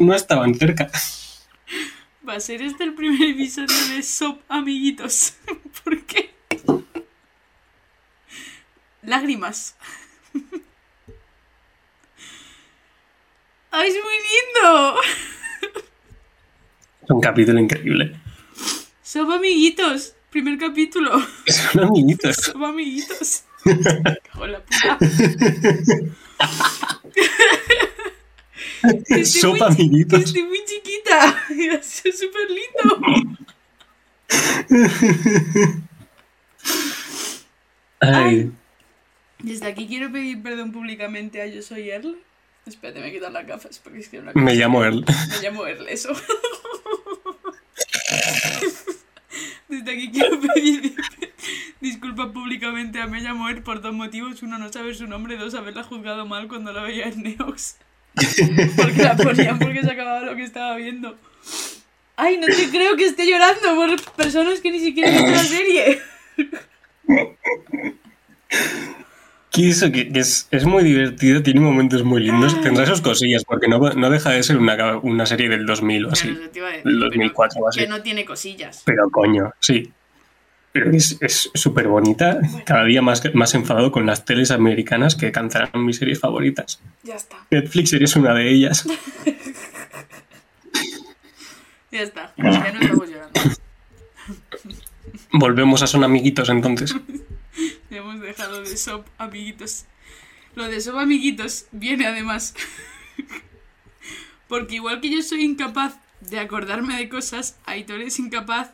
no 0.00 0.14
estaban 0.14 0.54
cerca. 0.54 0.90
Va 2.28 2.34
a 2.34 2.40
ser 2.40 2.60
este 2.60 2.84
el 2.84 2.92
primer 2.92 3.22
episodio 3.22 3.74
de 3.88 4.02
Sop 4.02 4.42
Amiguitos. 4.50 5.32
¿Por 5.84 6.04
qué? 6.04 6.34
Lágrimas. 9.00 9.74
¡Ay, 13.70 13.88
es 13.88 13.94
muy 13.94 14.12
lindo! 14.12 14.96
Es 17.02 17.10
un 17.10 17.20
capítulo 17.22 17.58
increíble. 17.60 18.14
Sop 19.02 19.30
Amiguitos. 19.30 20.14
Primer 20.28 20.58
capítulo. 20.58 21.18
Son 21.46 21.84
amiguitos. 21.84 22.54
Amiguitos. 22.54 23.44
Hola, 24.38 24.62
puta. 24.62 24.98
Estoy 28.82 29.24
Sopa 29.40 29.68
muy- 29.70 29.74
amiguitos. 29.76 30.20
Estoy 30.24 30.42
muy 30.44 30.60
chiquita. 30.64 31.44
Es 31.50 32.02
súper 32.18 32.48
lindo. 32.50 33.00
Ay, 38.00 38.52
Desde 39.40 39.66
aquí 39.66 39.86
quiero 39.86 40.10
pedir 40.12 40.42
perdón 40.42 40.72
públicamente 40.72 41.40
a 41.42 41.46
Yo 41.46 41.62
Soy 41.62 41.90
Earl. 41.90 42.16
Espérate, 42.66 43.00
me 43.00 43.10
quitar 43.12 43.32
las 43.32 43.46
gafas 43.46 43.78
porque 43.78 44.00
es 44.00 44.08
que 44.08 44.18
una 44.18 44.32
me 44.34 44.54
llamo 44.54 44.84
Earl. 44.84 45.04
Me 45.06 45.42
llamo 45.42 45.66
Earl, 45.66 45.88
eso. 45.88 46.10
Desde 49.68 49.92
aquí 49.92 50.10
quiero 50.10 50.40
pedir 50.40 50.94
disculpas 51.80 52.28
públicamente 52.28 53.00
a 53.00 53.06
Me 53.06 53.20
llamo 53.20 53.48
Earl 53.48 53.62
por 53.62 53.80
dos 53.80 53.94
motivos. 53.94 54.42
Uno, 54.42 54.58
no 54.58 54.70
saber 54.72 54.94
su 54.96 55.06
nombre. 55.06 55.36
Dos, 55.36 55.54
haberla 55.54 55.82
juzgado 55.82 56.26
mal 56.26 56.48
cuando 56.48 56.72
la 56.72 56.82
veía 56.82 57.06
en 57.08 57.22
Neox. 57.22 57.76
Porque 58.76 59.02
la 59.02 59.16
ponían 59.16 59.58
porque 59.58 59.82
se 59.82 59.90
acababa 59.90 60.20
lo 60.20 60.36
que 60.36 60.44
estaba 60.44 60.76
viendo. 60.76 61.16
Ay, 62.16 62.36
no 62.38 62.46
te 62.46 62.68
creo 62.70 62.96
que 62.96 63.06
esté 63.06 63.26
llorando 63.26 63.76
por 63.76 64.14
personas 64.16 64.60
que 64.60 64.72
ni 64.72 64.80
siquiera 64.80 65.08
han 65.08 65.14
visto 65.16 65.30
la 65.30 65.44
serie. 65.44 66.00
Que 69.50 69.70
eso, 69.70 69.90
que, 69.90 70.12
que 70.12 70.20
es, 70.20 70.46
es 70.50 70.64
muy 70.66 70.84
divertido, 70.84 71.42
tiene 71.42 71.60
momentos 71.60 72.04
muy 72.04 72.22
lindos, 72.22 72.60
tendrá 72.60 72.84
sus 72.86 73.00
cosillas, 73.00 73.44
porque 73.44 73.66
no, 73.66 73.78
no 73.78 74.10
deja 74.10 74.30
de 74.30 74.42
ser 74.42 74.58
una, 74.58 74.98
una 74.98 75.26
serie 75.26 75.48
del 75.48 75.64
2000 75.64 76.04
o 76.04 76.10
así. 76.10 76.28
Claro, 76.28 76.42
eso 76.42 76.50
te 76.50 76.58
iba 76.58 76.68
a 76.68 76.70
decir, 76.72 76.84
del 76.84 76.94
pero 76.98 77.10
2004 77.10 77.60
o 77.60 77.68
así. 77.68 77.80
Que 77.80 77.86
no 77.88 78.02
tiene 78.02 78.24
cosillas. 78.24 78.82
Pero 78.84 79.10
coño, 79.10 79.52
sí. 79.58 79.90
Es 80.86 81.50
súper 81.54 81.88
bonita, 81.88 82.40
cada 82.64 82.84
día 82.84 83.02
más, 83.02 83.22
más 83.34 83.54
enfadado 83.54 83.90
con 83.92 84.06
las 84.06 84.24
teles 84.24 84.50
americanas 84.50 85.14
que 85.14 85.32
cantarán 85.32 85.84
mis 85.84 85.96
series 85.96 86.20
favoritas. 86.20 86.80
Ya 87.02 87.16
está. 87.16 87.46
Netflix 87.50 87.92
eres 87.92 88.16
una 88.16 88.34
de 88.34 88.50
ellas. 88.50 88.86
Ya 91.90 92.02
está. 92.02 92.34
Ya 92.36 92.72
no 92.72 92.80
estamos 92.80 93.08
llorando. 93.08 93.40
Volvemos 95.32 95.82
a 95.82 95.86
Son 95.86 96.04
Amiguitos 96.04 96.48
entonces. 96.48 96.94
Ya 97.90 97.96
hemos 97.98 98.20
dejado 98.20 98.62
de 98.62 98.76
SOP, 98.76 99.06
amiguitos. 99.18 99.86
Lo 100.54 100.64
de 100.68 100.80
SOP, 100.80 100.96
amiguitos, 100.96 101.66
viene 101.72 102.06
además. 102.06 102.54
Porque 104.48 104.76
igual 104.76 105.00
que 105.00 105.10
yo 105.10 105.22
soy 105.22 105.44
incapaz 105.44 105.98
de 106.20 106.40
acordarme 106.40 106.96
de 106.96 107.08
cosas, 107.08 107.58
Aitor 107.64 108.00
es 108.00 108.18
incapaz 108.18 108.72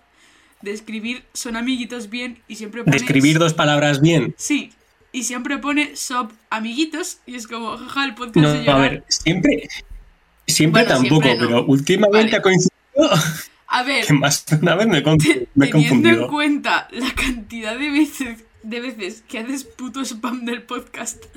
de 0.65 0.73
escribir 0.73 1.25
son 1.35 1.57
amiguitos 1.57 2.11
bien 2.11 2.43
y 2.49 2.57
siempre 2.57 2.83
pone. 2.83 2.97
De 2.97 3.05
escribir 3.05 3.39
dos 3.39 3.55
palabras 3.55 4.01
bien. 4.01 4.35
Sí. 4.37 4.73
Y 5.13 5.23
siempre 5.25 5.59
pone 5.59 5.95
SOP, 5.95 6.33
amiguitos. 6.51 7.19
Y 7.27 7.37
es 7.37 7.47
como, 7.47 7.77
jaja, 7.77 8.05
el 8.05 8.15
podcast 8.15 8.37
No, 8.37 8.53
de 8.53 8.69
a 8.69 8.77
ver, 8.77 9.05
siempre, 9.09 9.69
siempre 10.47 10.83
Bueno, 10.83 10.99
tampoco, 10.99 11.23
siempre 11.23 11.47
no. 11.47 11.53
pero 11.53 11.67
últimamente 11.67 12.25
Vale. 12.25 12.37
ha 12.37 12.43
coincidido 12.43 12.75
A 13.69 13.83
ver, 13.85 14.07
que 14.09 14.13
más 14.15 14.45
de 14.47 14.57
una 14.57 14.75
vez 14.75 14.89
me, 14.89 14.99
he 14.99 15.71
teniendo 15.71 16.09
en 16.09 16.27
cuenta 16.27 16.89
la 16.91 17.15
cantidad 17.15 17.79
de 17.79 17.91
veces, 17.91 18.45
de 18.63 18.81
veces 18.81 19.23
que 19.29 19.39
haces 19.39 19.63
puto 19.65 20.01
spam 20.05 20.45
del 20.45 20.63
podcast 20.63 21.25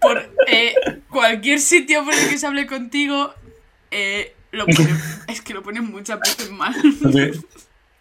por 0.00 0.30
eh, 0.46 0.74
cualquier 1.08 1.58
sitio 1.58 2.04
por 2.04 2.14
el 2.14 2.28
que 2.28 2.38
se 2.38 2.46
hable 2.46 2.66
contigo, 2.66 3.34
eh, 3.90 4.35
lo 4.56 4.66
pone- 4.66 4.88
es 5.28 5.40
que 5.40 5.54
lo 5.54 5.62
ponen 5.62 5.84
muchas 5.90 6.18
veces 6.20 6.50
mal. 6.50 6.74
Lo, 7.00 7.10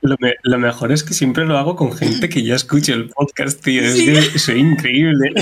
lo 0.01 0.15
me- 0.19 0.35
lo 0.43 0.59
mejor 0.59 0.91
es 0.91 1.03
que 1.03 1.13
siempre 1.13 1.45
lo 1.45 1.57
hago 1.57 1.75
con 1.75 1.95
gente 1.95 2.29
que 2.29 2.43
ya 2.43 2.55
escucha 2.55 2.93
el 2.93 3.09
podcast, 3.09 3.61
tío. 3.63 3.81
Es 3.83 3.93
Sí. 3.95 4.05
que 4.05 4.39
soy 4.39 4.59
increíble. 4.59 5.33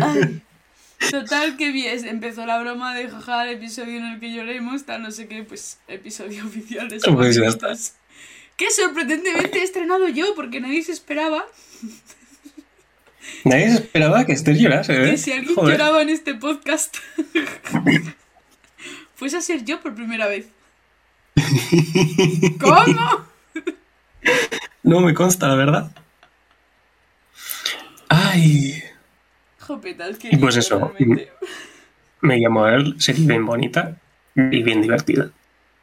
Ay. 0.00 0.42
Total, 1.10 1.56
que 1.56 1.72
bien, 1.72 2.06
empezó 2.06 2.46
la 2.46 2.60
broma 2.60 2.94
de 2.94 3.08
jaja, 3.08 3.44
el 3.44 3.56
episodio 3.56 3.96
en 3.98 4.04
el 4.06 4.20
que 4.20 4.32
lloremos, 4.32 4.84
tal 4.84 5.02
no 5.02 5.10
sé 5.10 5.26
qué, 5.26 5.42
pues 5.42 5.78
episodio 5.88 6.44
oficial 6.46 6.88
de 6.88 7.00
Somos 7.00 7.26
Pues. 7.60 7.94
Que 8.56 8.70
sorprendentemente 8.70 9.58
he 9.58 9.62
estrenado 9.64 10.08
yo, 10.08 10.34
porque 10.36 10.60
nadie 10.60 10.82
se 10.82 10.92
esperaba 10.92 11.44
Nadie 13.44 13.68
se 13.70 13.74
esperaba 13.76 14.24
que 14.24 14.32
estés 14.32 14.58
llorase, 14.58 15.00
¿eh? 15.04 15.10
que 15.12 15.16
si 15.18 15.32
alguien 15.32 15.54
Joder. 15.54 15.78
lloraba 15.78 16.02
en 16.02 16.08
este 16.08 16.34
podcast, 16.34 16.96
fuese 19.14 19.36
a 19.36 19.40
ser 19.40 19.64
yo 19.64 19.80
por 19.80 19.94
primera 19.94 20.26
vez. 20.26 20.48
¿Cómo? 22.60 23.26
No 24.82 25.00
me 25.00 25.14
consta, 25.14 25.48
la 25.48 25.54
verdad. 25.54 25.92
Ay, 28.08 28.82
Jopetas, 29.60 30.18
que 30.18 30.28
Y 30.32 30.36
pues 30.36 30.56
eso. 30.56 30.92
me 32.20 32.36
llamo 32.38 32.66
Earl, 32.66 33.00
serie 33.00 33.26
bien 33.26 33.46
bonita 33.46 33.96
y 34.36 34.62
bien 34.62 34.82
divertida. 34.82 35.30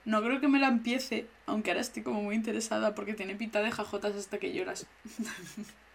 No 0.06 0.22
creo 0.24 0.40
que 0.40 0.48
me 0.48 0.60
la 0.60 0.68
empiece, 0.68 1.26
aunque 1.46 1.72
ahora 1.72 1.82
estoy 1.82 2.04
como 2.04 2.22
muy 2.22 2.36
interesada 2.36 2.96
porque 2.96 3.14
tiene 3.14 3.36
pinta 3.36 3.62
de 3.62 3.72
jajotas 3.72 4.16
hasta 4.16 4.38
que 4.38 4.54
lloras. 4.54 4.86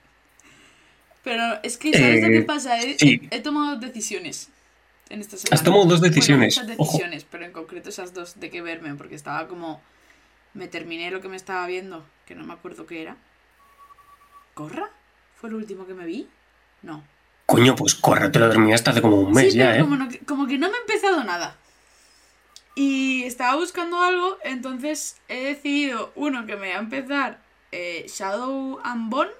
Pero 1.24 1.42
es 1.62 1.76
que, 1.78 1.92
¿sabes 1.92 2.20
lo 2.20 2.28
Eh, 2.28 2.32
que 2.32 2.42
pasa? 2.42 2.78
He, 2.80 2.98
sí. 2.98 3.20
he- 3.30 3.36
he 3.36 3.40
tomado 3.40 3.76
decisiones 3.76 4.50
en 5.08 5.20
esta 5.20 5.36
semana. 5.38 5.54
Has 5.54 5.64
tomado 5.64 5.84
dos 5.86 6.00
Bueno, 6.00 6.14
decisiones. 6.14 6.56
muchas 6.58 6.78
Ojo. 6.78 6.92
decisiones, 6.92 7.26
pero 7.30 7.44
en 7.46 7.52
concreto 7.52 7.88
esas 7.88 8.12
dos 8.14 8.38
de 8.38 8.50
que 8.50 8.60
verme, 8.62 8.94
porque 8.94 9.14
estaba 9.14 9.48
como... 9.48 9.80
Me 10.52 10.68
terminé 10.68 11.10
lo 11.10 11.20
que 11.20 11.28
me 11.28 11.36
estaba 11.36 11.66
viendo, 11.66 12.04
que 12.26 12.34
no 12.36 12.44
me 12.44 12.52
acuerdo 12.52 12.86
qué 12.86 13.02
era. 13.02 13.16
¿Corra? 14.54 14.88
¿Fue 15.34 15.48
el 15.48 15.56
último 15.56 15.86
que 15.86 15.94
me 15.94 16.06
vi? 16.06 16.28
No. 16.82 17.02
Coño, 17.46 17.74
pues 17.74 17.94
corre, 17.96 18.28
te 18.30 18.38
lo 18.38 18.48
terminaste 18.48 18.90
hace 18.90 19.02
como 19.02 19.16
un 19.16 19.32
mes 19.32 19.52
sí, 19.52 19.58
ya, 19.58 19.72
pero 19.72 19.76
¿eh? 19.76 19.80
como, 19.80 19.96
no- 19.96 20.08
como 20.26 20.46
que 20.46 20.56
no 20.58 20.70
me 20.70 20.76
he 20.76 20.80
empezado 20.80 21.24
nada. 21.24 21.56
Y 22.76 23.24
estaba 23.24 23.56
buscando 23.56 24.00
algo, 24.02 24.36
entonces 24.44 25.16
he 25.28 25.44
decidido, 25.44 26.12
uno, 26.16 26.46
que 26.46 26.56
me 26.56 26.70
va 26.70 26.76
a 26.76 26.80
empezar 26.80 27.40
eh, 27.72 28.06
Shadow 28.08 28.80
and 28.84 29.10
Bone, 29.10 29.30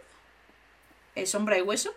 eh, 1.14 1.26
Sombra 1.26 1.58
y 1.58 1.62
Hueso. 1.62 1.94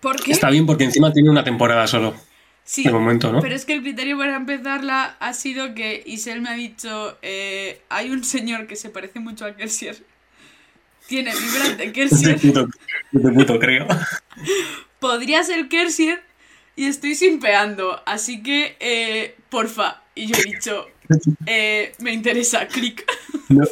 Porque... 0.00 0.32
Está 0.32 0.50
bien 0.50 0.66
porque 0.66 0.84
encima 0.84 1.12
tiene 1.12 1.30
una 1.30 1.44
temporada 1.44 1.86
solo, 1.86 2.14
Sí, 2.64 2.84
de 2.84 2.92
momento, 2.92 3.32
¿no? 3.32 3.40
pero 3.40 3.54
es 3.54 3.64
que 3.64 3.72
el 3.74 3.82
criterio 3.82 4.16
para 4.16 4.36
empezarla 4.36 5.16
ha 5.18 5.32
sido 5.32 5.74
que 5.74 6.02
Isel 6.06 6.40
me 6.40 6.50
ha 6.50 6.54
dicho, 6.54 7.18
eh, 7.22 7.82
hay 7.88 8.10
un 8.10 8.22
señor 8.24 8.66
que 8.66 8.76
se 8.76 8.90
parece 8.90 9.18
mucho 9.20 9.44
a 9.44 9.56
Kelsier. 9.56 9.96
Tiene 11.08 11.32
vibras 11.32 11.68
de 11.78 11.86
De 11.86 11.92
Kelsier. 11.92 12.40
puto, 12.40 12.68
de 13.12 13.32
puto 13.32 13.58
creo. 13.58 13.86
podría 15.00 15.42
ser 15.42 15.68
Kersier 15.68 16.22
y 16.76 16.86
estoy 16.86 17.14
simpeando, 17.14 18.00
así 18.06 18.42
que, 18.42 18.76
eh, 18.80 19.34
porfa. 19.48 20.02
Y 20.14 20.28
yo 20.28 20.36
he 20.38 20.44
dicho, 20.44 20.86
eh, 21.46 21.92
me 21.98 22.12
interesa, 22.12 22.66
clic. 22.68 23.04
No, 23.48 23.64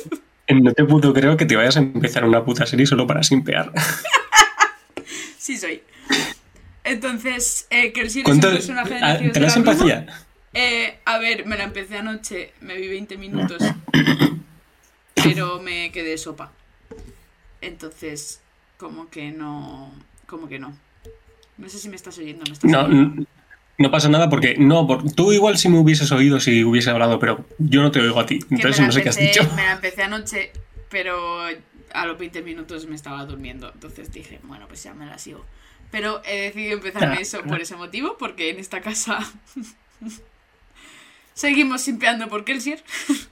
no 0.55 0.73
te 0.73 0.85
puto 0.85 1.13
creo 1.13 1.37
que 1.37 1.47
te 1.47 1.57
vayas 1.57 1.77
a 1.77 1.81
empezar 1.81 2.25
una 2.25 2.45
puta 2.45 2.67
serie 2.67 2.87
solo 2.87 3.07
para 3.07 3.23
simpear. 3.23 3.73
Sí 5.39 5.57
soy. 5.57 5.81
Entonces, 6.85 7.67
eh, 7.71 7.91
Kersier 7.93 8.23
es 8.23 8.35
un 8.35 8.41
¿Cuánto, 8.41 8.51
personaje 8.51 8.91
de 8.91 8.97
ah, 8.97 9.15
Nacidos 9.15 9.33
¿Te 9.33 9.85
la? 9.87 10.07
Eh, 10.53 10.99
a 11.07 11.19
ver, 11.19 11.47
me 11.47 11.57
la 11.57 11.65
empecé 11.65 11.97
anoche, 11.97 12.53
me 12.61 12.77
vi 12.77 12.89
20 12.89 13.17
minutos, 13.17 13.63
pero 15.15 15.59
me 15.63 15.91
quedé 15.91 16.19
sopa. 16.19 16.53
Entonces, 17.63 18.41
como 18.77 19.09
que 19.09 19.31
no, 19.31 19.91
como 20.27 20.49
que 20.49 20.59
no. 20.59 20.77
No 21.57 21.69
sé 21.71 21.79
si 21.79 21.89
me 21.89 21.97
estás 21.97 22.19
oyendo, 22.19 22.45
¿me 22.47 22.53
estás 22.53 22.71
No, 22.71 22.85
oyendo? 22.85 23.25
No 23.79 23.91
pasa 23.93 24.09
nada 24.09 24.29
porque 24.29 24.57
no, 24.59 24.87
por- 24.87 25.11
tú 25.13 25.33
igual 25.33 25.57
si 25.57 25.69
me 25.69 25.79
hubieses 25.79 26.11
oído 26.13 26.41
si 26.41 26.65
hubiese 26.65 26.91
hablado, 26.91 27.19
pero 27.21 27.45
yo 27.59 27.81
no 27.81 27.91
te 27.93 28.01
oigo 28.01 28.19
a 28.21 28.27
ti. 28.27 28.41
Entonces 28.51 28.85
no 28.85 28.91
sé 28.93 29.03
qué 29.03 29.09
has 29.11 29.17
dicho. 29.17 29.43
Me 29.55 29.63
la 29.65 29.73
empecé 29.73 30.03
anoche, 30.03 30.51
pero 30.91 31.41
a 31.93 32.07
los 32.07 32.19
20 32.19 32.43
minutos 32.43 32.87
me 32.87 32.97
estaba 32.97 33.25
durmiendo. 33.25 33.71
Entonces 33.73 34.13
dije, 34.13 34.41
bueno, 34.43 34.67
pues 34.69 34.83
ya 34.83 34.95
me 34.95 35.07
la 35.07 35.17
sigo. 35.19 35.47
Pero 35.91 36.21
he 36.27 36.43
decidido 36.43 36.75
empezarme 36.75 37.17
Ah, 37.17 37.21
eso 37.21 37.39
ah. 37.43 37.47
por 37.49 37.61
ese 37.61 37.77
motivo, 37.77 38.17
porque 38.19 38.51
en 38.51 38.59
esta 38.59 38.81
casa 38.81 39.21
seguimos 41.35 41.81
simpeando 41.83 42.29
por 42.29 42.45
Kelsier. 42.45 42.83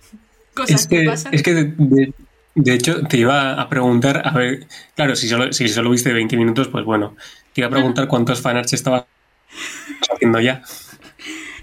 Cosas 0.55 0.83
Es 0.83 0.87
que, 0.89 1.01
que, 1.01 1.05
pasan. 1.05 1.35
es 1.35 1.43
que 1.43 1.55
de, 1.55 1.65
de- 1.77 2.13
de 2.55 2.73
hecho 2.73 3.03
te 3.03 3.19
iba 3.19 3.61
a 3.61 3.69
preguntar, 3.69 4.23
a 4.25 4.31
ver, 4.31 4.67
claro, 4.95 5.15
si 5.15 5.29
solo, 5.29 5.53
si 5.53 5.69
solo 5.69 5.91
viste 5.91 6.11
20 6.15 6.39
minutos, 6.39 6.69
pues 6.69 6.87
bueno, 6.87 7.15
te 7.53 7.61
iba 7.61 7.69
a 7.69 7.71
preguntar 7.71 8.09
cuántos 8.09 8.41
fanarts 8.41 8.73
estabas 8.73 9.05
haciendo 10.13 10.41
ya. 10.41 10.63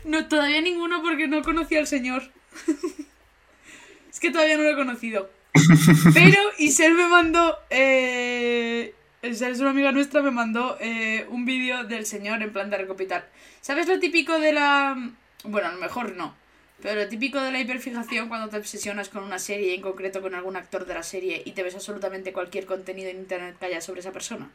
No, 0.05 0.27
todavía 0.27 0.61
ninguno 0.61 1.01
porque 1.01 1.27
no 1.27 1.41
conocía 1.41 1.79
al 1.79 1.87
señor. 1.87 2.23
es 4.11 4.19
que 4.19 4.31
todavía 4.31 4.57
no 4.57 4.63
lo 4.63 4.71
he 4.71 4.75
conocido. 4.75 5.29
Pero 6.13 6.37
Isel 6.57 6.93
me 6.93 7.07
mandó. 7.07 7.57
Eh, 7.69 8.93
Isel 9.21 9.53
es 9.53 9.59
una 9.59 9.69
amiga 9.69 9.91
nuestra, 9.91 10.21
me 10.21 10.31
mandó 10.31 10.77
eh, 10.79 11.25
un 11.29 11.45
vídeo 11.45 11.83
del 11.83 12.05
señor 12.05 12.41
en 12.41 12.51
plan 12.51 12.69
de 12.69 12.77
recopilar. 12.77 13.29
¿Sabes 13.61 13.87
lo 13.87 13.99
típico 13.99 14.39
de 14.39 14.53
la. 14.53 15.11
Bueno, 15.43 15.67
a 15.69 15.71
lo 15.71 15.79
mejor 15.79 16.15
no. 16.15 16.35
Pero 16.81 16.99
lo 17.01 17.07
típico 17.07 17.39
de 17.39 17.51
la 17.51 17.61
hiperfijación 17.61 18.27
cuando 18.27 18.49
te 18.49 18.57
obsesionas 18.57 19.07
con 19.07 19.23
una 19.23 19.39
serie, 19.39 19.73
en 19.73 19.81
concreto 19.81 20.21
con 20.21 20.35
algún 20.35 20.57
actor 20.57 20.85
de 20.85 20.93
la 20.93 21.03
serie, 21.03 21.41
y 21.45 21.51
te 21.51 21.63
ves 21.63 21.75
absolutamente 21.75 22.33
cualquier 22.33 22.65
contenido 22.65 23.09
en 23.09 23.19
internet 23.19 23.55
que 23.57 23.67
haya 23.67 23.79
sobre 23.79 24.01
esa 24.01 24.11
persona. 24.11 24.49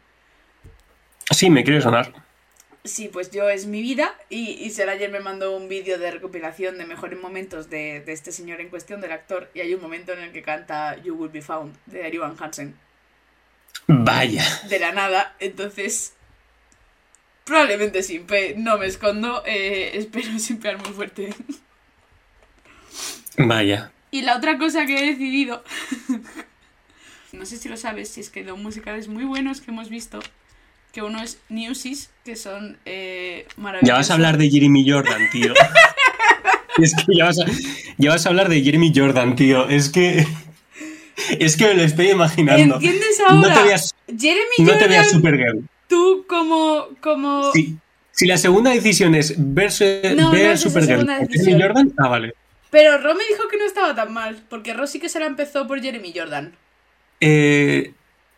Sí, 1.30 1.48
me 1.48 1.64
quiere 1.64 1.80
sonar. 1.80 2.12
Sí, 2.84 3.08
pues 3.12 3.30
yo 3.30 3.50
es 3.50 3.66
mi 3.66 3.82
vida 3.82 4.14
y, 4.30 4.50
y 4.52 4.70
Sara 4.70 4.92
ayer 4.92 5.10
me 5.10 5.20
mandó 5.20 5.54
un 5.56 5.68
vídeo 5.68 5.98
de 5.98 6.10
recopilación 6.10 6.78
de 6.78 6.86
mejores 6.86 7.20
momentos 7.20 7.68
de, 7.68 8.00
de 8.00 8.12
este 8.12 8.32
señor 8.32 8.60
en 8.60 8.68
cuestión, 8.70 9.00
del 9.00 9.12
actor, 9.12 9.50
y 9.52 9.60
hay 9.60 9.74
un 9.74 9.82
momento 9.82 10.12
en 10.12 10.20
el 10.20 10.32
que 10.32 10.42
canta 10.42 10.96
You 11.02 11.14
Will 11.14 11.30
Be 11.30 11.42
Found 11.42 11.76
de 11.86 12.06
Ari 12.06 12.18
Van 12.18 12.36
Hansen, 12.38 12.74
Vaya. 13.88 14.44
de 14.68 14.78
la 14.78 14.92
nada, 14.92 15.34
entonces 15.40 16.14
probablemente 17.44 18.02
simpe, 18.02 18.54
no 18.56 18.78
me 18.78 18.86
escondo, 18.86 19.42
eh, 19.46 19.90
espero 19.94 20.38
simpear 20.38 20.78
muy 20.78 20.92
fuerte. 20.92 21.34
Vaya. 23.38 23.92
Y 24.10 24.22
la 24.22 24.36
otra 24.36 24.58
cosa 24.58 24.86
que 24.86 24.98
he 24.98 25.06
decidido, 25.06 25.62
no 27.32 27.44
sé 27.44 27.56
si 27.56 27.68
lo 27.68 27.76
sabes, 27.76 28.08
si 28.08 28.20
es 28.20 28.30
que 28.30 28.44
los 28.44 28.58
musicales 28.58 29.08
muy 29.08 29.24
buenos 29.24 29.60
que 29.60 29.70
hemos 29.70 29.90
visto, 29.90 30.20
que 30.92 31.02
uno 31.02 31.22
es 31.22 31.38
Newsies, 31.48 32.10
que 32.24 32.36
son 32.36 32.78
eh, 32.84 33.46
maravillosos. 33.56 33.88
Ya 33.88 33.94
vas 33.94 34.10
a 34.10 34.14
hablar 34.14 34.38
de 34.38 34.50
Jeremy 34.50 34.88
Jordan, 34.88 35.22
tío. 35.30 35.52
es 36.82 36.94
que 36.94 37.16
ya 37.16 37.26
vas, 37.26 37.38
a, 37.40 37.44
ya 37.98 38.10
vas 38.10 38.26
a 38.26 38.28
hablar 38.28 38.48
de 38.48 38.62
Jeremy 38.62 38.92
Jordan, 38.94 39.36
tío. 39.36 39.68
Es 39.68 39.88
que. 39.88 40.26
Es 41.38 41.56
que 41.56 41.66
me 41.66 41.74
lo 41.74 41.82
estoy 41.82 42.10
imaginando. 42.10 42.76
¿Entiendes 42.76 43.20
ahora? 43.20 43.48
No 43.48 43.54
te 43.54 43.62
veas, 43.68 43.94
Jeremy 44.06 44.40
no 44.58 44.66
te 44.66 44.72
Jordan, 44.72 44.88
veas 44.88 45.10
Supergirl. 45.10 45.68
tú 45.88 46.24
como... 46.28 46.88
como... 47.00 47.50
Si, 47.52 47.76
si 48.12 48.26
la 48.26 48.38
segunda 48.38 48.70
decisión 48.70 49.16
es 49.16 49.34
verse, 49.36 50.14
No, 50.16 50.30
ver 50.30 50.46
no 50.46 50.52
es 50.52 50.60
Supergirl 50.60 51.06
Jeremy. 51.28 51.60
Jordan, 51.60 51.92
ah, 51.98 52.08
vale. 52.08 52.34
Pero 52.70 52.98
Ro 52.98 53.14
me 53.14 53.24
dijo 53.24 53.48
que 53.48 53.58
no 53.58 53.64
estaba 53.66 53.94
tan 53.94 54.12
mal, 54.12 54.42
porque 54.48 54.74
Ro 54.74 54.86
sí 54.86 55.00
que 55.00 55.08
se 55.08 55.18
la 55.18 55.26
empezó 55.26 55.66
por 55.66 55.80
Jeremy 55.80 56.12
Jordan. 56.14 56.54
Eh, 57.20 57.92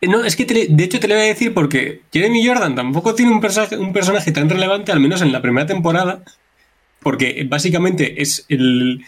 no, 0.09 0.23
es 0.23 0.35
que 0.35 0.45
te 0.45 0.67
de 0.67 0.83
hecho 0.83 0.99
te 0.99 1.07
lo 1.07 1.13
voy 1.15 1.23
a 1.23 1.27
decir 1.27 1.53
porque 1.53 2.01
Jeremy 2.11 2.45
Jordan 2.45 2.75
tampoco 2.75 3.13
tiene 3.15 3.31
un 3.31 3.41
personaje, 3.41 3.77
un 3.77 3.93
personaje 3.93 4.31
tan 4.31 4.49
relevante, 4.49 4.91
al 4.91 4.99
menos 4.99 5.21
en 5.21 5.31
la 5.31 5.41
primera 5.41 5.67
temporada, 5.67 6.23
porque 7.01 7.45
básicamente 7.47 8.21
es 8.21 8.45
el, 8.49 9.03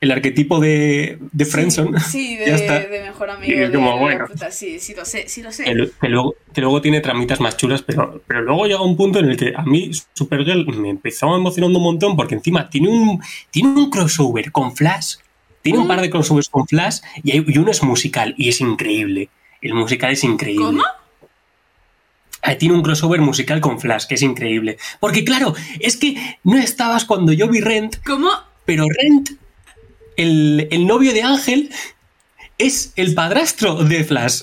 el 0.00 0.10
arquetipo 0.10 0.60
de, 0.60 1.18
de 1.32 1.44
Friendzone. 1.44 1.98
Sí, 2.00 2.36
de, 2.38 2.46
Ya 2.46 2.54
está. 2.56 2.80
de 2.80 3.02
mejor 3.02 3.30
amigo. 3.30 3.52
Y 3.52 3.62
es 3.62 3.70
de 3.72 3.74
como, 3.76 3.98
bueno. 3.98 4.26
puta, 4.26 4.50
sí, 4.50 4.78
sí 4.80 4.94
lo 4.94 5.04
sé, 5.04 5.28
sí 5.28 5.42
lo 5.42 5.50
sé. 5.52 5.64
Que, 5.64 5.74
lu- 5.74 5.90
que 6.00 6.08
luego, 6.08 6.34
que 6.54 6.60
luego 6.60 6.80
tiene 6.80 7.00
tramitas 7.00 7.40
más 7.40 7.56
chulas, 7.56 7.82
pero, 7.82 8.22
pero 8.26 8.42
luego 8.42 8.66
llega 8.66 8.82
un 8.82 8.96
punto 8.96 9.18
en 9.18 9.30
el 9.30 9.36
que 9.36 9.52
a 9.56 9.62
mí 9.64 9.90
Supergirl 10.14 10.66
me 10.78 10.90
empezó 10.90 11.34
emocionando 11.36 11.78
un 11.78 11.84
montón 11.84 12.16
porque 12.16 12.34
encima 12.34 12.68
tiene 12.70 12.88
un, 12.88 13.20
tiene 13.50 13.68
un 13.70 13.90
crossover 13.90 14.52
con 14.52 14.74
Flash. 14.76 15.16
Tiene 15.62 15.80
un 15.80 15.88
par 15.88 16.00
de 16.00 16.08
crossovers 16.08 16.48
con 16.48 16.66
Flash 16.66 16.98
y, 17.22 17.32
hay- 17.32 17.44
y 17.46 17.58
uno 17.58 17.70
es 17.70 17.82
musical 17.82 18.34
y 18.38 18.48
es 18.48 18.60
increíble. 18.60 19.28
El 19.60 19.74
musical 19.74 20.12
es 20.12 20.24
increíble. 20.24 20.64
¿Cómo? 20.64 20.84
Ah, 22.42 22.54
Tiene 22.54 22.74
un 22.74 22.82
crossover 22.82 23.20
musical 23.20 23.60
con 23.60 23.80
Flash, 23.80 24.06
que 24.06 24.14
es 24.14 24.22
increíble. 24.22 24.78
Porque 25.00 25.24
claro, 25.24 25.54
es 25.80 25.96
que 25.96 26.38
no 26.44 26.56
estabas 26.56 27.04
cuando 27.04 27.32
yo 27.32 27.48
vi 27.48 27.60
Rent, 27.60 27.96
¿Cómo? 28.04 28.30
pero 28.64 28.84
Rent, 28.88 29.30
el, 30.16 30.68
el 30.70 30.86
novio 30.86 31.12
de 31.12 31.22
Ángel, 31.22 31.70
es 32.58 32.92
el 32.96 33.14
padrastro 33.14 33.76
de 33.84 34.04
Flash. 34.04 34.42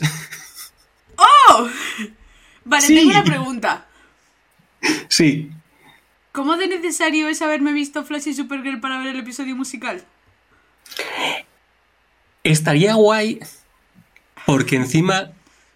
¡Oh! 1.18 1.68
Vale, 2.66 2.86
Sí. 2.86 2.96
tengo 2.96 3.12
una 3.12 3.24
pregunta. 3.24 3.86
Sí. 5.08 5.52
¿Cómo 6.34 6.58
de 6.58 6.68
necesario 6.68 7.30
es 7.30 7.42
haberme 7.42 7.72
visto 7.72 8.04
Flash 8.04 8.28
y 8.28 8.34
Supergirl 8.34 8.82
para 8.82 8.98
ver 8.98 9.08
el 9.08 9.20
episodio 9.20 9.56
musical? 9.56 10.04
Estaría 12.44 12.94
guay 12.96 13.40
porque 14.46 14.76
encima 14.76 15.32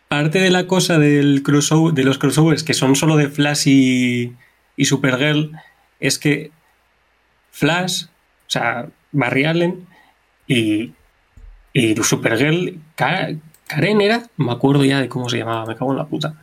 parte 0.07 0.39
de 0.39 0.49
la 0.49 0.67
cosa 0.67 0.97
del 0.99 1.43
crossover, 1.43 1.93
de 1.93 2.03
los 2.03 2.17
crossovers 2.17 2.63
que 2.63 2.73
son 2.73 2.95
solo 2.95 3.15
de 3.15 3.29
Flash 3.29 3.67
y, 3.67 4.33
y 4.75 4.85
Supergirl 4.85 5.51
es 5.99 6.17
que 6.19 6.51
Flash, 7.51 8.05
o 8.05 8.09
sea, 8.49 8.87
Barry 9.11 9.45
Allen 9.45 9.85
y, 10.47 10.93
y 11.73 11.95
Supergirl, 12.03 12.79
Ka- 12.95 13.29
Karen 13.67 14.01
era, 14.01 14.23
me 14.37 14.51
acuerdo 14.51 14.83
ya 14.85 14.99
de 15.01 15.09
cómo 15.09 15.29
se 15.29 15.37
llamaba, 15.37 15.65
me 15.65 15.75
cago 15.75 15.91
en 15.91 15.97
la 15.97 16.07
puta. 16.07 16.33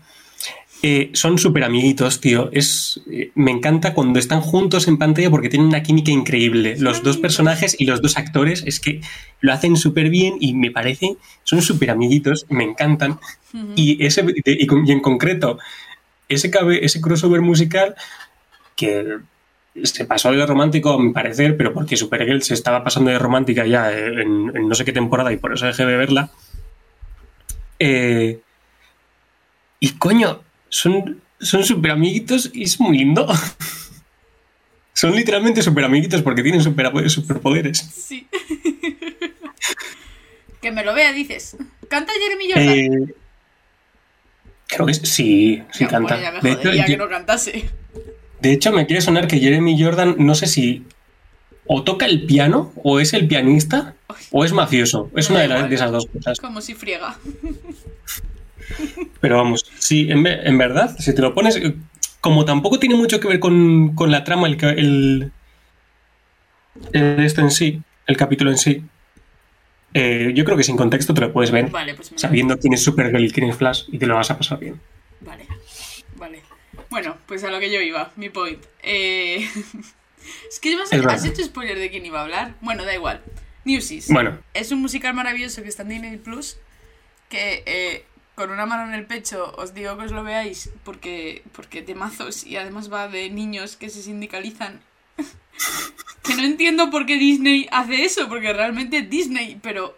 Eh, 0.83 1.11
son 1.15 1.39
súper 1.39 1.65
amiguitos, 1.65 2.21
tío. 2.21 2.51
Es, 2.53 3.01
eh, 3.11 3.31
me 3.35 3.51
encanta 3.51 3.95
cuando 3.95 4.19
están 4.19 4.41
juntos 4.41 4.89
en 4.89 4.99
pantalla 4.99 5.31
porque 5.31 5.49
tienen 5.49 5.69
una 5.69 5.83
química 5.83 6.11
increíble. 6.11 6.77
Los 6.79 7.03
dos 7.03 7.17
personajes 7.17 7.77
y 7.79 7.87
los 7.87 8.03
dos 8.03 8.17
actores 8.17 8.63
es 8.67 8.79
que 8.79 9.01
lo 9.41 9.53
hacen 9.53 9.77
súper 9.77 10.11
bien 10.11 10.37
y 10.41 10.55
me 10.55 10.71
parece, 10.71 11.17
son 11.45 11.63
súper 11.63 11.91
amiguitos, 11.91 12.47
me 12.51 12.65
encantan. 12.65 13.19
Y, 13.75 14.05
ese, 14.05 14.25
y, 14.45 14.93
en 14.93 15.01
concreto, 15.01 15.59
ese, 16.29 16.51
cabe, 16.51 16.85
ese 16.85 17.01
crossover 17.01 17.41
musical 17.41 17.95
que 18.77 19.19
se 19.83 20.05
pasó 20.05 20.31
de 20.33 20.45
romántico 20.45 20.93
a 20.93 21.03
mi 21.03 21.13
parecer, 21.13 21.57
pero 21.57 21.73
porque 21.73 21.97
Supergirl 21.97 22.43
se 22.43 22.55
estaba 22.55 22.85
pasando 22.85 23.11
de 23.11 23.19
romántica 23.19 23.67
ya 23.67 23.93
en, 23.93 24.55
en 24.55 24.69
no 24.69 24.75
sé 24.75 24.85
qué 24.85 24.93
temporada 24.93 25.33
y 25.33 25.39
por 25.39 25.55
eso 25.55 25.67
dejé 25.67 25.87
de 25.87 25.97
verla. 25.97 26.31
Eh, 27.79 28.41
y 29.81 29.91
coño, 29.93 30.41
son 30.69 31.21
son 31.41 31.65
súper 31.65 31.91
amiguitos 31.93 32.51
y 32.55 32.63
es 32.65 32.79
muy 32.81 32.99
lindo. 32.99 33.27
son 34.95 35.15
literalmente 35.15 35.63
súper 35.63 35.85
amiguitos 35.85 36.23
porque 36.23 36.43
tienen 36.43 36.63
super, 36.63 36.91
superpoderes. 37.11 37.79
Sí. 37.79 38.27
que 40.63 40.73
me 40.73 40.85
lo 40.85 40.95
vea, 40.95 41.13
dices. 41.13 41.57
¿Canta 41.89 42.13
Jeremy 42.13 42.45
Jordan? 42.47 42.69
Eh, 42.69 43.15
creo 44.67 44.87
que 44.87 44.95
sí, 44.95 45.63
sí 45.73 45.87
canta. 45.87 46.17
me 46.43 46.57
De 46.57 46.73
hecho, 46.73 46.85
que 46.87 46.97
no 46.97 47.09
cantase. 47.09 47.71
De 48.41 48.53
hecho, 48.53 48.73
me 48.73 48.87
quiere 48.87 49.03
sonar 49.03 49.29
que 49.29 49.39
Jeremy 49.39 49.81
Jordan, 49.83 50.17
no 50.19 50.35
sé 50.35 50.47
si 50.47 50.85
o 51.67 51.83
toca 51.83 52.07
el 52.07 52.27
piano, 52.27 52.73
o 52.83 53.01
es 53.01 53.13
el 53.13 53.27
pianista, 53.27 53.95
o 54.31 54.45
es 54.45 54.53
mafioso. 54.53 55.11
Es 55.17 55.31
una 55.31 55.41
de, 55.41 55.49
las- 55.49 55.69
de 55.69 55.75
esas 55.75 55.91
dos 55.91 56.07
cosas. 56.07 56.39
Como 56.39 56.61
si 56.61 56.75
friega. 56.75 57.19
Pero 59.21 59.37
vamos, 59.39 59.65
sí, 59.79 60.11
en, 60.11 60.23
ve- 60.23 60.41
en 60.45 60.59
verdad, 60.59 60.97
si 60.99 61.15
te 61.15 61.23
lo 61.23 61.35
pones, 61.35 61.57
eh, 61.57 61.75
como 62.21 62.45
tampoco 62.45 62.79
tiene 62.79 62.95
mucho 62.97 63.21
que 63.21 63.29
ver 63.29 63.41
con, 63.41 63.95
con 63.95 64.11
la 64.11 64.25
trama, 64.25 64.47
el, 64.49 64.57
el, 64.65 65.33
el 66.93 67.25
esto 67.25 67.41
en 67.41 67.51
sí, 67.51 67.83
el 68.07 68.17
capítulo 68.17 68.51
en 68.51 68.59
sí, 68.59 68.83
eh, 69.95 70.33
yo 70.35 70.45
creo 70.45 70.57
que 70.57 70.63
sin 70.65 70.77
contexto 70.77 71.15
te 71.15 71.21
lo 71.23 71.33
puedes 71.33 71.51
ver, 71.51 71.71
Vale, 71.71 71.95
pues 71.95 72.13
sabiendo 72.17 72.59
quién 72.59 72.75
es 72.75 72.83
Supergirl 72.83 73.25
y 73.25 73.31
quién 73.31 73.49
es 73.49 73.57
Flash, 73.57 73.85
y 73.89 73.99
te 73.99 74.07
lo 74.07 74.15
vas 74.15 74.31
a 74.31 74.37
pasar 74.39 74.59
bien. 74.59 74.81
Vale, 75.21 75.47
vale. 76.17 76.43
Bueno, 76.91 77.17
pues 77.27 77.43
a 77.45 77.51
lo 77.51 77.59
que 77.61 77.71
yo 77.73 77.81
iba, 77.81 78.13
mi 78.17 78.29
point. 78.29 78.63
Eh... 78.83 79.49
es 80.51 80.61
que 80.61 80.73
Es 80.73 80.93
has 80.93 81.25
hecho 81.25 81.43
spoiler 81.45 81.79
de 81.79 81.91
quién 81.91 82.05
iba 82.05 82.21
a 82.21 82.25
hablar. 82.25 82.55
Bueno, 82.61 82.85
da 82.85 82.95
igual. 82.95 83.23
Newsies. 83.65 84.09
Bueno, 84.09 84.39
Es 84.55 84.71
un 84.71 84.81
musical 84.81 85.15
maravilloso 85.15 85.63
que 85.63 85.69
está 85.69 85.83
en 85.83 85.89
Disney 85.89 86.17
Plus. 86.19 86.59
Que 87.29 87.63
eh, 87.67 88.05
con 88.37 88.51
una 88.51 88.67
mano 88.67 88.87
en 88.87 88.95
el 88.95 89.07
pecho 89.07 89.53
os 89.57 89.75
digo 89.75 89.97
que 89.99 90.05
os 90.05 90.13
lo 90.13 90.23
veáis 90.23 90.71
porque, 90.85 91.43
porque 91.53 91.83
temazos 91.83 92.45
y 92.47 92.57
además 92.57 92.93
va 92.93 93.09
de 93.09 93.29
niños 93.31 93.77
que 93.77 93.91
se 93.91 94.03
sindicalizan. 94.03 94.81
que 96.23 96.35
no 96.37 96.43
entiendo 96.45 96.91
por 96.91 97.07
qué 97.07 97.17
Disney 97.17 97.67
hace 97.73 98.05
eso, 98.05 98.29
porque 98.29 98.53
realmente 98.53 98.99
es 98.99 99.11
Disney, 99.11 99.59
pero. 99.63 99.97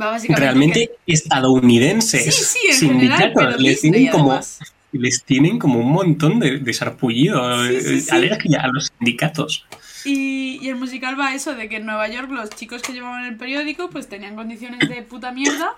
Va 0.00 0.10
básicamente. 0.10 0.40
realmente 0.40 0.90
que- 1.06 1.12
estadounidenses, 1.12 2.34
Sí, 2.34 2.44
sí, 2.44 2.58
en 2.70 2.78
general, 2.98 3.18
sindicatos, 3.18 3.32
pero 3.34 3.50
les 3.58 3.82
Disney 3.82 3.92
tienen 3.92 4.10
como, 4.12 4.30
además. 4.32 4.58
les 4.92 5.22
tienen 5.24 5.58
como 5.58 5.78
un 5.80 5.92
montón 5.92 6.40
de, 6.40 6.58
de 6.58 6.72
sarpullido, 6.72 7.64
Sí, 7.68 7.74
eh, 7.76 8.00
sí. 8.00 8.10
alergia 8.10 8.62
a 8.62 8.68
los 8.68 8.90
sindicatos. 8.98 9.66
Y, 10.04 10.58
y 10.60 10.68
el 10.68 10.76
musical 10.76 11.18
va 11.18 11.28
a 11.28 11.34
eso, 11.34 11.54
de 11.54 11.68
que 11.68 11.76
en 11.76 11.86
Nueva 11.86 12.08
York 12.08 12.30
los 12.30 12.50
chicos 12.50 12.82
que 12.82 12.92
llevaban 12.92 13.24
el 13.24 13.36
periódico 13.36 13.88
pues 13.90 14.08
tenían 14.08 14.34
condiciones 14.34 14.80
de 14.88 15.02
puta 15.02 15.30
mierda 15.32 15.74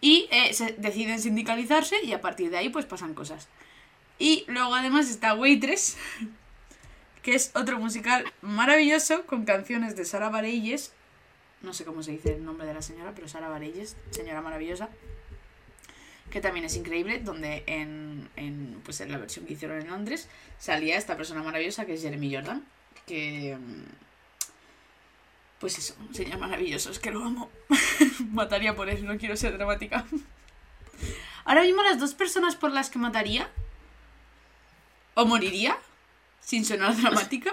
y 0.00 0.28
eh, 0.30 0.52
se 0.54 0.72
deciden 0.78 1.20
sindicalizarse 1.20 1.96
y 2.04 2.12
a 2.12 2.20
partir 2.20 2.50
de 2.50 2.58
ahí 2.58 2.68
pues 2.68 2.86
pasan 2.86 3.14
cosas. 3.14 3.48
Y 4.18 4.44
luego 4.48 4.74
además 4.74 5.10
está 5.10 5.34
Waitress, 5.34 5.96
que 7.22 7.34
es 7.34 7.52
otro 7.54 7.78
musical 7.78 8.24
maravilloso 8.42 9.24
con 9.26 9.44
canciones 9.44 9.96
de 9.96 10.04
Sara 10.04 10.28
Bareilles. 10.28 10.92
No 11.62 11.72
sé 11.72 11.84
cómo 11.84 12.02
se 12.02 12.12
dice 12.12 12.34
el 12.34 12.44
nombre 12.44 12.66
de 12.66 12.74
la 12.74 12.82
señora, 12.82 13.12
pero 13.14 13.28
Sara 13.28 13.48
Bareilles, 13.48 13.96
señora 14.10 14.40
maravillosa. 14.40 14.88
Que 16.30 16.40
también 16.40 16.66
es 16.66 16.76
increíble, 16.76 17.20
donde 17.20 17.64
en, 17.66 18.28
en, 18.36 18.80
pues 18.84 19.00
en 19.00 19.10
la 19.10 19.18
versión 19.18 19.46
que 19.46 19.54
hicieron 19.54 19.80
en 19.80 19.88
Londres 19.88 20.28
salía 20.58 20.98
esta 20.98 21.16
persona 21.16 21.42
maravillosa 21.42 21.86
que 21.86 21.94
es 21.94 22.02
Jeremy 22.02 22.34
Jordan. 22.34 22.64
Que. 23.06 23.56
Pues 25.60 25.78
eso, 25.78 25.94
un 26.00 26.14
señor 26.14 26.38
maravilloso, 26.38 26.90
es 26.90 26.98
que 26.98 27.10
lo 27.10 27.24
amo. 27.24 27.50
mataría 28.30 28.76
por 28.76 28.88
él, 28.88 29.04
no 29.04 29.18
quiero 29.18 29.36
ser 29.36 29.56
dramática. 29.56 30.04
Ahora 31.44 31.62
mismo 31.62 31.82
las 31.82 31.98
dos 31.98 32.14
personas 32.14 32.56
por 32.56 32.72
las 32.72 32.90
que 32.90 32.98
mataría 32.98 33.48
o 35.14 35.24
moriría, 35.24 35.76
sin 36.40 36.64
sonar 36.64 36.96
dramática, 37.00 37.52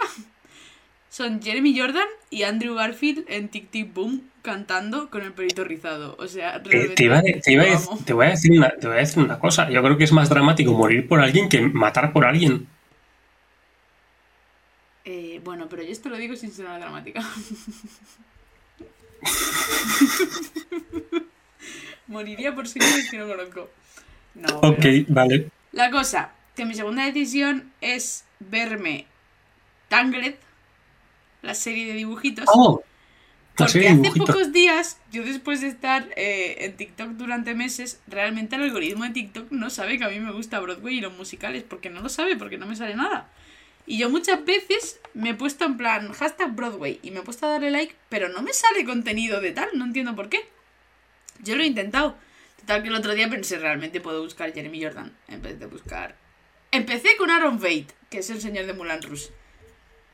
son 1.10 1.42
Jeremy 1.42 1.80
Jordan 1.80 2.08
y 2.30 2.44
Andrew 2.44 2.76
Garfield 2.76 3.26
en 3.30 3.48
Tic 3.48 3.72
Tic 3.72 3.94
Boom 3.94 4.30
cantando 4.42 5.10
con 5.10 5.22
el 5.22 5.32
pelito 5.32 5.64
rizado. 5.64 6.16
O 6.20 6.28
sea, 6.28 6.58
Eh, 6.58 6.62
realmente 6.64 6.96
te, 6.96 7.04
iba 7.06 7.24
iba 7.24 7.66
voy 8.14 8.26
a 8.26 8.30
decir 8.32 8.52
una, 8.52 8.70
te 8.70 8.88
voy 8.88 8.98
a 8.98 9.00
decir 9.00 9.24
una 9.24 9.40
cosa. 9.40 9.70
Yo 9.70 9.82
creo 9.82 9.98
que 9.98 10.04
es 10.04 10.12
más 10.12 10.30
dramático 10.30 10.74
morir 10.74 11.08
por 11.08 11.22
alguien 11.22 11.48
que 11.48 11.62
matar 11.62 12.12
por 12.12 12.26
alguien. 12.26 12.68
Eh, 15.06 15.40
bueno, 15.44 15.70
pero 15.70 15.84
yo 15.84 15.92
esto 15.92 16.10
lo 16.10 16.18
digo 16.18 16.36
sin 16.36 16.52
sonar 16.52 16.80
dramática. 16.80 17.22
Moriría 22.08 22.54
por 22.54 22.68
señores 22.68 23.10
que 23.10 23.18
no 23.18 23.28
conozco. 23.28 23.70
No, 24.36 24.58
Ok, 24.60 24.78
pero- 24.82 25.06
vale. 25.10 25.50
La 25.72 25.90
cosa, 25.92 26.32
que 26.56 26.66
mi 26.66 26.74
segunda 26.76 27.06
decisión 27.06 27.72
es 27.82 28.26
verme 28.40 29.08
Tangled, 29.90 30.36
la 31.42 31.54
serie 31.54 31.88
de 31.88 31.94
dibujitos. 31.94 32.46
Oh, 32.48 32.82
la 33.58 33.66
Porque 33.66 33.72
serie 33.74 33.96
de 33.96 34.08
hace 34.10 34.20
pocos 34.20 34.52
días, 34.52 35.00
yo 35.12 35.24
después 35.24 35.62
de 35.62 35.68
estar 35.68 36.08
eh, 36.16 36.66
en 36.66 36.76
TikTok 36.78 37.10
durante 37.12 37.56
meses, 37.56 38.00
realmente 38.08 38.56
el 38.56 38.64
algoritmo 38.64 39.04
de 39.06 39.12
TikTok 39.12 39.52
no 39.52 39.70
sabe 39.70 39.98
que 39.98 40.04
a 40.06 40.10
mí 40.10 40.20
me 40.20 40.32
gusta 40.32 40.60
Broadway 40.60 40.98
y 40.98 41.02
los 41.02 41.16
musicales, 41.16 41.64
porque 41.64 41.90
no 41.90 42.02
lo 42.02 42.10
sabe, 42.10 42.36
porque 42.36 42.58
no 42.58 42.66
me 42.68 42.76
sale 42.76 42.96
nada. 42.96 43.30
Y 43.86 43.98
yo 43.98 44.10
muchas 44.10 44.44
veces 44.46 45.00
me 45.14 45.32
he 45.32 45.34
puesto 45.34 45.66
en 45.66 45.78
plan 45.78 46.12
hashtag 46.14 46.56
Broadway 46.56 47.00
y 47.04 47.12
me 47.12 47.20
he 47.20 47.24
puesto 47.24 47.46
a 47.46 47.50
darle 47.50 47.72
like, 47.72 47.96
pero 48.10 48.30
no 48.30 48.42
me 48.42 48.54
sale 48.54 48.84
contenido 48.86 49.42
de 49.42 49.52
tal, 49.52 49.70
no 49.74 49.86
entiendo 49.86 50.16
por 50.16 50.30
qué. 50.30 50.50
Yo 51.44 51.56
lo 51.56 51.64
he 51.64 51.68
intentado. 51.68 52.16
Total 52.60 52.82
que 52.82 52.90
el 52.90 52.96
otro 52.96 53.14
día 53.14 53.30
pensé, 53.30 53.60
realmente 53.60 54.02
puedo 54.02 54.24
buscar 54.24 54.54
Jeremy 54.54 54.84
Jordan 54.84 55.16
en 55.28 55.42
vez 55.42 55.60
de 55.60 55.68
buscar... 55.68 56.16
Empecé 56.72 57.16
con 57.18 57.30
Aaron 57.30 57.60
Veit, 57.60 57.92
que 58.10 58.20
es 58.20 58.30
el 58.30 58.42
señor 58.42 58.66
de 58.66 58.74
Mulan 58.74 59.02
Rouge. 59.02 59.30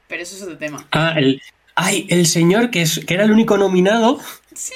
Pero 0.07 0.21
eso 0.21 0.35
es 0.35 0.43
otro 0.43 0.57
tema. 0.57 0.87
Ah, 0.91 1.13
el. 1.17 1.41
Ay, 1.73 2.05
el 2.09 2.27
señor 2.27 2.69
que, 2.69 2.81
es, 2.81 3.03
que 3.05 3.13
era 3.13 3.23
el 3.23 3.31
único 3.31 3.57
nominado 3.57 4.19
Sí. 4.53 4.73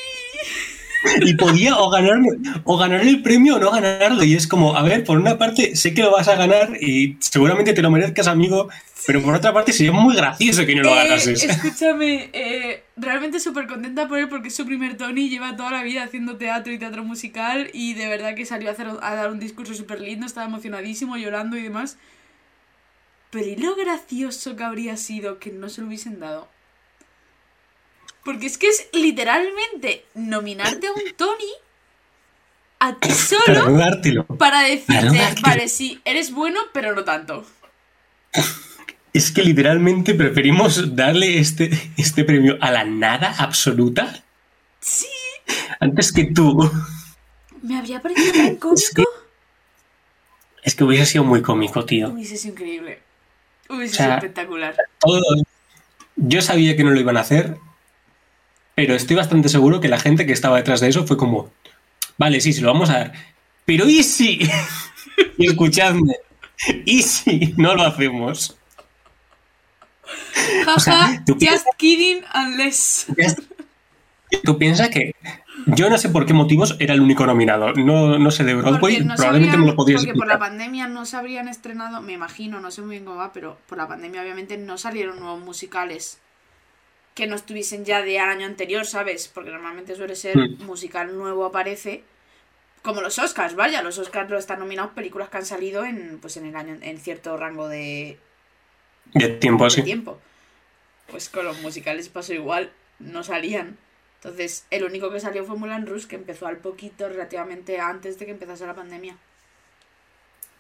Y 1.22 1.34
podía 1.36 1.78
o 1.78 1.90
ganar, 1.90 2.20
o 2.64 2.78
ganar 2.78 3.02
el 3.02 3.22
premio 3.22 3.56
o 3.56 3.60
no 3.60 3.72
ganarlo. 3.72 4.24
Y 4.24 4.36
es 4.36 4.48
como, 4.48 4.76
a 4.76 4.84
ver, 4.84 5.04
por 5.04 5.18
una 5.18 5.38
parte 5.38 5.76
sé 5.76 5.94
que 5.94 6.02
lo 6.02 6.12
vas 6.12 6.28
a 6.28 6.36
ganar 6.36 6.78
y 6.82 7.18
seguramente 7.20 7.74
te 7.74 7.82
lo 7.82 7.92
merezcas, 7.92 8.28
amigo, 8.28 8.70
pero 9.06 9.22
por 9.22 9.36
otra 9.36 9.54
parte 9.54 9.72
sería 9.72 9.92
muy 9.92 10.16
gracioso 10.16 10.66
que 10.66 10.76
no 10.76 10.84
lo 10.84 10.90
Eh, 10.90 10.96
ganases. 10.96 11.44
escúchame, 11.44 12.30
eh, 12.34 12.84
realmente 12.96 13.40
súper 13.40 13.68
contenta 13.68 14.08
por 14.08 14.18
él 14.18 14.30
porque 14.30 14.48
es 14.48 14.56
su 14.56 14.66
primer 14.66 14.98
Tony, 14.98 15.30
lleva 15.30 15.56
toda 15.56 15.72
la 15.72 15.84
vida 15.84 16.04
haciendo 16.04 16.38
teatro 16.38 16.74
y 16.74 16.80
teatro 16.80 17.04
musical 17.04 17.70
y 17.74 17.94
de 17.94 18.08
verdad 18.08 18.36
que 18.36 18.46
salió 18.46 18.70
a, 18.70 18.74
hacer, 18.74 18.88
a 19.02 19.16
dar 19.16 19.32
un 19.32 19.40
discurso 19.40 19.74
súper 19.74 20.02
lindo, 20.02 20.26
estaba 20.26 20.48
emocionadísimo, 20.48 21.18
llorando 21.18 21.58
y 21.58 21.62
demás. 21.64 21.98
Pero 23.32 23.46
¿y 23.48 23.56
lo 23.58 23.76
gracioso 23.76 24.56
que 24.56 24.64
habría 24.64 24.98
sido 24.98 25.40
que 25.40 25.52
no 25.52 25.70
se 25.70 25.82
lo 25.82 25.88
hubiesen 25.88 26.20
dado? 26.20 26.48
Porque 28.26 28.48
es 28.48 28.58
que 28.58 28.68
es 28.68 28.90
literalmente 28.92 30.04
nominarte 30.16 30.88
a 30.88 30.92
un 30.92 31.02
Tony 31.16 31.54
a 32.80 32.96
ti 32.96 33.10
solo 33.12 33.78
para 33.78 34.24
Para 34.38 34.62
decirte, 34.64 35.36
vale, 35.42 35.70
sí, 35.70 36.02
eres 36.04 36.32
bueno, 36.34 36.60
pero 36.74 36.94
no 36.94 37.04
tanto. 37.06 37.46
Es 39.14 39.32
que 39.32 39.44
literalmente 39.44 40.14
preferimos 40.14 40.94
darle 40.96 41.40
este, 41.40 41.70
este 41.98 42.26
premio 42.26 42.58
a 42.60 42.72
la 42.72 42.84
nada 42.84 43.34
absoluta 43.38 44.22
Sí, 44.82 45.08
antes 45.80 46.12
que 46.12 46.26
tú. 46.26 46.70
me 47.62 47.78
habría 47.78 48.02
parecido 48.02 48.34
tan 48.34 48.46
Es 48.48 48.58
cómico. 48.60 48.94
que, 48.96 49.04
es 50.64 50.76
que 50.76 50.84
hubiese 50.84 51.06
sido 51.06 51.24
muy 51.24 51.42
cómico, 51.42 51.86
tío. 51.86 52.10
Hubiese 52.10 52.36
sido 52.38 52.54
increíble. 52.56 53.00
Hubiese 53.70 53.94
O 53.94 53.98
sea, 53.98 54.06
sido 54.06 54.16
espectacular. 54.18 54.76
Todo- 55.00 55.22
yo 56.18 56.42
sabía 56.42 56.76
que 56.76 56.84
no 56.84 56.92
lo 56.92 57.00
iban 57.00 57.18
a 57.18 57.22
hacer, 57.22 57.56
pero 58.76 58.94
estoy 58.94 59.16
bastante 59.16 59.50
seguro 59.50 59.80
que 59.80 59.88
la 59.88 60.00
gente 60.00 60.26
que 60.26 60.34
estaba 60.34 60.58
detrás 60.58 60.82
de 60.82 60.90
eso 60.90 61.08
fue 61.08 61.18
como, 61.18 61.50
vale, 62.18 62.42
sí, 62.42 62.54
se 62.54 62.62
lo 62.62 62.72
vamos 62.74 62.90
a 62.90 63.00
dar, 63.00 63.14
pero 63.66 63.88
¿y 63.90 64.04
si? 64.04 64.40
y 65.38 65.48
escuchadme, 65.48 66.16
¿y 66.86 67.02
si 67.04 67.54
no 67.58 67.74
lo 67.76 67.84
hacemos? 67.84 68.58
Jaja, 70.66 70.80
sea, 70.80 71.24
tú 71.26 71.38
piensas- 71.38 71.64
just 71.64 71.78
kidding 71.78 72.24
unless. 72.36 73.08
Tú 74.44 74.58
piensas 74.58 74.90
que 74.90 75.16
yo 75.68 75.90
no 75.90 75.98
sé 75.98 76.10
por 76.10 76.26
qué 76.26 76.34
motivos 76.34 76.76
era 76.80 76.94
el 76.94 77.02
único 77.02 77.26
nominado, 77.26 77.72
no, 77.74 78.20
no 78.20 78.32
sé 78.32 78.44
de 78.44 78.54
Broadway, 78.56 79.00
no 79.04 79.16
probablemente 79.16 79.52
sabrían- 79.54 79.62
me 79.62 79.68
lo 79.68 79.76
podías 79.76 80.02
Porque 80.02 80.14
por 80.18 80.28
la 80.28 80.34
explicar. 80.34 80.50
pandemia 80.50 80.88
no 80.88 81.06
se 81.06 81.16
habrían 81.18 81.48
estrenado, 81.48 82.02
me 82.02 82.14
imagino, 82.14 82.60
no 82.60 82.70
sé 82.72 82.82
muy 82.82 82.92
bien 82.92 83.06
cómo 83.06 83.18
va, 83.18 83.32
pero 83.34 83.58
por 83.68 83.78
la 83.78 83.88
pandemia 83.88 84.22
obviamente 84.22 84.58
no 84.58 84.78
salieron 84.78 85.20
nuevos 85.20 85.40
musicales 85.40 86.20
que 87.16 87.26
no 87.28 87.36
estuviesen 87.36 87.86
ya 87.86 88.02
de 88.04 88.20
año 88.20 88.46
anterior, 88.46 88.86
¿sabes? 88.86 89.28
Porque 89.30 89.50
normalmente 89.50 89.96
suele 89.96 90.16
ser 90.16 90.38
Mm. 90.38 90.64
musical 90.66 91.18
nuevo 91.18 91.46
aparece. 91.46 92.04
Como 92.84 93.02
los 93.02 93.18
Oscars, 93.18 93.56
vaya, 93.56 93.82
los 93.82 93.98
Oscars 93.98 94.30
lo 94.30 94.38
están 94.38 94.60
nominados 94.60 94.92
películas 94.92 95.30
que 95.30 95.38
han 95.38 95.46
salido 95.46 95.86
en, 95.86 96.20
pues 96.20 96.38
en 96.38 96.46
el 96.46 96.56
año, 96.56 96.78
en 96.82 97.00
cierto 97.00 97.36
rango 97.38 97.68
de, 97.68 98.20
De 99.14 99.30
tiempo 99.30 99.64
de 99.64 99.68
así. 99.70 99.82
tiempo. 99.84 100.20
Pues 101.08 101.30
con 101.30 101.46
los 101.46 101.62
musicales 101.62 102.10
pasó 102.10 102.34
igual, 102.34 102.72
no 103.00 103.24
salían. 103.24 103.78
Entonces, 104.22 104.66
el 104.72 104.84
único 104.84 105.10
que 105.12 105.20
salió 105.20 105.46
fue 105.46 105.56
Mulan 105.58 105.86
Rouge, 105.88 106.08
que 106.08 106.16
empezó 106.16 106.48
al 106.48 106.58
poquito, 106.58 107.08
relativamente 107.08 107.80
antes 107.80 108.20
de 108.20 108.26
que 108.26 108.32
empezase 108.32 108.66
la 108.68 108.74
pandemia. 108.76 109.16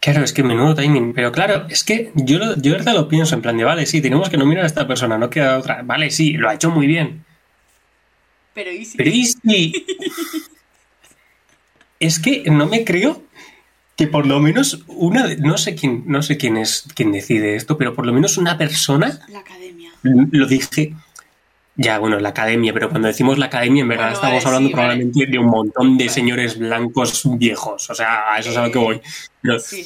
Claro, 0.06 0.24
es 0.24 0.34
que 0.34 0.44
menudo 0.44 0.76
timing. 0.76 1.14
Pero 1.14 1.32
claro, 1.32 1.66
es 1.68 1.84
que 1.84 2.12
yo, 2.14 2.38
lo- 2.38 2.56
yo 2.62 2.74
verdad 2.74 2.94
lo 2.94 3.08
pienso 3.08 3.34
en 3.34 3.42
plan 3.42 3.58
de, 3.58 3.64
vale, 3.64 3.88
sí, 3.88 4.02
tenemos 4.02 4.30
que 4.30 4.38
nominar 4.38 4.64
a 4.64 4.68
esta 4.68 4.88
persona, 4.88 5.18
no 5.18 5.32
queda 5.32 5.58
otra. 5.58 5.82
Vale, 5.82 6.12
sí, 6.12 6.34
lo 6.34 6.48
ha 6.48 6.54
hecho 6.54 6.70
muy 6.70 6.86
bien. 6.86 7.26
Pero 8.54 8.72
¿y 8.72 8.86
si? 8.86 8.98
Pero 8.98 9.10
¿y 9.10 9.26
si? 9.26 9.74
es 12.00 12.20
que 12.20 12.44
no 12.52 12.68
me 12.68 12.84
creo 12.86 13.24
que 13.98 14.06
por 14.08 14.28
lo 14.28 14.40
menos 14.40 14.84
una, 14.88 15.26
de- 15.26 15.38
no 15.38 15.58
sé 15.58 15.74
quién, 15.76 16.04
no 16.06 16.22
sé 16.22 16.38
quién 16.38 16.58
es 16.58 16.86
quien 16.94 17.12
decide 17.12 17.56
esto, 17.56 17.78
pero 17.78 17.96
por 17.96 18.06
lo 18.06 18.14
menos 18.14 18.38
una 18.38 18.58
persona 18.60 19.20
La 19.30 19.40
academia. 19.40 19.92
lo 20.04 20.46
dije. 20.46 20.94
Ya, 21.78 21.98
bueno, 22.00 22.20
la 22.20 22.30
academia, 22.30 22.74
pero 22.74 22.90
cuando 22.90 23.08
decimos 23.10 23.38
la 23.38 23.48
academia, 23.48 23.82
en 23.82 23.90
verdad 23.90 24.04
Bueno, 24.12 24.16
estamos 24.16 24.44
vale, 24.44 24.46
hablando 24.48 24.70
sí, 24.70 24.74
vale. 24.74 24.84
probablemente 24.88 25.26
de 25.32 25.40
un 25.40 25.46
montón 25.48 25.98
de 25.98 26.08
señores 26.10 26.58
blancos 26.58 27.24
viejos. 27.38 27.90
O 27.90 27.96
sea, 27.96 28.34
a 28.34 28.40
eso 28.40 28.52
es 28.52 28.58
a 28.58 28.66
lo 28.66 28.72
que 28.72 28.80
voy. 28.80 29.02
No, 29.44 29.60
Sí. 29.60 29.86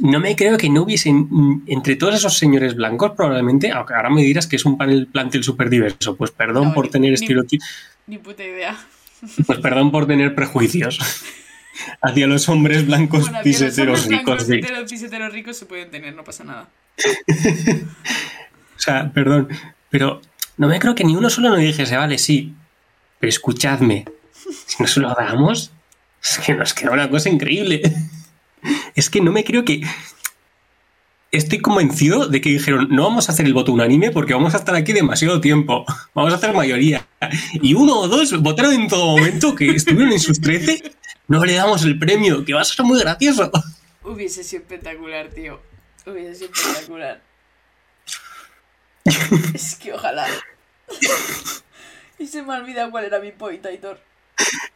no 0.00 0.20
me 0.20 0.36
creo 0.36 0.58
que 0.58 0.68
no 0.68 0.82
hubiesen, 0.82 1.26
mm, 1.30 1.62
entre 1.66 1.96
todos 1.96 2.14
esos 2.16 2.36
señores 2.36 2.74
blancos, 2.76 3.12
probablemente, 3.16 3.70
aunque 3.72 3.94
ahora 3.94 4.10
me 4.10 4.22
dirás 4.22 4.46
que 4.46 4.56
es 4.56 4.64
un 4.66 4.76
panel 4.76 5.06
plantel 5.06 5.42
súper 5.42 5.70
diverso, 5.70 6.14
pues 6.14 6.30
perdón 6.30 6.68
No, 6.68 6.74
por 6.74 6.84
ni- 6.84 6.90
tener 6.90 7.12
estereotipos, 7.14 7.66
Ni 8.06 8.18
puta 8.18 8.44
idea. 8.44 8.76
pues 9.46 9.58
perdón 9.60 9.90
por 9.90 10.06
tener 10.06 10.34
prejuicios 10.34 10.98
hacia 12.02 12.26
los 12.26 12.48
hombres 12.50 12.86
blancos 12.86 13.22
Bueno, 13.22 13.38
los 13.38 13.44
piseteros 13.44 14.06
blancos 14.08 14.46
ricos. 14.46 14.76
sí. 14.76 14.94
piseteros 14.94 15.32
ricos 15.32 15.56
se 15.56 15.64
pueden 15.64 15.90
tener, 15.90 16.14
no 16.14 16.22
pasa 16.22 16.44
nada. 16.44 16.68
O 18.76 18.80
sea, 18.80 19.10
perdón, 19.12 19.48
pero 19.90 20.20
no 20.58 20.68
me 20.68 20.78
creo 20.78 20.94
que 20.94 21.04
ni 21.04 21.16
uno 21.16 21.30
solo 21.30 21.50
nos 21.50 21.60
dijese, 21.60 21.96
vale, 21.96 22.18
sí, 22.18 22.54
pero 23.18 23.28
escuchadme, 23.28 24.04
si 24.66 24.82
nos 24.82 24.96
lo 24.96 25.14
damos, 25.14 25.72
es 26.22 26.38
que 26.38 26.54
nos 26.54 26.74
queda 26.74 26.90
una 26.90 27.08
cosa 27.08 27.28
increíble. 27.28 27.82
Es 28.94 29.08
que 29.08 29.20
no 29.20 29.32
me 29.32 29.44
creo 29.44 29.64
que... 29.64 29.82
Estoy 31.30 31.58
convencido 31.60 32.26
de 32.26 32.40
que 32.40 32.48
dijeron, 32.48 32.88
no 32.90 33.04
vamos 33.04 33.28
a 33.28 33.32
hacer 33.32 33.44
el 33.44 33.52
voto 33.52 33.70
unánime 33.70 34.10
porque 34.10 34.32
vamos 34.32 34.54
a 34.54 34.58
estar 34.58 34.74
aquí 34.74 34.94
demasiado 34.94 35.40
tiempo, 35.40 35.84
vamos 36.14 36.32
a 36.32 36.36
hacer 36.36 36.54
mayoría. 36.54 37.06
Y 37.52 37.74
uno 37.74 38.00
o 38.00 38.08
dos 38.08 38.40
votaron 38.40 38.72
en 38.72 38.88
todo 38.88 39.16
momento 39.16 39.54
que 39.54 39.70
estuvieron 39.70 40.12
en 40.12 40.20
sus 40.20 40.40
13, 40.40 40.90
no 41.28 41.44
le 41.44 41.52
damos 41.52 41.84
el 41.84 41.98
premio, 41.98 42.44
que 42.44 42.54
va 42.54 42.62
a 42.62 42.64
ser 42.64 42.84
muy 42.84 42.98
gracioso. 42.98 43.52
Hubiese 44.02 44.42
sido 44.42 44.62
espectacular, 44.62 45.28
tío. 45.28 45.60
Hubiese 46.06 46.34
sido 46.34 46.50
espectacular. 46.50 47.27
Es 49.54 49.76
que 49.76 49.92
ojalá. 49.92 50.26
y 52.18 52.26
se 52.26 52.42
me 52.42 52.54
ha 52.54 52.58
olvidado 52.58 52.90
cuál 52.90 53.04
era 53.04 53.18
mi 53.18 53.32
point, 53.32 53.64
Aitor. 53.66 54.00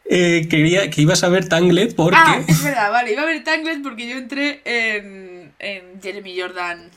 Eh, 0.05 0.47
quería 0.49 0.89
que 0.89 1.01
ibas 1.01 1.23
a 1.23 1.29
ver 1.29 1.47
Tangled 1.47 1.95
porque. 1.95 2.17
Ah, 2.19 2.41
es 2.45 2.63
verdad, 2.63 2.91
vale. 2.91 3.13
Iba 3.13 3.21
a 3.23 3.25
ver 3.25 3.43
Tangled 3.43 3.81
porque 3.81 4.07
yo 4.07 4.17
entré 4.17 4.61
en, 4.65 5.53
en 5.59 6.01
Jeremy 6.01 6.39
Jordan 6.39 6.91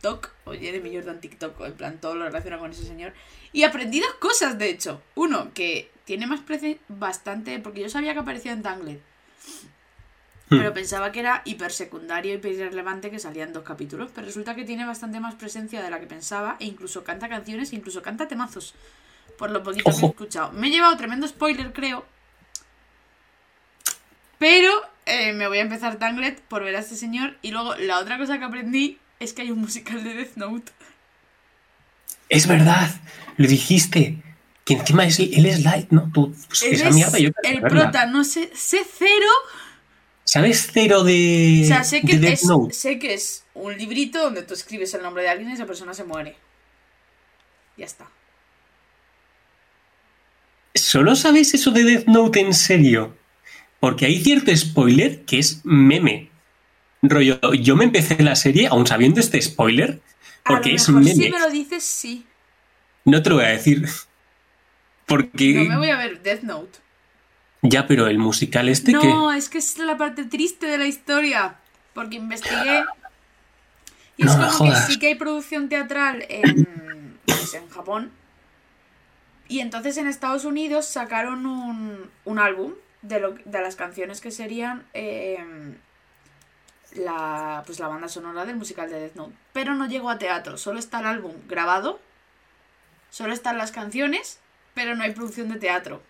Talk 0.00 0.30
o 0.44 0.52
Jeremy 0.52 0.94
Jordan 0.94 1.20
TikTok, 1.20 1.60
o 1.60 1.66
en 1.66 1.74
plan 1.74 1.98
todo 2.00 2.14
lo 2.14 2.24
relacionado 2.24 2.62
con 2.62 2.70
ese 2.70 2.84
señor. 2.84 3.12
Y 3.52 3.64
aprendí 3.64 4.00
dos 4.00 4.14
cosas, 4.14 4.58
de 4.58 4.70
hecho. 4.70 5.02
Uno, 5.14 5.52
que 5.54 5.90
tiene 6.04 6.26
más 6.26 6.40
presencia, 6.40 6.80
bastante, 6.88 7.58
porque 7.58 7.80
yo 7.80 7.88
sabía 7.88 8.12
que 8.12 8.20
aparecía 8.20 8.52
en 8.52 8.62
Tangled. 8.62 8.98
Pero 10.50 10.74
pensaba 10.74 11.12
que 11.12 11.20
era 11.20 11.42
hiper 11.44 11.70
secundario, 11.70 12.34
hiper 12.34 12.52
irrelevante, 12.52 13.08
que 13.08 13.20
salía 13.20 13.44
en 13.44 13.52
dos 13.52 13.62
capítulos. 13.62 14.10
Pero 14.12 14.26
resulta 14.26 14.56
que 14.56 14.64
tiene 14.64 14.84
bastante 14.84 15.20
más 15.20 15.36
presencia 15.36 15.80
de 15.80 15.90
la 15.90 16.00
que 16.00 16.06
pensaba. 16.06 16.56
E 16.58 16.64
incluso 16.64 17.04
canta 17.04 17.28
canciones, 17.28 17.72
e 17.72 17.76
incluso 17.76 18.02
canta 18.02 18.26
temazos. 18.26 18.74
Por 19.38 19.52
lo 19.52 19.62
poquito 19.62 19.84
que 19.92 20.06
he 20.06 20.08
escuchado. 20.08 20.50
Me 20.50 20.66
he 20.66 20.70
llevado 20.70 20.96
tremendo 20.96 21.28
spoiler, 21.28 21.72
creo. 21.72 22.04
Pero 24.38 24.72
eh, 25.06 25.32
me 25.32 25.46
voy 25.46 25.58
a 25.58 25.62
empezar 25.62 26.00
Tangled 26.00 26.38
por 26.48 26.64
ver 26.64 26.74
a 26.74 26.80
este 26.80 26.96
señor. 26.96 27.36
Y 27.42 27.52
luego 27.52 27.76
la 27.76 28.00
otra 28.00 28.18
cosa 28.18 28.38
que 28.38 28.44
aprendí 28.44 28.98
es 29.20 29.32
que 29.32 29.42
hay 29.42 29.52
un 29.52 29.60
musical 29.60 30.02
de 30.02 30.14
Death 30.14 30.36
Note. 30.36 30.72
Es 32.28 32.48
verdad, 32.48 32.90
lo 33.36 33.46
dijiste. 33.46 34.16
Que 34.64 34.74
encima 34.74 35.04
es, 35.04 35.18
él 35.18 35.46
es 35.46 35.62
light, 35.62 35.90
¿no? 35.90 36.10
Tú, 36.12 36.34
pues, 36.48 36.62
Él 36.62 36.74
esa 36.74 36.88
es 36.88 36.94
mierda 36.94 37.18
yo 37.18 37.30
el 37.42 37.60
prota, 37.60 38.06
no 38.06 38.24
sé, 38.24 38.50
sé 38.54 38.82
cero. 38.98 39.26
¿Sabes 40.30 40.70
cero 40.72 41.02
de, 41.02 41.62
O 41.64 41.66
sea, 41.66 41.82
sé 41.82 42.02
que, 42.02 42.16
Death 42.16 42.34
es, 42.34 42.44
Note? 42.44 42.72
sé 42.72 43.00
que 43.00 43.14
es 43.14 43.42
un 43.52 43.76
librito 43.76 44.22
donde 44.22 44.44
tú 44.44 44.54
escribes 44.54 44.94
el 44.94 45.02
nombre 45.02 45.24
de 45.24 45.28
alguien 45.28 45.50
y 45.50 45.54
esa 45.54 45.66
persona 45.66 45.92
se 45.92 46.04
muere. 46.04 46.36
Ya 47.76 47.84
está. 47.84 48.08
¿Solo 50.72 51.16
sabes 51.16 51.52
eso 51.52 51.72
de 51.72 51.82
Death 51.82 52.06
Note 52.06 52.38
en 52.38 52.54
serio? 52.54 53.16
Porque 53.80 54.06
hay 54.06 54.22
cierto 54.22 54.56
spoiler 54.56 55.24
que 55.24 55.40
es 55.40 55.62
meme. 55.64 56.30
Rollo, 57.02 57.40
yo 57.54 57.74
me 57.74 57.86
empecé 57.86 58.22
la 58.22 58.36
serie 58.36 58.68
aún 58.68 58.86
sabiendo 58.86 59.18
este 59.18 59.42
spoiler, 59.42 60.00
porque 60.44 60.68
a 60.68 60.72
lo 60.74 60.76
es 60.76 60.88
mejor 60.90 61.02
meme. 61.02 61.24
si 61.24 61.28
me 61.28 61.40
lo 61.40 61.50
dices, 61.50 61.82
sí. 61.82 62.24
No 63.04 63.20
te 63.20 63.30
lo 63.30 63.34
voy 63.34 63.46
a 63.46 63.48
decir. 63.48 63.84
Porque. 65.06 65.54
No 65.54 65.70
me 65.70 65.76
voy 65.76 65.90
a 65.90 65.96
ver 65.96 66.22
Death 66.22 66.42
Note. 66.42 66.78
Ya, 67.62 67.86
pero 67.86 68.06
el 68.06 68.18
musical 68.18 68.68
este 68.68 68.92
que. 68.92 69.06
No, 69.06 69.32
es 69.32 69.48
que 69.48 69.58
es 69.58 69.78
la 69.78 69.96
parte 69.96 70.24
triste 70.24 70.66
de 70.66 70.78
la 70.78 70.86
historia. 70.86 71.56
Porque 71.94 72.16
investigué. 72.16 72.84
Y 74.16 74.24
No 74.24 74.30
es 74.30 74.56
como 74.56 74.70
que 74.70 74.76
sí 74.78 74.98
que 74.98 75.08
hay 75.08 75.14
producción 75.14 75.68
teatral 75.68 76.24
en, 76.28 77.18
pues, 77.26 77.54
en 77.54 77.68
Japón. 77.68 78.12
Y 79.48 79.60
entonces 79.60 79.96
en 79.96 80.06
Estados 80.06 80.44
Unidos 80.44 80.86
sacaron 80.86 81.44
un, 81.46 82.10
un 82.24 82.38
álbum 82.38 82.74
de, 83.02 83.18
lo, 83.18 83.32
de 83.32 83.60
las 83.60 83.76
canciones 83.76 84.20
que 84.20 84.30
serían 84.30 84.84
eh, 84.94 85.74
la, 86.92 87.62
pues, 87.66 87.78
la 87.80 87.88
banda 87.88 88.08
sonora 88.08 88.44
del 88.44 88.56
musical 88.56 88.90
de 88.90 89.00
Death 89.00 89.16
Note. 89.16 89.34
Pero 89.52 89.74
no 89.74 89.86
llegó 89.86 90.10
a 90.10 90.18
teatro, 90.18 90.56
solo 90.56 90.78
está 90.78 91.00
el 91.00 91.06
álbum 91.06 91.32
grabado, 91.48 92.00
solo 93.10 93.32
están 93.32 93.58
las 93.58 93.72
canciones, 93.72 94.38
pero 94.74 94.94
no 94.94 95.02
hay 95.02 95.12
producción 95.12 95.48
de 95.48 95.58
teatro. 95.58 96.02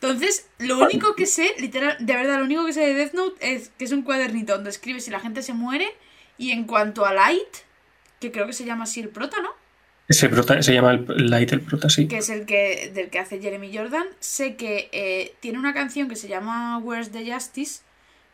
Entonces, 0.00 0.46
lo 0.58 0.78
único 0.78 1.14
que 1.14 1.26
sé, 1.26 1.54
literal, 1.58 1.96
de 1.98 2.14
verdad, 2.14 2.38
lo 2.38 2.44
único 2.44 2.66
que 2.66 2.72
sé 2.72 2.80
de 2.80 2.94
Death 2.94 3.14
Note 3.14 3.54
es 3.54 3.70
que 3.78 3.84
es 3.86 3.92
un 3.92 4.02
cuadernito 4.02 4.54
donde 4.54 4.70
escribes 4.70 5.04
si 5.04 5.10
la 5.10 5.20
gente 5.20 5.42
se 5.42 5.54
muere. 5.54 5.86
Y 6.38 6.50
en 6.50 6.64
cuanto 6.64 7.06
a 7.06 7.14
Light, 7.14 7.64
que 8.20 8.30
creo 8.30 8.46
que 8.46 8.52
se 8.52 8.66
llama 8.66 8.84
así 8.84 9.00
el 9.00 9.08
prota, 9.08 9.40
¿no? 9.40 9.50
Ese 10.08 10.28
prota, 10.28 10.62
se 10.62 10.72
llama 10.72 10.92
el 10.92 11.30
Light 11.30 11.52
el 11.52 11.62
prota, 11.62 11.88
sí. 11.88 12.06
que 12.06 12.18
es 12.18 12.28
el 12.28 12.46
que 12.46 12.92
del 12.94 13.10
que 13.10 13.18
hace 13.18 13.40
Jeremy 13.40 13.76
Jordan, 13.76 14.06
sé 14.20 14.54
que 14.54 14.88
eh, 14.92 15.34
tiene 15.40 15.58
una 15.58 15.74
canción 15.74 16.08
que 16.08 16.14
se 16.14 16.28
llama 16.28 16.78
Where's 16.78 17.10
the 17.10 17.28
Justice, 17.32 17.80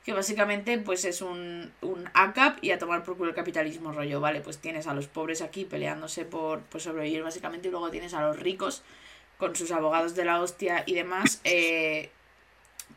que 0.05 0.13
básicamente 0.13 0.77
pues 0.79 1.07
es 1.07 1.23
un, 1.23 1.73
un 1.81 2.11
ACAP 2.13 2.63
y 2.63 2.73
a 2.73 2.79
tomar 2.79 3.05
por 3.05 3.17
culo 3.17 3.31
el 3.31 3.37
capitalismo 3.37 3.93
rollo, 3.93 4.21
¿vale? 4.21 4.41
Pues 4.41 4.59
tienes 4.59 4.87
a 4.87 4.93
los 4.93 5.07
pobres 5.07 5.41
aquí 5.41 5.65
peleándose 5.65 6.27
por, 6.27 6.61
por 6.61 6.83
sobrevivir 6.83 7.23
básicamente 7.23 7.69
y 7.69 7.71
luego 7.71 7.91
tienes 7.91 8.13
a 8.13 8.21
los 8.21 8.39
ricos 8.39 8.83
con 9.43 9.57
sus 9.57 9.73
abogados 9.73 10.15
de 10.15 10.25
la 10.25 10.41
hostia 10.41 10.85
y 10.87 10.95
demás, 10.95 11.41
eh, 11.45 12.11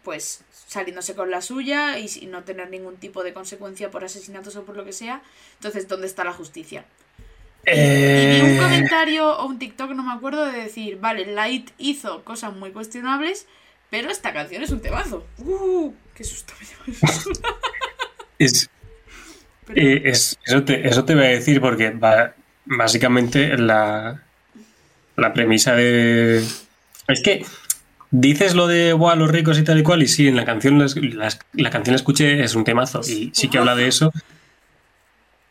pues 0.03 0.41
saliéndose 0.67 1.15
con 1.15 1.31
la 1.31 1.41
suya 1.41 1.97
y 1.97 2.07
sin 2.07 2.29
no 2.29 2.43
tener 2.43 2.69
ningún 2.69 2.97
tipo 2.97 3.23
de 3.23 3.33
consecuencia 3.33 3.89
por 3.89 4.03
asesinatos 4.03 4.55
o 4.55 4.63
por 4.63 4.77
lo 4.77 4.85
que 4.85 4.93
sea. 4.93 5.23
Entonces, 5.55 5.87
¿dónde 5.87 6.05
está 6.05 6.23
la 6.23 6.33
justicia? 6.33 6.85
Y 7.65 7.71
vi 7.71 8.41
un 8.41 8.51
Eh, 8.51 8.59
comentario 8.61 9.27
o 9.39 9.47
un 9.47 9.57
TikTok, 9.57 9.89
no 9.93 10.03
me 10.03 10.13
acuerdo, 10.13 10.45
de 10.45 10.51
decir, 10.61 10.99
vale, 10.99 11.25
Light 11.25 11.71
hizo 11.79 12.23
cosas 12.23 12.53
muy 12.55 12.69
cuestionables, 12.71 13.47
pero 13.89 14.11
esta 14.11 14.31
canción 14.33 14.61
es 14.61 14.69
un 14.69 14.81
temazo. 14.81 15.25
¡Uh! 15.39 15.91
¡Qué 16.13 16.23
susto 16.23 16.53
me 16.59 16.93
es, 18.37 18.69
Pero- 19.65 19.81
eh, 19.81 20.01
es- 20.05 20.37
eso, 20.45 20.63
te, 20.63 20.87
eso 20.87 21.05
te 21.05 21.15
voy 21.15 21.23
a 21.25 21.29
decir 21.29 21.59
porque 21.59 21.89
va- 21.89 22.35
básicamente 22.65 23.57
la, 23.57 24.23
la 25.17 25.33
premisa 25.33 25.73
de... 25.75 26.43
Es 27.07 27.21
que 27.23 27.45
dices 28.11 28.55
lo 28.55 28.67
de 28.67 28.93
"Buah, 28.93 29.15
los 29.15 29.29
ricos 29.29 29.57
y 29.59 29.63
tal 29.63 29.79
y 29.79 29.83
cual 29.83 30.03
y 30.03 30.07
sí, 30.07 30.27
en 30.27 30.35
la 30.35 30.45
canción, 30.45 30.79
las- 30.79 30.95
las- 30.95 31.39
la 31.53 31.69
canción 31.69 31.93
la 31.93 31.97
escuché, 31.97 32.43
es 32.43 32.55
un 32.55 32.63
temazo 32.63 33.01
y 33.07 33.31
sí 33.33 33.49
que 33.49 33.57
habla 33.57 33.75
de 33.75 33.87
eso. 33.87 34.11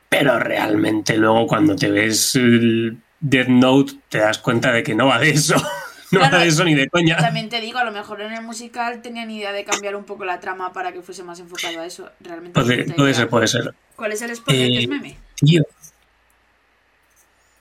Pero 0.09 0.39
realmente 0.39 1.17
luego 1.17 1.47
cuando 1.47 1.75
te 1.77 1.91
ves 1.91 2.37
el 2.37 2.99
Death 3.21 3.49
Note 3.49 3.93
te 4.09 4.19
das 4.19 4.39
cuenta 4.39 4.71
de 4.73 4.83
que 4.83 4.95
no 4.95 5.07
va 5.07 5.19
de 5.19 5.31
eso. 5.31 5.55
No 6.13 6.21
Claro, 6.21 6.37
va 6.37 6.43
de 6.45 6.49
eso 6.49 6.63
ni 6.65 6.75
de 6.77 6.89
coña. 6.89 7.17
También 7.17 7.49
te 7.49 7.61
digo, 7.61 7.79
a 7.79 7.85
lo 7.85 7.91
mejor 7.91 8.21
en 8.21 8.33
el 8.33 8.43
musical 8.43 9.03
tenían 9.03 9.29
idea 9.33 9.51
de 9.51 9.65
cambiar 9.65 9.97
un 9.97 10.05
poco 10.05 10.25
la 10.25 10.39
trama 10.39 10.73
para 10.73 10.93
que 10.93 11.03
fuese 11.03 11.25
más 11.25 11.41
enfocado 11.41 11.81
a 11.81 11.87
eso. 11.87 12.09
Realmente. 12.21 12.61
Puede, 12.95 13.15
ser, 13.15 13.29
puede 13.29 13.49
ser. 13.49 13.75
¿Cuál 13.97 14.13
es 14.13 14.23
el 14.23 14.37
spoiler 14.37 14.69
que 14.69 14.77
Eh, 14.77 14.83
es 14.83 14.89
meme? 14.89 15.17
Tío. 15.35 15.65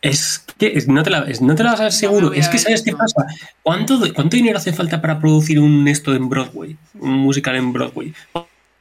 Es 0.03 0.45
que 0.59 0.83
no, 0.87 1.01
te 1.01 1.09
la, 1.09 1.25
no 1.41 1.55
te 1.55 1.63
la 1.63 1.71
vas 1.71 1.79
a 1.79 1.83
ver 1.83 1.91
seguro. 1.93 2.33
es 2.33 2.49
que 2.49 2.59
¿sabes 2.59 2.81
qué 2.83 2.91
pasa? 2.91 3.25
¿Cuánto, 3.61 3.99
¿Cuánto 4.13 4.35
dinero 4.35 4.57
hace 4.57 4.73
falta 4.73 5.01
para 5.01 5.17
producir 5.19 5.59
un 5.61 5.87
esto 5.87 6.13
en 6.13 6.27
Broadway? 6.27 6.75
Un 6.99 7.13
musical 7.19 7.55
en 7.55 7.71
Broadway. 7.71 8.13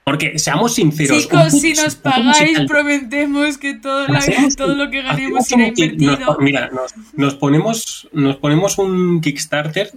Porque, 0.05 0.37
seamos 0.41 0.75
sinceros. 0.75 1.23
Chicos, 1.23 1.53
si 1.61 1.75
nos 1.75 1.95
pagáis, 1.95 2.27
musical- 2.41 2.67
prometemos 2.67 3.57
que 3.57 3.75
todo, 3.75 4.09
la- 4.09 4.21
todo 4.57 4.75
lo 4.75 4.91
que 4.91 5.01
ganemos 5.03 5.49
nos 5.49 5.53
invertido. 5.53 6.37
mira, 6.41 6.71
nos, 6.71 6.93
nos 7.15 7.35
ponemos, 7.37 8.09
nos 8.13 8.35
ponemos 8.37 8.79
un 8.79 9.21
Kickstarter 9.21 9.93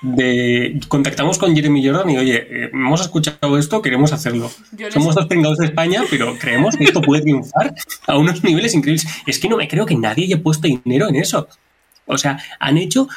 de 0.00 0.78
contactamos 0.88 1.38
con 1.38 1.54
Jeremy 1.54 1.84
Jordan 1.86 2.08
y 2.10 2.18
oye, 2.18 2.36
eh, 2.36 2.70
hemos 2.72 3.00
escuchado 3.00 3.58
esto, 3.58 3.82
queremos 3.82 4.12
hacerlo. 4.12 4.50
Les- 4.76 4.92
Somos 4.94 5.14
dos 5.14 5.26
pringados 5.26 5.58
de 5.58 5.66
España, 5.66 6.02
pero 6.08 6.36
creemos 6.38 6.76
que 6.76 6.84
esto 6.84 7.00
puede 7.02 7.22
triunfar 7.22 7.74
a 8.06 8.16
unos 8.16 8.44
niveles 8.44 8.74
increíbles. 8.74 9.06
Es 9.26 9.38
que 9.38 9.48
no 9.48 9.56
me 9.56 9.66
creo 9.68 9.86
que 9.86 9.96
nadie 9.96 10.24
haya 10.26 10.42
puesto 10.42 10.68
dinero 10.68 11.08
en 11.08 11.16
eso. 11.16 11.48
O 12.06 12.16
sea, 12.18 12.38
han 12.60 12.78
hecho 12.78 13.08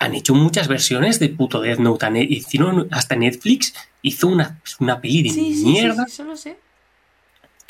han 0.00 0.14
hecho 0.14 0.32
muchas 0.34 0.68
versiones 0.68 1.18
de 1.18 1.28
puto 1.28 1.60
Death 1.60 1.80
Note. 1.80 2.24
Hicieron 2.28 2.86
hasta 2.92 3.16
Netflix 3.16 3.74
hizo 4.00 4.28
una, 4.28 4.60
una 4.78 5.00
peli 5.00 5.24
de 5.24 5.30
Sí, 5.30 5.52
sí, 5.54 5.54
sí, 5.60 5.64
mierda 5.66 6.04
sí, 6.06 6.12
eso 6.12 6.24
lo 6.24 6.36
sé. 6.36 6.56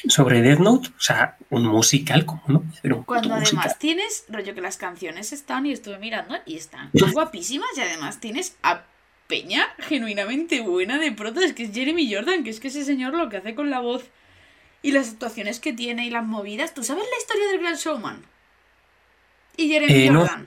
Sobre 0.07 0.42
Death 0.42 0.59
Note. 0.61 0.88
O 0.96 1.01
sea, 1.01 1.36
un 1.51 1.66
musical, 1.66 2.24
¿cómo 2.24 2.42
no? 2.46 2.62
Pero 2.82 3.05
Cuando 3.05 3.30
musical. 3.30 3.59
además 3.61 3.78
tienes, 3.78 4.24
rollo 4.28 4.55
que 4.55 4.61
las 4.61 4.76
canciones 4.76 5.32
están, 5.32 5.66
y 5.66 5.72
estuve 5.72 5.99
mirando, 5.99 6.36
y 6.46 6.57
están 6.57 6.90
guapísimas, 7.12 7.68
y 7.76 7.80
además 7.80 8.20
tienes 8.20 8.57
a 8.62 8.82
Peña 9.26 9.66
genuinamente 9.78 10.61
buena 10.62 10.99
de 10.99 11.12
prota, 11.12 11.44
es 11.44 11.53
que 11.53 11.64
es 11.64 11.72
Jeremy 11.74 12.11
Jordan, 12.12 12.44
que 12.44 12.51
es 12.51 12.61
que 12.61 12.68
ese 12.68 12.84
señor 12.84 13.12
lo 13.14 13.28
que 13.28 13.36
hace 13.38 13.55
con 13.55 13.68
la 13.68 13.80
voz 13.80 14.05
y 14.80 14.92
las 14.92 15.11
actuaciones 15.11 15.61
que 15.61 15.72
tiene 15.74 16.07
y 16.07 16.11
las 16.11 16.24
movidas. 16.24 16.72
¿Tú 16.72 16.82
sabes 16.82 17.05
la 17.05 17.18
historia 17.18 17.49
del 17.49 17.59
Gran 17.61 17.74
Showman? 17.74 18.22
Y 19.57 19.68
Jeremy 19.68 19.92
Eh, 19.92 20.11
no. 20.11 20.20
Jordan. 20.20 20.46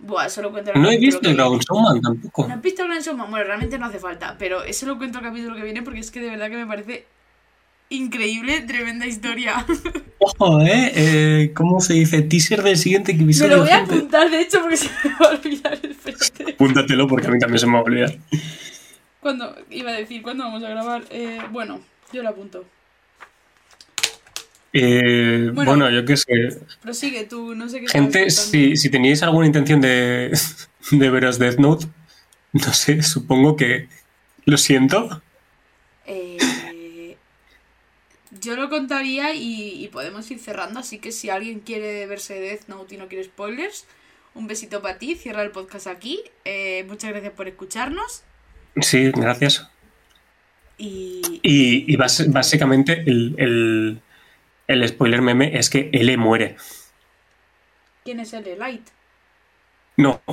Buah, 0.00 0.26
eso 0.26 0.42
lo 0.42 0.52
cuento 0.52 0.72
No 0.74 0.90
he 0.90 0.98
visto 0.98 1.28
el. 1.28 1.36
Dragon 1.36 1.58
Showman 1.58 2.00
tampoco. 2.02 2.46
¿No 2.46 2.54
has 2.54 2.60
visto 2.62 2.82
el 2.82 2.88
Gran 2.88 3.00
Showman? 3.02 3.30
Bueno, 3.30 3.46
realmente 3.46 3.78
no 3.78 3.86
hace 3.86 3.98
falta, 3.98 4.36
pero 4.38 4.62
eso 4.64 4.84
lo 4.86 4.98
cuento 4.98 5.18
el 5.18 5.24
capítulo 5.24 5.56
que 5.56 5.62
viene 5.62 5.82
porque 5.82 6.00
es 6.00 6.10
que 6.10 6.20
de 6.20 6.30
verdad 6.30 6.50
que 6.50 6.56
me 6.56 6.66
parece 6.66 7.06
increíble, 7.90 8.60
tremenda 8.62 9.06
historia. 9.06 9.64
Ojo, 10.18 10.60
¿eh? 10.62 10.92
Eh, 10.94 11.52
¿Cómo 11.54 11.80
se 11.80 11.94
dice? 11.94 12.22
Teaser 12.22 12.62
del 12.62 12.76
siguiente 12.76 13.14
Me 13.14 13.22
episodio. 13.24 13.56
lo 13.56 13.62
voy 13.62 13.70
a 13.70 13.78
apuntar, 13.78 14.30
de 14.30 14.40
hecho, 14.40 14.60
porque 14.60 14.76
se 14.76 14.88
me 15.04 15.10
va 15.20 15.26
a 15.26 15.34
olvidar. 15.34 15.78
Espérate. 15.82 16.52
Apúntatelo 16.52 17.06
porque 17.08 17.26
a 17.26 17.30
mí 17.30 17.38
también 17.38 17.58
se 17.60 17.66
me 17.66 17.72
va 17.74 17.78
a 17.78 17.82
olvidar. 17.82 18.16
Cuando 19.20 19.54
iba 19.70 19.90
a 19.90 19.94
decir, 19.94 20.22
¿cuándo 20.22 20.44
vamos 20.44 20.62
a 20.64 20.68
grabar? 20.68 21.04
Eh, 21.10 21.40
bueno, 21.50 21.80
yo 22.12 22.22
lo 22.22 22.28
apunto. 22.30 22.64
Eh, 24.72 25.50
Bueno. 25.54 25.70
bueno. 25.72 25.90
yo 25.90 26.04
qué 26.04 26.16
sé. 26.16 26.32
Prosigue 26.82 27.24
tú, 27.24 27.54
no 27.54 27.68
sé 27.68 27.80
qué 27.80 27.88
Gente, 27.88 28.30
si, 28.30 28.76
si 28.76 28.90
teníais 28.90 29.22
alguna 29.22 29.46
intención 29.46 29.80
de, 29.80 30.30
de 30.90 31.10
veros 31.10 31.38
Death 31.38 31.58
Note, 31.58 31.86
no 32.52 32.72
sé, 32.72 33.02
supongo 33.02 33.56
que 33.56 33.88
lo 34.44 34.56
siento. 34.58 35.22
Eh, 36.06 36.36
yo 38.40 38.56
lo 38.56 38.68
contaría 38.68 39.34
y, 39.34 39.84
y 39.84 39.88
podemos 39.88 40.30
ir 40.30 40.38
cerrando, 40.38 40.80
así 40.80 40.98
que 40.98 41.12
si 41.12 41.30
alguien 41.30 41.60
quiere 41.60 42.06
verse 42.06 42.38
Death 42.40 42.66
Note 42.68 42.94
y 42.94 42.98
no 42.98 43.08
quiere 43.08 43.24
spoilers, 43.24 43.86
un 44.34 44.46
besito 44.46 44.82
para 44.82 44.98
ti, 44.98 45.14
cierra 45.16 45.42
el 45.42 45.50
podcast 45.50 45.86
aquí. 45.86 46.20
Eh, 46.44 46.84
muchas 46.88 47.10
gracias 47.10 47.32
por 47.32 47.48
escucharnos. 47.48 48.22
Sí, 48.80 49.10
gracias. 49.12 49.68
Y, 50.76 51.22
Y, 51.42 51.92
y 51.92 51.96
bas- 51.96 52.30
básicamente 52.32 53.02
el, 53.06 53.34
el- 53.38 54.00
el 54.68 54.86
spoiler 54.88 55.22
meme 55.22 55.58
es 55.58 55.70
que 55.70 55.88
L 55.92 56.16
muere. 56.18 56.56
¿quién 58.04 58.20
es 58.20 58.32
el 58.32 58.58
Light? 58.58 58.86
No. 59.96 60.20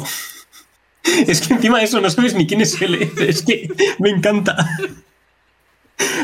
Es 1.28 1.40
que 1.48 1.54
encima 1.54 1.78
de 1.78 1.86
eso 1.86 2.02
no 2.02 2.10
sabes 2.10 2.34
ni 2.34 2.48
quién 2.48 2.62
es 2.62 2.82
L. 2.82 2.98
Es 3.20 3.44
que 3.44 3.70
me 4.00 4.10
encanta. 4.10 4.56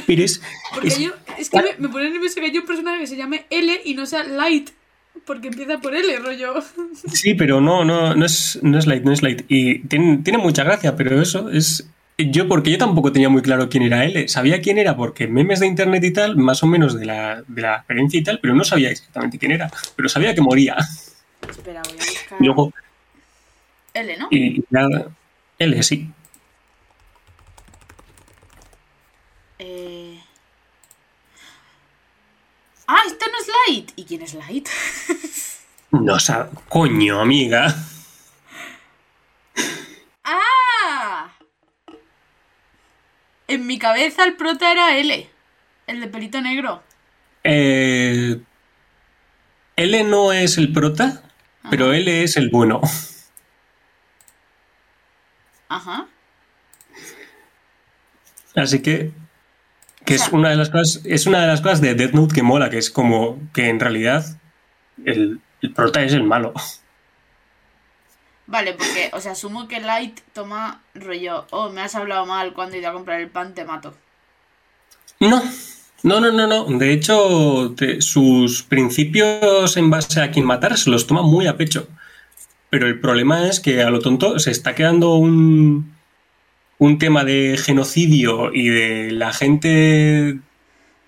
Pero 0.07 0.23
es. 0.23 0.41
Porque 0.73 0.87
es- 0.89 0.99
yo, 0.99 1.11
es 1.37 1.49
que 1.49 1.57
me, 1.61 1.69
me 1.79 1.89
pone 1.89 2.09
nervioso 2.09 2.35
que 2.35 2.45
haya 2.47 2.59
un 2.59 2.65
personaje 2.65 2.99
que 2.99 3.07
se 3.07 3.15
llame 3.17 3.45
L 3.49 3.81
y 3.85 3.93
no 3.93 4.05
sea 4.05 4.23
Light, 4.23 4.69
porque 5.25 5.47
empieza 5.49 5.77
por 5.79 5.95
L, 5.95 6.17
rollo. 6.19 6.55
Sí, 7.13 7.33
pero 7.35 7.61
no, 7.61 7.85
no, 7.85 8.15
no 8.15 8.25
es, 8.25 8.59
no 8.61 8.77
es 8.77 8.85
light, 8.87 9.03
no 9.03 9.11
es 9.13 9.21
light. 9.21 9.43
Y 9.47 9.79
tiene, 9.87 10.17
tiene 10.17 10.37
mucha 10.39 10.63
gracia, 10.63 10.95
pero 10.95 11.21
eso 11.21 11.49
es. 11.49 11.87
Yo, 12.17 12.47
porque 12.47 12.69
yo 12.69 12.77
tampoco 12.77 13.11
tenía 13.11 13.29
muy 13.29 13.41
claro 13.41 13.67
quién 13.69 13.83
era 13.83 14.05
L. 14.05 14.27
Sabía 14.27 14.61
quién 14.61 14.77
era 14.77 14.95
porque 14.95 15.27
memes 15.27 15.59
de 15.59 15.67
internet 15.67 16.03
y 16.03 16.13
tal, 16.13 16.35
más 16.37 16.61
o 16.61 16.67
menos 16.67 16.99
de 16.99 17.05
la, 17.05 17.43
de 17.47 17.61
la 17.61 17.77
experiencia 17.77 18.19
y 18.19 18.23
tal, 18.23 18.39
pero 18.39 18.53
no 18.53 18.63
sabía 18.63 18.91
exactamente 18.91 19.39
quién 19.39 19.53
era. 19.53 19.71
Pero 19.95 20.07
sabía 20.09 20.35
que 20.35 20.41
moría. 20.41 20.75
Espera, 21.49 21.81
voy 21.83 21.93
a 21.93 21.95
buscar. 21.95 22.37
Y 22.39 22.45
luego, 22.45 22.73
L, 23.95 24.17
¿no? 24.17 24.27
y, 24.29 24.37
y 24.59 24.63
nada, 24.69 25.07
L, 25.57 25.81
sí. 25.83 26.09
Eh... 29.57 30.19
Ah, 32.93 33.03
este 33.07 33.25
no 33.31 33.37
es 33.39 33.47
Light. 33.47 33.91
¿Y 33.95 34.03
quién 34.03 34.21
es 34.21 34.33
Light? 34.33 34.67
No 35.91 36.17
sabe. 36.19 36.49
Coño, 36.69 37.19
amiga. 37.19 37.75
¡Ah! 40.23 41.33
En 43.47 43.67
mi 43.67 43.77
cabeza 43.77 44.23
el 44.23 44.37
prota 44.37 44.71
era 44.71 44.95
L, 44.97 45.29
el 45.87 45.99
de 45.99 46.07
pelito 46.07 46.39
negro. 46.39 46.81
Eh, 47.43 48.39
L 49.75 50.03
no 50.05 50.31
es 50.31 50.57
el 50.57 50.71
prota, 50.71 51.23
pero 51.69 51.91
L 51.91 52.23
es 52.23 52.37
el 52.37 52.49
bueno. 52.49 52.79
Ajá. 55.67 56.07
Así 58.55 58.81
que, 58.81 59.11
que 60.11 60.15
es 60.15 60.27
una 60.33 60.49
de 60.49 60.57
las 60.57 60.69
cosas, 60.69 61.01
es 61.05 61.25
una 61.25 61.39
de 61.39 61.47
las 61.47 61.61
cosas 61.61 61.79
de 61.79 61.95
Death 61.95 62.11
Note 62.11 62.35
que 62.35 62.43
mola, 62.43 62.69
que 62.69 62.77
es 62.77 62.91
como 62.91 63.39
que 63.53 63.69
en 63.69 63.79
realidad 63.79 64.25
el, 65.05 65.39
el 65.61 65.73
prota 65.73 66.03
es 66.03 66.11
el 66.11 66.23
malo. 66.23 66.53
Vale, 68.45 68.73
porque, 68.73 69.09
o 69.13 69.21
sea, 69.21 69.31
asumo 69.31 69.69
que 69.69 69.79
Light 69.79 70.19
toma 70.33 70.81
rollo, 70.93 71.45
oh, 71.51 71.69
me 71.69 71.79
has 71.79 71.95
hablado 71.95 72.25
mal 72.25 72.51
cuando 72.53 72.75
he 72.75 72.79
ido 72.79 72.89
a 72.89 72.93
comprar 72.93 73.21
el 73.21 73.29
pan, 73.29 73.53
te 73.53 73.63
mato. 73.63 73.93
No, 75.21 75.41
no, 76.03 76.19
no, 76.19 76.31
no, 76.33 76.45
no. 76.45 76.65
De 76.77 76.91
hecho, 76.91 77.73
sus 77.99 78.63
principios 78.63 79.77
en 79.77 79.89
base 79.89 80.21
a 80.21 80.29
quién 80.29 80.45
matar 80.45 80.77
se 80.77 80.89
los 80.89 81.07
toma 81.07 81.21
muy 81.21 81.47
a 81.47 81.55
pecho. 81.55 81.87
Pero 82.69 82.87
el 82.87 82.99
problema 82.99 83.47
es 83.47 83.61
que 83.61 83.81
a 83.81 83.89
lo 83.89 83.99
tonto 83.99 84.39
se 84.39 84.51
está 84.51 84.75
quedando 84.75 85.15
un, 85.15 85.95
un 86.81 86.97
tema 86.97 87.23
de 87.23 87.59
genocidio 87.63 88.51
y 88.51 88.69
de 88.69 89.11
la 89.11 89.33
gente 89.33 90.39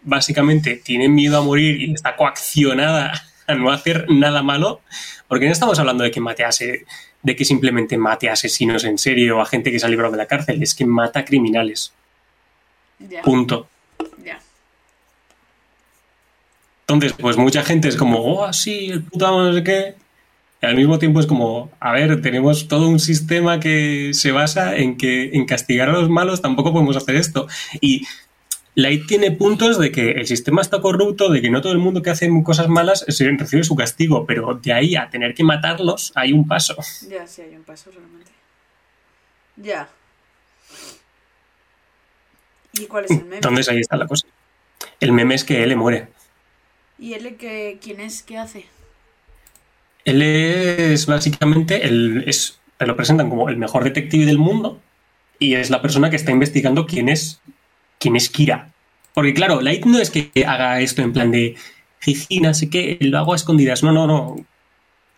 básicamente 0.03 0.75
tiene 0.75 1.09
miedo 1.09 1.39
a 1.39 1.41
morir 1.41 1.81
y 1.81 1.91
está 1.91 2.15
coaccionada 2.15 3.11
a 3.47 3.55
no 3.55 3.71
hacer 3.71 4.05
nada 4.07 4.43
malo. 4.43 4.81
Porque 5.27 5.47
no 5.47 5.51
estamos 5.51 5.79
hablando 5.79 6.03
de 6.03 6.11
que 6.11 6.19
mate 6.19 6.45
de 7.23 7.35
que 7.35 7.43
simplemente 7.43 7.97
mate 7.97 8.29
a 8.29 8.33
asesinos 8.33 8.83
en 8.83 8.99
serio 8.99 9.39
o 9.39 9.41
a 9.41 9.47
gente 9.47 9.71
que 9.71 9.79
se 9.79 9.87
ha 9.87 9.89
librado 9.89 10.11
de 10.11 10.19
la 10.19 10.27
cárcel, 10.27 10.61
es 10.61 10.75
que 10.75 10.85
mata 10.85 11.21
a 11.21 11.25
criminales. 11.25 11.91
Punto. 13.23 13.67
Entonces, 16.81 17.13
pues 17.13 17.35
mucha 17.35 17.63
gente 17.63 17.87
es 17.87 17.95
como, 17.95 18.19
oh, 18.19 18.53
sí, 18.53 18.91
el 18.91 19.01
puto 19.01 19.25
no 19.25 19.51
sé 19.51 19.63
qué. 19.63 19.95
Y 20.63 20.65
al 20.65 20.77
mismo 20.77 20.97
tiempo 20.97 21.19
es 21.19 21.25
como, 21.25 21.73
a 21.81 21.91
ver, 21.91 22.21
tenemos 22.21 22.69
todo 22.69 22.87
un 22.87 23.01
sistema 23.01 23.59
que 23.59 24.11
se 24.13 24.31
basa 24.31 24.77
en 24.77 24.95
que 24.95 25.31
en 25.33 25.45
castigar 25.45 25.89
a 25.89 25.91
los 25.91 26.09
malos 26.09 26.41
tampoco 26.41 26.71
podemos 26.71 26.95
hacer 26.95 27.17
esto. 27.17 27.49
Y 27.81 28.07
Light 28.73 29.05
tiene 29.05 29.31
puntos 29.31 29.77
de 29.77 29.91
que 29.91 30.11
el 30.11 30.25
sistema 30.25 30.61
está 30.61 30.79
corrupto, 30.79 31.27
de 31.27 31.41
que 31.41 31.49
no 31.49 31.59
todo 31.59 31.73
el 31.73 31.79
mundo 31.79 32.01
que 32.01 32.11
hace 32.11 32.29
cosas 32.45 32.69
malas 32.69 33.03
recibe 33.05 33.65
su 33.65 33.75
castigo, 33.75 34.25
pero 34.25 34.53
de 34.53 34.71
ahí 34.71 34.95
a 34.95 35.09
tener 35.09 35.33
que 35.33 35.43
matarlos 35.43 36.13
hay 36.15 36.31
un 36.31 36.47
paso. 36.47 36.77
Ya, 37.09 37.27
sí, 37.27 37.41
hay 37.41 37.57
un 37.57 37.63
paso 37.63 37.91
realmente. 37.91 38.31
Ya. 39.57 39.89
¿Y 42.71 42.85
cuál 42.85 43.03
es 43.03 43.11
el 43.11 43.23
meme? 43.23 43.35
Entonces 43.35 43.67
ahí 43.67 43.81
está 43.81 43.97
la 43.97 44.07
cosa. 44.07 44.27
El 45.01 45.11
meme 45.11 45.35
es 45.35 45.43
que 45.43 45.61
él 45.61 45.75
muere. 45.75 46.07
¿Y 46.97 47.15
él 47.15 47.35
que, 47.35 47.79
quién 47.81 47.99
es? 47.99 48.23
¿Qué 48.23 48.37
hace? 48.37 48.65
Él 50.05 50.21
es 50.21 51.05
básicamente 51.05 51.85
el. 51.85 52.23
Es, 52.27 52.59
te 52.77 52.85
lo 52.85 52.95
presentan 52.95 53.29
como 53.29 53.49
el 53.49 53.57
mejor 53.57 53.83
detective 53.83 54.25
del 54.25 54.37
mundo 54.37 54.81
y 55.39 55.55
es 55.55 55.69
la 55.69 55.81
persona 55.81 56.09
que 56.09 56.15
está 56.15 56.31
investigando 56.31 56.85
quién 56.85 57.09
es, 57.09 57.41
quién 57.99 58.15
es 58.15 58.29
Kira. 58.29 58.71
Porque, 59.13 59.33
claro, 59.33 59.61
Light 59.61 59.85
no 59.85 59.99
es 59.99 60.09
que 60.09 60.31
haga 60.45 60.81
esto 60.81 61.01
en 61.01 61.13
plan 61.13 61.31
de 61.31 61.55
no 62.41 62.53
sé 62.53 62.69
qué, 62.69 62.97
lo 63.01 63.17
hago 63.17 63.33
a 63.33 63.35
escondidas. 63.35 63.83
No, 63.83 63.91
no, 63.91 64.07
no. 64.07 64.35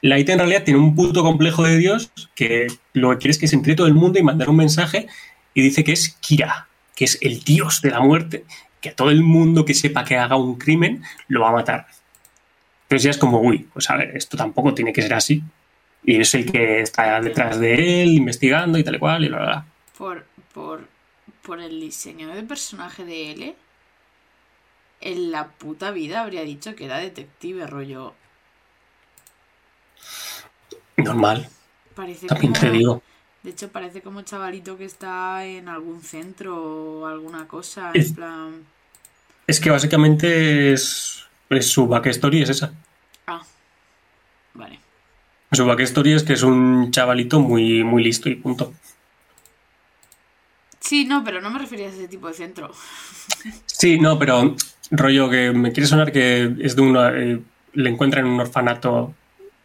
Light 0.01 0.29
en 0.29 0.39
realidad 0.39 0.63
tiene 0.63 0.79
un 0.79 0.95
puto 0.95 1.23
complejo 1.23 1.63
de 1.63 1.77
Dios 1.77 2.11
que 2.35 2.67
lo 2.93 3.11
que 3.11 3.17
quiere 3.17 3.31
es 3.31 3.37
que 3.39 3.47
se 3.47 3.55
entre 3.55 3.75
todo 3.75 3.87
el 3.87 3.95
mundo 3.95 4.19
y 4.19 4.23
mandar 4.23 4.49
un 4.49 4.57
mensaje 4.57 5.07
y 5.53 5.61
dice 5.61 5.83
que 5.83 5.93
es 5.93 6.17
Kira, 6.19 6.67
que 6.95 7.05
es 7.05 7.17
el 7.21 7.43
dios 7.43 7.81
de 7.81 7.91
la 7.91 8.01
muerte, 8.01 8.45
que 8.81 8.89
a 8.89 8.95
todo 8.95 9.09
el 9.09 9.23
mundo 9.23 9.65
que 9.65 9.73
sepa 9.73 10.03
que 10.03 10.17
haga 10.17 10.35
un 10.35 10.59
crimen 10.59 11.01
lo 11.27 11.41
va 11.41 11.49
a 11.49 11.53
matar. 11.53 11.87
Entonces 12.85 13.03
ya 13.03 13.11
es 13.11 13.17
como, 13.17 13.41
uy, 13.41 13.67
pues 13.73 13.89
a 13.89 13.97
ver, 13.97 14.15
esto 14.15 14.37
tampoco 14.37 14.73
tiene 14.73 14.93
que 14.93 15.01
ser 15.01 15.13
así. 15.13 15.43
Y 16.03 16.21
es 16.21 16.33
el 16.35 16.51
que 16.51 16.81
está 16.81 17.19
detrás 17.21 17.59
de 17.59 18.03
él, 18.03 18.09
investigando 18.09 18.77
y 18.77 18.83
tal 18.83 18.95
y 18.95 18.99
cual, 18.99 19.23
y 19.25 19.27
bla, 19.29 19.37
bla, 19.37 19.45
bla. 19.47 19.65
Por, 19.97 20.25
por, 20.53 20.87
por 21.41 21.59
el 21.59 21.79
diseño 21.81 22.27
de 22.35 22.43
personaje 22.43 23.03
de 23.05 23.31
L, 23.31 23.55
en 24.99 25.31
la 25.31 25.47
puta 25.47 25.91
vida 25.91 26.21
habría 26.21 26.41
dicho 26.43 26.75
que 26.75 26.83
era 26.83 26.97
detective, 26.97 27.65
rollo. 27.65 28.13
Normal, 30.97 31.47
Parece 31.95 32.27
también 32.27 32.53
como, 32.53 32.59
te 32.59 32.69
digo. 32.71 33.01
De 33.43 33.51
hecho, 33.51 33.71
parece 33.71 34.01
como 34.01 34.21
chavalito 34.23 34.77
que 34.77 34.85
está 34.85 35.45
en 35.45 35.67
algún 35.69 36.01
centro 36.01 37.01
o 37.01 37.05
alguna 37.07 37.47
cosa, 37.47 37.91
Es- 37.93 38.07
en 38.09 38.15
plan. 38.15 38.65
Es 39.47 39.59
que 39.59 39.69
básicamente 39.69 40.73
es, 40.73 41.24
es 41.49 41.69
su 41.69 41.87
backstory 41.87 42.41
es 42.43 42.49
esa. 42.49 42.73
Ah, 43.27 43.41
vale. 44.53 44.79
Su 45.51 45.65
backstory 45.65 46.13
es 46.13 46.23
que 46.23 46.33
es 46.33 46.43
un 46.43 46.91
chavalito 46.91 47.39
muy, 47.39 47.83
muy 47.83 48.03
listo 48.03 48.29
y 48.29 48.35
punto. 48.35 48.73
Sí, 50.79 51.05
no, 51.05 51.23
pero 51.23 51.41
no 51.41 51.49
me 51.49 51.59
refería 51.59 51.87
a 51.87 51.89
ese 51.89 52.07
tipo 52.07 52.27
de 52.27 52.33
centro. 52.33 52.71
Sí, 53.65 53.99
no, 53.99 54.17
pero 54.17 54.55
rollo 54.91 55.29
que 55.29 55.51
me 55.51 55.73
quiere 55.73 55.85
sonar 55.87 56.11
que 56.13 56.55
es 56.61 56.75
de 56.77 56.81
una... 56.81 57.09
eh, 57.09 57.41
le 57.73 57.89
encuentran 57.89 58.25
en 58.25 58.31
un 58.31 58.39
orfanato 58.39 59.13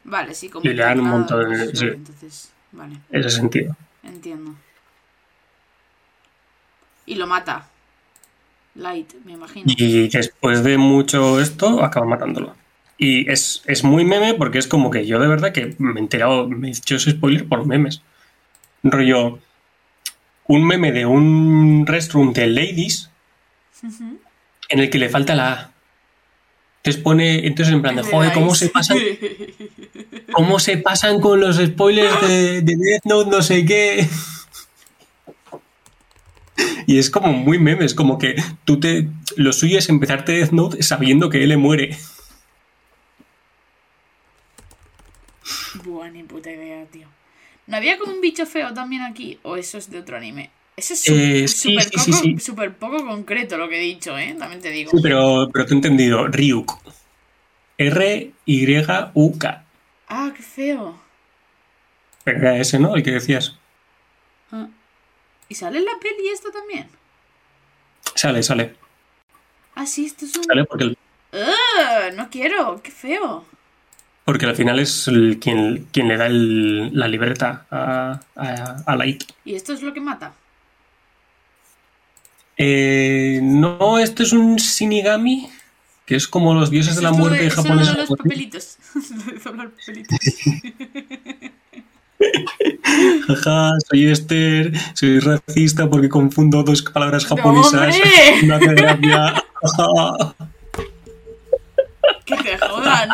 Vale, 0.03 0.35
sí, 0.35 0.49
como 0.49 0.64
Y 0.68 0.74
le 0.74 0.83
dan 0.83 0.99
un 1.01 1.09
montón 1.09 1.49
de- 1.49 1.64
pues, 1.66 1.78
sí. 1.78 1.87
Entonces, 1.87 2.51
vale, 2.72 2.97
ese 3.11 3.31
sentido. 3.31 3.76
entiendo. 4.03 4.57
Y 7.07 7.14
lo 7.14 7.26
mata. 7.28 7.68
Light, 8.75 9.12
me 9.25 9.33
imagino. 9.33 9.66
Y 9.77 10.09
después 10.09 10.62
de 10.62 10.79
mucho 10.79 11.41
esto, 11.41 11.83
acaba 11.83 12.07
matándolo. 12.07 12.55
Y 12.99 13.31
es, 13.31 13.62
es 13.66 13.83
muy 13.83 14.05
meme 14.05 14.35
porque 14.35 14.59
es 14.59 14.66
como 14.66 14.91
que 14.91 15.07
yo 15.07 15.18
de 15.18 15.27
verdad 15.27 15.53
que 15.53 15.75
me 15.79 15.99
he 15.99 16.03
enterado, 16.03 16.47
me 16.49 16.68
he 16.68 16.71
hecho 16.71 16.97
ese 16.97 17.12
spoiler 17.12 17.49
por 17.49 17.66
memes. 17.66 18.03
Rollo, 18.83 19.39
un 20.47 20.66
meme 20.66 20.93
de 20.93 21.07
un 21.07 21.85
restroom 21.87 22.33
de 22.33 22.47
ladies 22.47 23.11
en 24.68 24.79
el 24.79 24.91
que 24.91 24.99
le 24.99 25.09
falta 25.09 25.35
la 25.35 25.53
A. 25.53 25.73
Entonces 26.79 27.03
pone, 27.03 27.47
entonces 27.47 27.75
en 27.75 27.83
plan 27.83 27.97
de, 27.97 28.03
joder, 28.03 28.33
¿cómo 28.33 28.55
se 28.55 28.68
pasan, 28.68 28.99
cómo 30.33 30.59
se 30.59 30.79
pasan 30.79 31.21
con 31.21 31.41
los 31.41 31.57
spoilers 31.57 32.21
de, 32.23 32.62
de 32.62 32.77
Death 32.77 33.05
Note, 33.05 33.31
no 33.31 33.43
sé 33.43 33.66
qué? 33.66 34.09
Y 36.91 36.99
es 36.99 37.09
como 37.09 37.32
muy 37.32 37.61
meme, 37.61 37.84
es 37.84 37.95
como 37.95 38.18
que 38.18 38.34
tú 38.64 38.80
te. 38.80 39.07
Lo 39.36 39.53
suyo 39.53 39.78
es 39.78 39.88
empezarte 39.88 40.32
Death 40.32 40.51
Note 40.51 40.82
sabiendo 40.82 41.30
que 41.30 41.41
él 41.45 41.51
le 41.51 41.57
muere. 41.57 41.97
Buah, 45.84 46.11
ni 46.11 46.24
puta 46.24 46.51
idea, 46.51 46.84
tío. 46.86 47.07
¿No 47.68 47.76
había 47.76 47.97
como 47.97 48.12
un 48.12 48.20
bicho 48.20 48.45
feo 48.45 48.74
también 48.74 49.03
aquí? 49.03 49.38
¿O 49.45 49.57
eso 49.57 49.78
es 49.78 49.88
de 49.88 50.01
otro 50.01 50.16
anime? 50.16 50.51
Eso 50.76 50.95
es 50.95 51.07
Eh, 51.07 51.47
sí, 51.47 51.78
sí, 51.80 52.12
sí, 52.12 52.38
súper 52.41 52.74
poco 52.74 53.07
concreto 53.07 53.57
lo 53.57 53.68
que 53.68 53.78
he 53.78 53.82
dicho, 53.84 54.18
¿eh? 54.18 54.34
También 54.36 54.61
te 54.61 54.72
digo. 54.72 54.91
Sí, 54.91 54.97
pero, 55.01 55.49
pero 55.53 55.66
te 55.66 55.74
he 55.74 55.76
entendido. 55.76 56.26
Ryuk. 56.26 56.76
R-Y-U-K. 57.78 59.64
Ah, 60.09 60.32
qué 60.36 60.43
feo. 60.43 60.99
Pero 62.24 62.38
era 62.41 62.57
ese, 62.57 62.80
¿no? 62.80 62.97
El 62.97 63.05
que 63.05 63.12
decías. 63.12 63.57
Ah. 64.51 64.66
¿Y 65.51 65.55
sale 65.57 65.81
la 65.81 65.93
peli 66.01 66.29
esto 66.33 66.51
también? 66.51 66.89
Sale, 68.15 68.43
sale. 68.43 68.75
Ah, 69.75 69.85
sí, 69.85 70.07
esto 70.07 70.25
es 70.25 70.35
un... 70.37 70.45
Sale 70.45 70.65
porque, 70.65 70.85
el- 70.85 70.99
¡Ugh! 71.33 72.15
no 72.17 72.31
quiero, 72.31 72.81
qué 72.83 72.91
feo. 72.91 73.45
porque 74.25 74.47
al 74.47 74.55
final 74.57 74.79
es 74.79 75.09
el- 75.09 75.39
quien, 75.41 75.89
quien 75.93 76.09
le 76.09 76.17
da 76.17 76.27
el- 76.27 76.97
la 76.97 77.09
libreta 77.09 77.67
a, 77.71 78.21
a, 78.37 78.83
a 78.87 78.97
Light. 78.97 79.25
¿Y 79.45 79.55
esto 79.57 79.73
es 79.75 79.83
lo 79.83 79.93
que 79.93 80.01
mata? 80.01 80.33
Eh, 82.57 83.41
no, 83.43 83.99
esto 83.99 84.23
es 84.23 84.33
un 84.33 84.57
Shinigami, 84.57 85.49
que 86.07 86.15
es 86.17 86.29
como 86.29 86.55
los 86.55 86.71
dioses 86.71 86.95
de 86.97 87.03
la 87.03 87.11
muerte 87.13 87.47
eso 87.47 87.61
es 87.63 87.67
lo 87.67 87.71
japonesa. 87.71 87.93
de 87.93 87.99
los 87.99 88.09
papelitos. 88.11 88.79
Lo 88.95 89.25
de 89.33 89.39
doblar 89.39 89.71
papelitos. 89.71 90.19
Jaja, 93.27 93.73
soy 93.89 94.07
Esther, 94.11 94.73
soy 94.95 95.21
racista 95.21 95.89
porque 95.89 96.09
confundo 96.09 96.62
dos 96.62 96.83
palabras 96.83 97.25
¡No, 97.25 97.37
japonesas. 97.37 97.97
hace 97.97 98.75
gracia. 98.75 99.45
Jaja. 99.62 100.35
¡Que 102.25 102.37
te 102.37 102.59
jodan! 102.59 103.11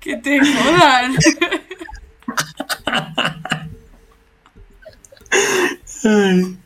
¡Que 0.00 0.16
te 0.16 0.40
jodan! 0.40 1.16
Ay. 6.04 6.58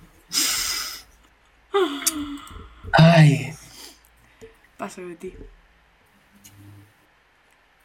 Ay, 2.92 3.52
Paso 4.78 5.00
de 5.02 5.16
ti. 5.16 5.34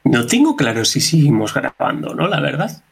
No 0.03 0.25
tengo 0.25 0.55
claro 0.55 0.85
si 0.85 1.01
seguimos 1.01 1.53
grabando, 1.53 2.13
¿no? 2.13 2.27
La 2.27 2.39
verdad. 2.39 2.83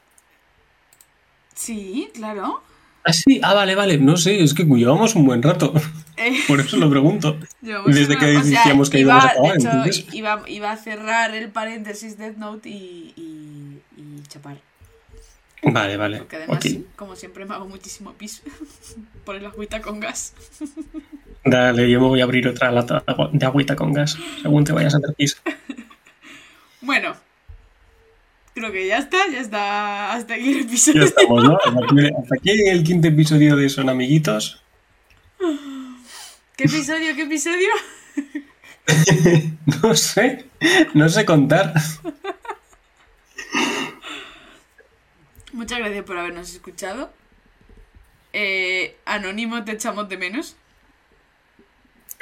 Sí, 1.56 2.10
claro. 2.14 2.62
Ah, 3.04 3.14
sí, 3.14 3.40
ah, 3.44 3.54
vale, 3.54 3.76
vale. 3.76 3.98
No 3.98 4.18
sé, 4.18 4.44
es 4.44 4.54
que 4.54 4.64
llevamos 4.64 5.16
un 5.16 5.26
buen 5.26 5.42
rato. 5.42 5.74
Eh, 6.18 6.40
Por 6.48 6.60
eso 6.60 6.78
lo 6.78 6.90
pregunto. 6.90 7.38
Desde 7.62 8.18
que 8.18 8.38
o 8.38 8.44
sea, 8.44 8.44
decíamos 8.44 8.90
que 8.90 9.00
iba, 9.00 9.14
íbamos 9.14 9.26
a 9.26 9.30
acabar, 9.30 9.52
de 9.52 9.58
hecho, 9.58 9.70
entonces. 9.70 10.14
iba, 10.14 10.44
iba 10.48 10.72
a 10.72 10.78
cerrar 10.78 11.34
el 11.34 11.50
paréntesis 11.50 12.18
Death 12.18 12.38
Note 12.38 12.70
y, 12.70 13.14
y, 13.16 13.82
y 13.98 14.22
chapar. 14.28 14.58
Vale, 15.64 15.98
vale. 15.98 16.20
Porque 16.20 16.38
además, 16.38 16.60
como 16.96 17.16
siempre, 17.16 17.46
me 17.46 17.54
hago 17.54 17.68
muchísimo 17.68 18.14
pis 18.14 18.42
por 19.26 19.36
el 19.36 19.46
agüita 19.46 19.82
con 19.82 20.00
gas. 20.00 20.34
Dale, 21.44 21.90
yo 21.90 22.00
me 22.00 22.08
voy 22.08 22.22
a 22.22 22.24
abrir 22.24 22.48
otra 22.48 22.72
lata 22.72 23.04
de 23.34 23.46
agüita 23.46 23.76
con 23.76 23.94
gas, 23.94 24.18
según 24.42 24.64
te 24.64 24.72
vayas 24.72 24.96
a 24.96 24.98
hacer 24.98 25.14
pis. 25.16 25.42
Bueno, 26.82 27.16
creo 28.54 28.72
que 28.72 28.88
ya 28.88 28.98
está, 28.98 29.18
ya 29.32 29.40
está 29.40 30.14
hasta 30.14 30.36
aquí 30.36 30.52
el 30.52 30.62
episodio. 30.62 31.02
Ya 31.02 31.08
estamos, 31.08 31.44
¿no? 31.44 31.58
Hasta 31.58 32.36
aquí, 32.36 32.52
el 32.68 32.84
quinto 32.84 33.08
episodio 33.08 33.56
de 33.56 33.70
Son 33.70 33.90
Amiguitos. 33.90 34.62
¿Qué 36.56 36.66
episodio? 36.66 37.16
¿Qué 37.16 37.24
episodio? 37.24 37.70
No 39.84 39.94
sé, 39.94 40.46
no 40.96 41.08
sé 41.10 41.24
contar. 41.24 41.74
Muchas 45.54 45.78
gracias 45.78 46.04
por 46.06 46.18
habernos 46.18 46.52
escuchado. 46.52 47.14
Eh, 48.34 48.98
Anónimo, 49.06 49.64
te 49.64 49.74
echamos 49.74 50.10
de 50.10 50.18
menos. 50.18 50.56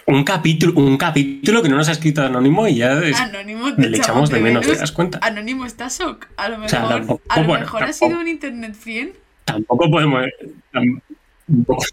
Un 0.09 0.23
capítulo, 0.23 0.73
un 0.79 0.97
capítulo 0.97 1.61
que 1.61 1.67
no 1.67 1.75
nos 1.75 1.89
ha 1.89 1.91
escrito 1.91 2.21
Anónimo 2.23 2.65
y 2.65 2.75
ya 2.77 2.93
es- 3.03 3.19
Anónimo, 3.19 3.67
le 3.77 3.97
echamos 3.97 4.29
de 4.29 4.39
menos, 4.39 4.65
¿te 4.65 4.75
das 4.77 4.93
cuenta? 4.93 5.19
Anónimo 5.21 5.65
está 5.65 5.89
shock. 5.89 6.27
A 6.37 6.47
lo 6.47 6.55
mejor, 6.59 6.69
sea, 6.69 6.87
tampoco- 6.87 7.21
a 7.27 7.41
lo 7.41 7.47
bueno, 7.47 7.65
mejor 7.65 7.83
ha 7.83 7.87
tampoco. 7.87 8.07
sido 8.11 8.19
un 8.21 8.27
internet 8.29 8.73
friend. 8.73 9.13
Tampoco 9.43 9.91
podemos. 9.91 10.25
tampoco- 10.71 11.83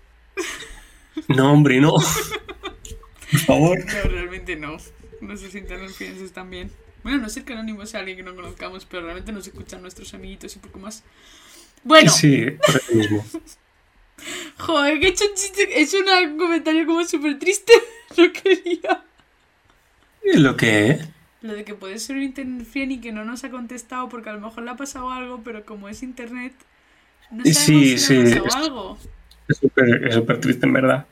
No, 1.29 1.53
hombre, 1.53 1.81
no. 1.81 1.93
Por 1.95 3.41
favor. 3.47 3.79
No, 3.85 4.11
realmente 4.11 4.55
no. 4.57 4.77
Nuestros 5.21 5.55
internet 5.57 5.91
friends 5.91 6.21
están 6.21 6.51
bien. 6.51 6.71
Bueno, 7.03 7.19
no 7.19 7.29
sé 7.29 7.45
que 7.45 7.53
Anónimo 7.53 7.85
sea 7.85 7.99
alguien 8.01 8.17
que 8.19 8.23
no 8.23 8.35
conozcamos, 8.37 8.85
pero 8.85 9.03
realmente 9.03 9.33
nos 9.33 9.47
escuchan 9.49 9.83
nuestros 9.83 10.15
amiguitos 10.15 10.55
y 10.55 10.59
poco 10.61 10.79
más. 10.79 11.03
Bueno, 11.83 12.13
Sí, 12.13 12.47
por 12.65 12.77
eso 12.77 12.95
mismo. 12.95 13.25
Joder, 14.59 15.01
que 15.01 15.07
he 15.07 15.11
hecho 15.11 15.25
un 15.29 15.35
chiste, 15.35 15.63
he 15.79 15.83
hecho 15.83 15.97
un 15.99 16.39
comentario 16.39 16.87
como 16.87 17.05
súper 17.05 17.39
triste. 17.39 17.73
No 18.17 18.33
quería. 18.33 19.03
Lo 20.35 20.57
que. 20.57 21.01
Lo 21.43 21.53
de 21.55 21.65
que 21.65 21.75
puede 21.75 21.99
ser 21.99 22.15
un 22.17 22.23
internet 22.23 22.65
friend 22.65 22.93
y 22.93 23.01
que 23.01 23.11
no 23.11 23.25
nos 23.25 23.43
ha 23.43 23.51
contestado 23.51 24.09
porque 24.09 24.31
a 24.31 24.35
lo 24.35 24.41
mejor 24.41 24.63
le 24.63 24.71
ha 24.71 24.77
pasado 24.77 25.11
algo, 25.11 25.41
pero 25.43 25.65
como 25.67 25.89
es 25.89 26.03
internet, 26.05 26.53
no 27.33 27.45
sabemos 27.45 27.57
Sí, 27.59 27.99
si 27.99 28.15
le 28.15 28.27
sí, 28.31 28.39
ha 28.39 28.43
pasado 28.43 28.47
es- 28.47 28.55
algo. 28.69 28.99
Es 29.49 29.57
súper 29.59 30.07
es 30.07 30.15
súper 30.15 30.41
triste, 30.41 30.65
en 30.67 30.73
verdad. 30.75 31.07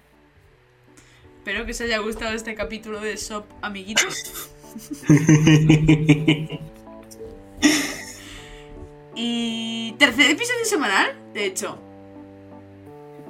Espero 1.39 1.65
que 1.67 1.73
os 1.73 1.81
haya 1.81 1.99
gustado 1.99 2.33
este 2.35 2.55
capítulo 2.55 3.01
de 3.01 3.17
Shop 3.17 3.45
Amiguitos. 3.63 4.15
Y 9.15 9.93
tercer 9.99 10.31
episodio 10.31 10.65
semanal, 10.65 11.15
de 11.35 11.47
hecho. 11.47 11.79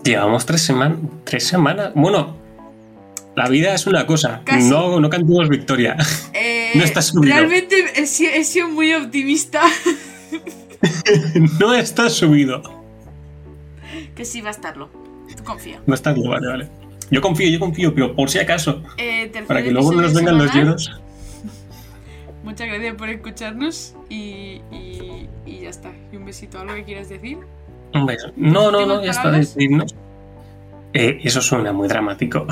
Llevamos 0.04 0.46
tres 0.46 0.62
semanas. 0.62 0.98
Tres 1.24 1.46
semanas. 1.46 1.92
Bueno, 1.94 2.36
la 3.36 3.48
vida 3.48 3.74
es 3.74 3.86
una 3.86 4.06
cosa. 4.06 4.42
Casi. 4.44 4.68
No, 4.68 4.98
no 5.00 5.08
cantemos 5.10 5.48
victoria. 5.48 5.96
Eh, 6.32 6.72
No 6.74 6.84
estás 6.84 7.06
subido. 7.08 7.34
Realmente 7.34 7.84
he, 7.96 8.06
si- 8.06 8.26
he 8.26 8.44
sido 8.44 8.68
muy 8.68 8.92
optimista. 8.94 9.60
no 11.60 11.74
está 11.74 12.08
subido. 12.08 12.62
que 14.14 14.24
sí 14.24 14.40
va 14.40 14.48
a 14.48 14.52
estarlo. 14.52 14.88
Tú 15.36 15.44
confía. 15.44 15.80
No 15.86 15.94
está 15.94 16.14
subido, 16.14 16.30
vale, 16.30 16.48
vale. 16.48 16.68
Yo 17.10 17.20
confío, 17.20 17.48
yo 17.50 17.58
confío, 17.60 17.94
pero 17.94 18.14
por 18.16 18.30
si 18.30 18.38
acaso. 18.38 18.82
Eh, 18.96 19.30
Para 19.46 19.62
que 19.62 19.70
luego 19.70 19.92
no 19.92 20.00
nos 20.02 20.14
vengan 20.14 20.38
los 20.38 20.52
lloros. 20.54 20.90
Muchas 22.42 22.66
gracias 22.68 22.94
por 22.96 23.08
escucharnos 23.10 23.94
y, 24.08 24.60
y, 24.72 25.28
y 25.46 25.60
ya 25.60 25.68
está. 25.68 25.90
Y 26.10 26.16
un 26.16 26.24
besito. 26.24 26.58
¿Algo 26.58 26.74
que 26.74 26.84
quieras 26.84 27.08
decir? 27.10 27.38
No, 27.92 28.70
no, 28.70 28.70
no, 28.70 28.78
¿Últimas 28.94 29.04
ya 29.04 29.10
está. 29.10 29.30
despedirnos. 29.30 29.94
Eh, 30.94 31.20
eso 31.22 31.40
suena 31.40 31.72
muy 31.72 31.88
dramático. 31.88 32.46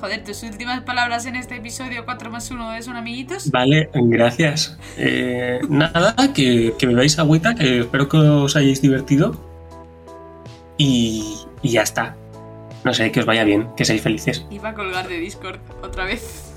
Joder, 0.00 0.24
tus 0.24 0.42
últimas 0.44 0.80
palabras 0.82 1.26
en 1.26 1.36
este 1.36 1.56
episodio 1.56 2.04
4 2.04 2.30
más 2.30 2.50
1 2.50 2.70
de 2.70 2.82
Son 2.82 2.96
Amiguitos. 2.96 3.50
Vale, 3.50 3.90
gracias. 3.94 4.78
Eh, 4.96 5.60
nada, 5.68 6.14
que, 6.34 6.74
que 6.78 6.86
bebáis 6.86 7.18
agüita, 7.18 7.54
que 7.54 7.80
espero 7.80 8.08
que 8.08 8.16
os 8.16 8.56
hayáis 8.56 8.80
divertido. 8.80 9.38
Y, 10.78 11.36
y 11.62 11.70
ya 11.72 11.82
está. 11.82 12.16
No 12.84 12.94
sé, 12.94 13.12
que 13.12 13.20
os 13.20 13.26
vaya 13.26 13.44
bien, 13.44 13.68
que 13.76 13.84
seáis 13.84 14.00
felices. 14.00 14.46
Iba 14.50 14.70
a 14.70 14.74
colgar 14.74 15.06
de 15.06 15.18
Discord 15.18 15.58
otra 15.82 16.04
vez. 16.04 16.54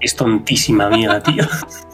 Es 0.00 0.14
tontísima 0.14 0.86
amiga, 0.86 1.22
tío. 1.22 1.44